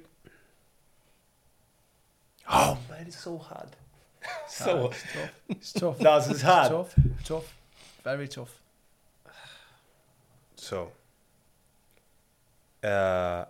Oh 2.49 2.77
man, 2.89 3.05
it's 3.07 3.19
so 3.19 3.37
hard. 3.37 3.69
so 4.47 4.87
It's 4.91 5.03
tough. 5.13 5.31
It's 5.49 5.73
tough. 5.81 5.97
That's 5.99 6.27
It's 6.29 6.41
hard. 6.41 6.71
tough. 6.71 6.95
Tough. 7.23 7.53
Very 8.03 8.27
tough. 8.27 8.53
So, 10.57 10.91
uh, 12.83 13.45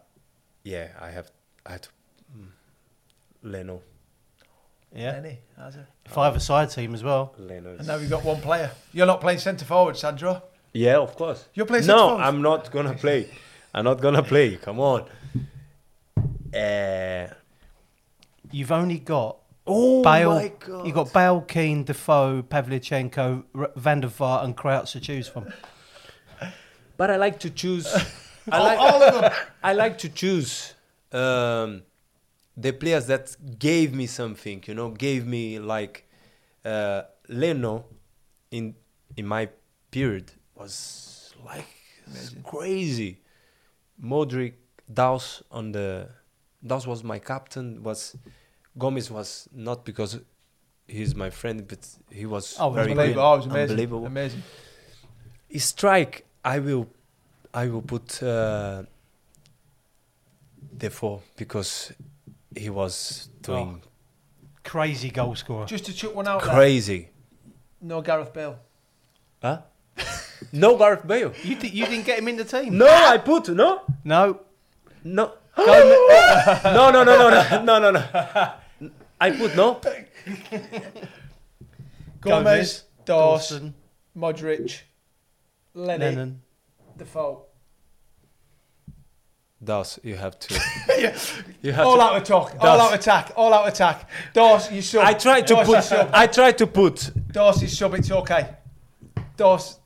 yeah, 0.63 0.87
I 0.99 1.09
have 1.11 1.31
I 1.65 1.71
had 1.73 1.83
to, 1.83 1.89
mm, 2.37 2.47
Leno. 3.43 3.81
Yeah. 4.93 5.13
Any, 5.17 5.39
has 5.57 5.75
it? 5.77 5.85
Five 6.05 6.35
a 6.35 6.39
side 6.41 6.71
team 6.71 6.93
as 6.93 7.03
well. 7.03 7.33
Leno. 7.37 7.75
And 7.77 7.87
now 7.87 7.97
we've 7.97 8.09
got 8.09 8.23
one 8.25 8.41
player. 8.41 8.71
You're 8.91 9.05
not 9.07 9.21
playing 9.21 9.39
centre 9.39 9.65
forward, 9.65 9.95
Sandro. 9.97 10.41
Yeah, 10.73 10.97
of 10.97 11.15
course. 11.15 11.47
You're 11.53 11.65
playing 11.65 11.85
No, 11.85 11.93
centre-forward? 11.97 12.19
No, 12.21 12.25
I'm 12.27 12.41
not 12.41 12.71
gonna 12.71 12.93
play. 12.95 13.29
I'm 13.73 13.83
not 13.85 14.01
gonna 14.01 14.23
play. 14.23 14.57
Come 14.57 14.79
on. 14.79 15.05
Uh, 16.53 17.27
You've 18.51 18.71
only 18.71 18.99
got 18.99 19.37
oh 19.67 20.03
Bale. 20.03 20.29
my 20.35 20.51
god. 20.59 20.85
You've 20.85 20.95
got 20.95 21.13
Bale, 21.13 21.41
Keane, 21.41 21.83
Defoe, 21.83 22.43
Pavlyuchenko, 22.43 23.43
R- 23.55 23.71
Van 23.75 24.01
der 24.01 24.07
Vaart, 24.09 24.43
and 24.43 24.55
Crouch 24.55 24.91
to 24.93 24.99
choose 24.99 25.27
from. 25.27 25.47
But 26.97 27.11
I 27.11 27.17
like 27.17 27.39
to 27.39 27.49
choose. 27.49 27.87
I 28.51 28.59
like 28.59 28.79
all 28.79 29.03
of 29.03 29.21
them. 29.21 29.31
I 29.63 29.73
like 29.73 29.97
to 29.99 30.09
choose 30.09 30.73
um, 31.11 31.83
the 32.55 32.71
players 32.71 33.07
that 33.07 33.35
gave 33.59 33.93
me 33.93 34.07
something. 34.07 34.63
You 34.67 34.75
know, 34.75 34.89
gave 34.91 35.25
me 35.25 35.59
like 35.59 36.07
uh, 36.63 37.01
Leno 37.27 37.85
in 38.51 38.75
in 39.17 39.25
my 39.25 39.49
period 39.91 40.31
was 40.55 41.33
like 41.45 41.67
crazy. 42.43 43.19
Modric, 44.01 44.53
Daus 44.93 45.41
on 45.51 45.71
the 45.71 46.09
Daws 46.65 46.87
was 46.87 47.03
my 47.03 47.19
captain. 47.19 47.83
Was 47.83 48.15
Gomes 48.77 49.09
was 49.11 49.47
not 49.53 49.85
because 49.85 50.19
he's 50.87 51.15
my 51.15 51.29
friend, 51.29 51.67
but 51.67 51.87
he 52.11 52.25
was 52.25 52.55
Oh, 52.59 52.69
very 52.71 52.91
Unbelievable. 52.91 53.21
Oh, 53.21 53.35
was 53.37 53.45
amazing. 53.45 53.69
unbelievable. 53.71 54.05
Amazing. 54.05 54.43
His 55.47 55.63
strike, 55.65 56.25
I 56.43 56.59
will, 56.59 56.87
I 57.53 57.67
will 57.67 57.81
put 57.81 58.21
uh, 58.21 58.83
Defoe 60.77 61.21
because 61.37 61.93
he 62.55 62.69
was 62.69 63.29
doing 63.41 63.81
Crazy 64.63 65.11
goal 65.11 65.35
scorer. 65.35 65.65
Just 65.67 65.85
to 65.85 65.93
chuck 65.93 66.15
one 66.15 66.27
out 66.27 66.41
there. 66.43 66.51
crazy. 66.53 67.09
No 67.81 68.01
Gareth 68.01 68.33
Bale. 68.33 68.57
Huh? 69.41 69.61
no 70.51 70.75
Gareth 70.75 71.05
Bale. 71.05 71.31
You, 71.43 71.55
di- 71.55 71.69
you 71.69 71.85
didn't 71.85 72.05
get 72.05 72.17
him 72.17 72.27
in 72.27 72.35
the 72.37 72.43
team? 72.45 72.75
No, 72.77 72.87
I 72.87 73.19
put 73.19 73.47
no, 73.49 73.81
No. 74.03 74.39
no, 75.03 75.33
no, 75.57 76.91
no, 76.91 77.03
no, 77.03 77.03
no, 77.03 77.29
no, 77.29 77.63
no, 77.63 77.79
no, 77.79 77.91
no. 77.91 78.53
I 79.19 79.31
put 79.31 79.55
no. 79.55 79.79
Gomes, 82.21 82.83
Daws, 83.05 83.49
Dawson, 83.49 83.73
Modric, 84.17 84.81
Lenny, 85.73 85.99
Lennon. 86.05 86.41
Defoe. 86.97 87.43
Daws, 89.63 89.99
you 90.03 90.15
have 90.15 90.37
to. 90.39 90.61
Yeah. 90.97 91.17
You 91.61 91.73
have 91.73 91.85
All 91.87 91.97
to. 91.97 92.01
out 92.03 92.17
attack. 92.17 92.55
All 92.61 92.79
out 92.81 92.93
attack. 92.93 93.31
All 93.35 93.53
out 93.53 93.67
attack. 93.67 94.09
Daws, 94.33 94.71
you 94.71 94.81
sub. 94.81 95.03
I 95.03 95.13
tried 95.13 95.45
to 95.47 95.55
Daws, 95.55 95.67
you 95.67 95.73
put. 95.75 95.83
sub. 95.83 96.09
I 96.13 96.27
tried 96.27 96.57
to 96.59 96.67
put. 96.67 97.11
Daws, 97.31 97.61
you 97.61 97.67
sub. 97.67 97.93
It's 97.95 98.11
okay. 98.11 98.49
Daws, 99.35 99.79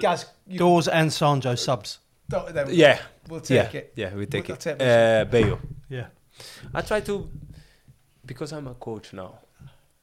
Gaz, 0.00 0.26
you, 0.46 0.58
Daws 0.58 0.88
and 0.88 1.10
Sanjo 1.10 1.58
subs. 1.58 1.98
Daw- 2.28 2.50
there 2.52 2.64
we 2.66 2.72
go. 2.72 2.76
Yeah. 2.76 2.98
We'll 3.28 3.40
take 3.40 3.72
yeah. 3.72 3.78
it. 3.80 3.92
Yeah, 3.96 4.14
we 4.14 4.26
take 4.26 4.48
We'll 4.48 4.56
it. 4.56 4.60
take 4.60 4.80
Uh, 4.82 5.24
Bale. 5.24 5.58
Yeah. 5.88 6.06
I 6.74 6.80
try 6.82 7.00
to, 7.00 7.30
because 8.24 8.52
I'm 8.52 8.66
a 8.66 8.74
coach 8.74 9.12
now. 9.12 9.38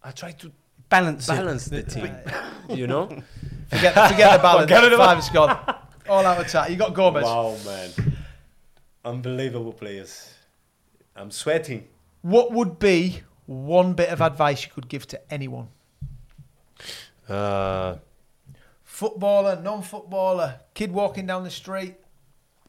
I 0.03 0.11
try 0.11 0.31
to 0.31 0.51
Balance, 0.89 1.27
it. 1.27 1.31
balance 1.35 1.65
the 1.65 1.83
team. 1.83 2.15
You 2.69 2.87
know. 2.87 3.07
Forget, 3.69 3.93
forget 3.93 4.37
the 4.37 4.39
balance. 4.43 4.61
Forget 4.71 4.83
it. 4.93 4.97
Five 4.97 5.17
is 5.19 5.29
gone. 5.29 5.75
All 6.07 6.25
out 6.25 6.39
attack. 6.45 6.69
You 6.69 6.75
got 6.75 6.93
Gomes. 6.93 7.23
Wow, 7.23 7.55
man. 7.65 7.89
Unbelievable 9.05 9.73
players. 9.73 10.29
I'm 11.15 11.31
sweating. 11.31 11.87
What 12.21 12.51
would 12.51 12.77
be 12.79 13.21
one 13.47 13.93
bit 13.93 14.09
of 14.09 14.21
advice 14.21 14.63
you 14.65 14.71
could 14.71 14.87
give 14.87 15.07
to 15.07 15.33
anyone? 15.33 15.69
Uh, 17.27 17.95
Footballer, 18.83 19.59
non-footballer, 19.61 20.59
kid 20.75 20.91
walking 20.91 21.25
down 21.25 21.43
the 21.43 21.49
street. 21.49 21.95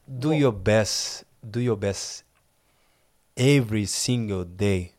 Do 0.07 0.31
your 0.31 0.51
best. 0.51 1.23
Do 1.47 1.59
your 1.59 1.77
best 1.77 2.23
every 3.37 3.85
single 3.85 4.43
day. 4.43 4.93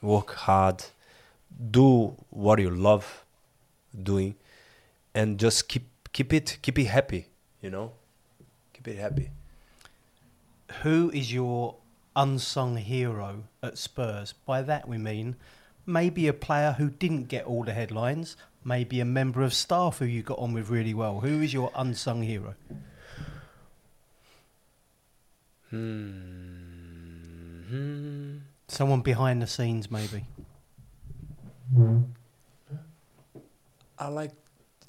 Work 0.00 0.34
hard. 0.34 0.84
Do 1.70 2.16
what 2.30 2.58
you 2.58 2.70
love 2.70 3.24
doing, 4.02 4.34
and 5.14 5.38
just 5.38 5.68
keep 5.68 5.84
keep 6.12 6.32
it 6.32 6.58
keep 6.62 6.78
it 6.78 6.86
happy. 6.86 7.26
You 7.60 7.70
know, 7.70 7.92
keep 8.72 8.88
it 8.88 8.98
happy. 8.98 9.30
Who 10.82 11.10
is 11.12 11.32
your 11.32 11.76
unsung 12.16 12.76
hero 12.76 13.44
at 13.62 13.78
Spurs? 13.78 14.32
By 14.32 14.62
that 14.62 14.88
we 14.88 14.98
mean 14.98 15.36
maybe 15.86 16.26
a 16.26 16.32
player 16.32 16.72
who 16.72 16.90
didn't 16.90 17.28
get 17.28 17.44
all 17.44 17.64
the 17.64 17.72
headlines, 17.72 18.36
maybe 18.64 19.00
a 19.00 19.04
member 19.04 19.42
of 19.42 19.52
staff 19.52 19.98
who 19.98 20.04
you 20.04 20.22
got 20.22 20.38
on 20.38 20.52
with 20.52 20.70
really 20.70 20.94
well. 20.94 21.20
Who 21.20 21.40
is 21.42 21.52
your 21.52 21.70
unsung 21.74 22.22
hero? 22.22 22.54
Hmm. 27.68 28.38
Someone 28.68 29.00
behind 29.00 29.42
the 29.42 29.46
scenes, 29.46 29.90
maybe. 29.90 30.24
I 33.98 34.08
like 34.08 34.32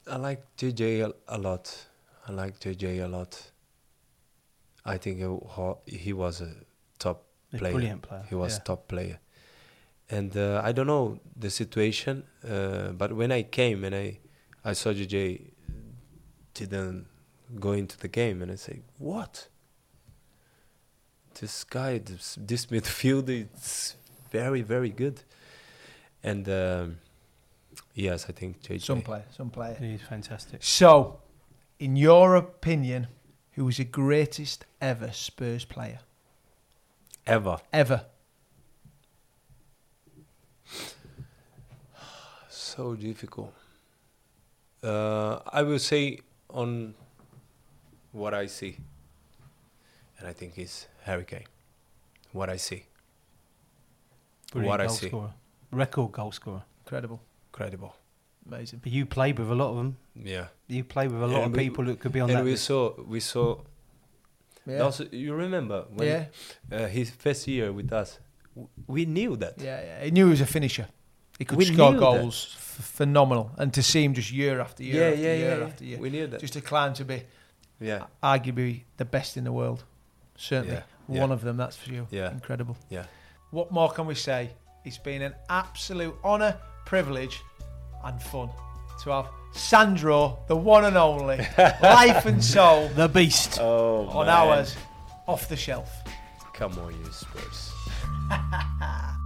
I 0.07 0.17
like 0.17 0.43
JJ 0.57 1.05
a, 1.07 1.13
a 1.27 1.37
lot. 1.37 1.87
I 2.27 2.31
like 2.33 2.59
JJ 2.59 3.03
a 3.03 3.07
lot. 3.07 3.51
I 4.85 4.97
think 4.97 5.19
he, 5.19 5.97
he 5.97 6.13
was 6.13 6.41
a 6.41 6.51
top 6.99 7.23
A 7.53 7.57
player. 7.57 7.73
brilliant 7.73 8.01
player, 8.01 8.25
He 8.29 8.35
was 8.35 8.55
yeah. 8.57 8.63
top 8.65 8.87
player. 8.89 9.19
And 10.09 10.35
uh, 10.35 10.61
I 10.63 10.73
don't 10.73 10.87
know 10.87 11.19
the 11.37 11.49
situation, 11.49 12.23
uh, 12.47 12.89
but 12.91 13.13
when 13.13 13.31
I 13.31 13.43
came 13.43 13.85
and 13.85 13.95
I 13.95 14.19
I 14.65 14.73
saw 14.73 14.91
JJ 14.91 15.51
didn't 16.53 17.07
go 17.59 17.71
into 17.71 17.97
the 17.97 18.07
game, 18.09 18.41
and 18.41 18.51
I 18.51 18.55
say, 18.55 18.81
what? 18.97 19.47
This 21.39 21.63
guy, 21.63 21.97
this, 21.97 22.37
this 22.39 22.67
midfield, 22.67 23.29
it's 23.29 23.95
very 24.31 24.61
very 24.61 24.89
good. 24.89 25.21
And 26.23 26.47
um, 26.47 26.97
yes, 27.93 28.25
I 28.29 28.31
think 28.31 28.61
JJ. 28.61 28.81
Some 28.81 29.01
player, 29.01 29.25
some 29.35 29.49
player. 29.49 29.75
He's 29.79 30.01
fantastic. 30.01 30.63
So, 30.63 31.19
in 31.79 31.95
your 31.95 32.35
opinion, 32.35 33.07
who 33.51 33.65
was 33.65 33.77
the 33.77 33.83
greatest 33.85 34.65
ever 34.79 35.11
Spurs 35.11 35.65
player? 35.65 35.99
ever. 37.25 37.57
Ever. 37.71 38.05
So 42.49 42.95
difficult. 42.95 43.53
Uh, 44.81 45.39
I 45.47 45.61
will 45.61 45.79
say 45.79 46.19
on 46.49 46.95
what 48.11 48.33
I 48.33 48.47
see, 48.47 48.77
and 50.23 50.29
I 50.29 50.33
think 50.33 50.57
it's 50.57 50.87
Harry 51.03 51.25
Kane. 51.25 51.43
What 52.31 52.49
I 52.49 52.55
see, 52.57 52.85
Brilliant 54.53 54.69
what 54.71 54.81
I 54.81 54.87
see, 54.87 55.07
scorer. 55.07 55.33
Record 55.71 56.11
goal 56.13 56.31
scorer. 56.31 56.63
Incredible. 56.85 57.21
credible. 57.51 57.95
Amazing. 58.47 58.79
But 58.83 58.91
you 58.91 59.05
played 59.05 59.37
with 59.39 59.49
a 59.51 59.55
lot 59.55 59.69
of 59.71 59.75
them. 59.77 59.97
Yeah. 60.15 60.47
You 60.67 60.83
played 60.83 61.11
with 61.11 61.21
a 61.21 61.27
lot 61.27 61.43
And 61.43 61.45
of 61.45 61.51
we- 61.57 61.63
people 61.69 61.85
that 61.85 61.99
could 61.99 62.11
be 62.11 62.19
on 62.21 62.29
and 62.29 62.39
that 62.39 62.43
we 62.45 62.51
list. 62.51 62.65
saw 62.65 62.93
we 63.07 63.19
saw. 63.19 63.57
Yeah. 64.65 64.79
Also, 64.79 65.05
you 65.11 65.33
remember 65.33 65.85
when 65.93 66.07
yeah. 66.07 66.25
uh, 66.71 66.87
his 66.87 67.09
first 67.09 67.47
year 67.47 67.71
with 67.73 67.91
us, 67.91 68.19
we 68.87 69.05
knew 69.05 69.35
that. 69.37 69.59
Yeah, 69.61 69.81
yeah. 69.81 70.03
He 70.05 70.11
knew 70.11 70.25
he 70.25 70.31
was 70.31 70.41
a 70.41 70.45
finisher. 70.45 70.87
He 71.37 71.45
could 71.45 71.57
We 71.57 71.65
score 71.65 71.93
goals. 71.93 72.53
F- 72.55 72.85
phenomenal. 72.85 73.51
And 73.57 73.73
to 73.73 73.83
see 73.83 74.03
him 74.03 74.13
just 74.13 74.31
year 74.31 74.59
after 74.61 74.83
year 74.83 74.95
yeah, 74.95 75.09
after 75.09 75.21
yeah, 75.21 75.33
year 75.35 75.57
yeah. 75.59 75.65
after 75.65 75.85
year. 75.85 75.99
We 75.99 76.09
knew 76.09 76.27
that. 76.27 76.39
Just 76.39 76.53
to 76.53 76.61
climb 76.61 76.93
to 76.93 77.05
be 77.05 77.23
yeah, 77.79 78.05
arguably 78.21 78.83
the 78.97 79.05
best 79.05 79.37
in 79.37 79.43
the 79.43 79.51
world. 79.51 79.83
Certainly. 80.35 80.75
Yeah, 81.09 81.19
One 81.21 81.29
yeah. 81.29 81.33
of 81.33 81.41
them, 81.41 81.57
that's 81.57 81.75
for 81.75 81.91
you. 81.91 82.07
Yeah. 82.11 82.31
Incredible. 82.31 82.77
yeah. 82.89 83.05
What 83.51 83.71
more 83.71 83.91
can 83.91 84.05
we 84.07 84.15
say? 84.15 84.49
It's 84.85 84.97
been 84.97 85.21
an 85.21 85.35
absolute 85.49 86.15
honour, 86.23 86.57
privilege, 86.85 87.41
and 88.03 88.21
fun 88.21 88.49
to 89.03 89.09
have 89.11 89.27
Sandro, 89.53 90.39
the 90.47 90.55
one 90.55 90.85
and 90.85 90.97
only, 90.97 91.37
life 91.81 92.25
and 92.25 92.43
soul, 92.43 92.89
The 92.95 93.07
beast. 93.07 93.59
Oh, 93.61 94.07
on 94.09 94.25
man. 94.25 94.35
ours, 94.35 94.75
off 95.27 95.47
the 95.47 95.55
shelf. 95.55 95.89
Come 96.53 96.73
on, 96.79 96.93
you 96.93 97.11
Spurs. 97.11 97.71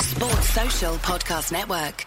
Sports 0.00 0.48
Social 0.50 0.94
Podcast 0.96 1.52
Network. 1.52 2.06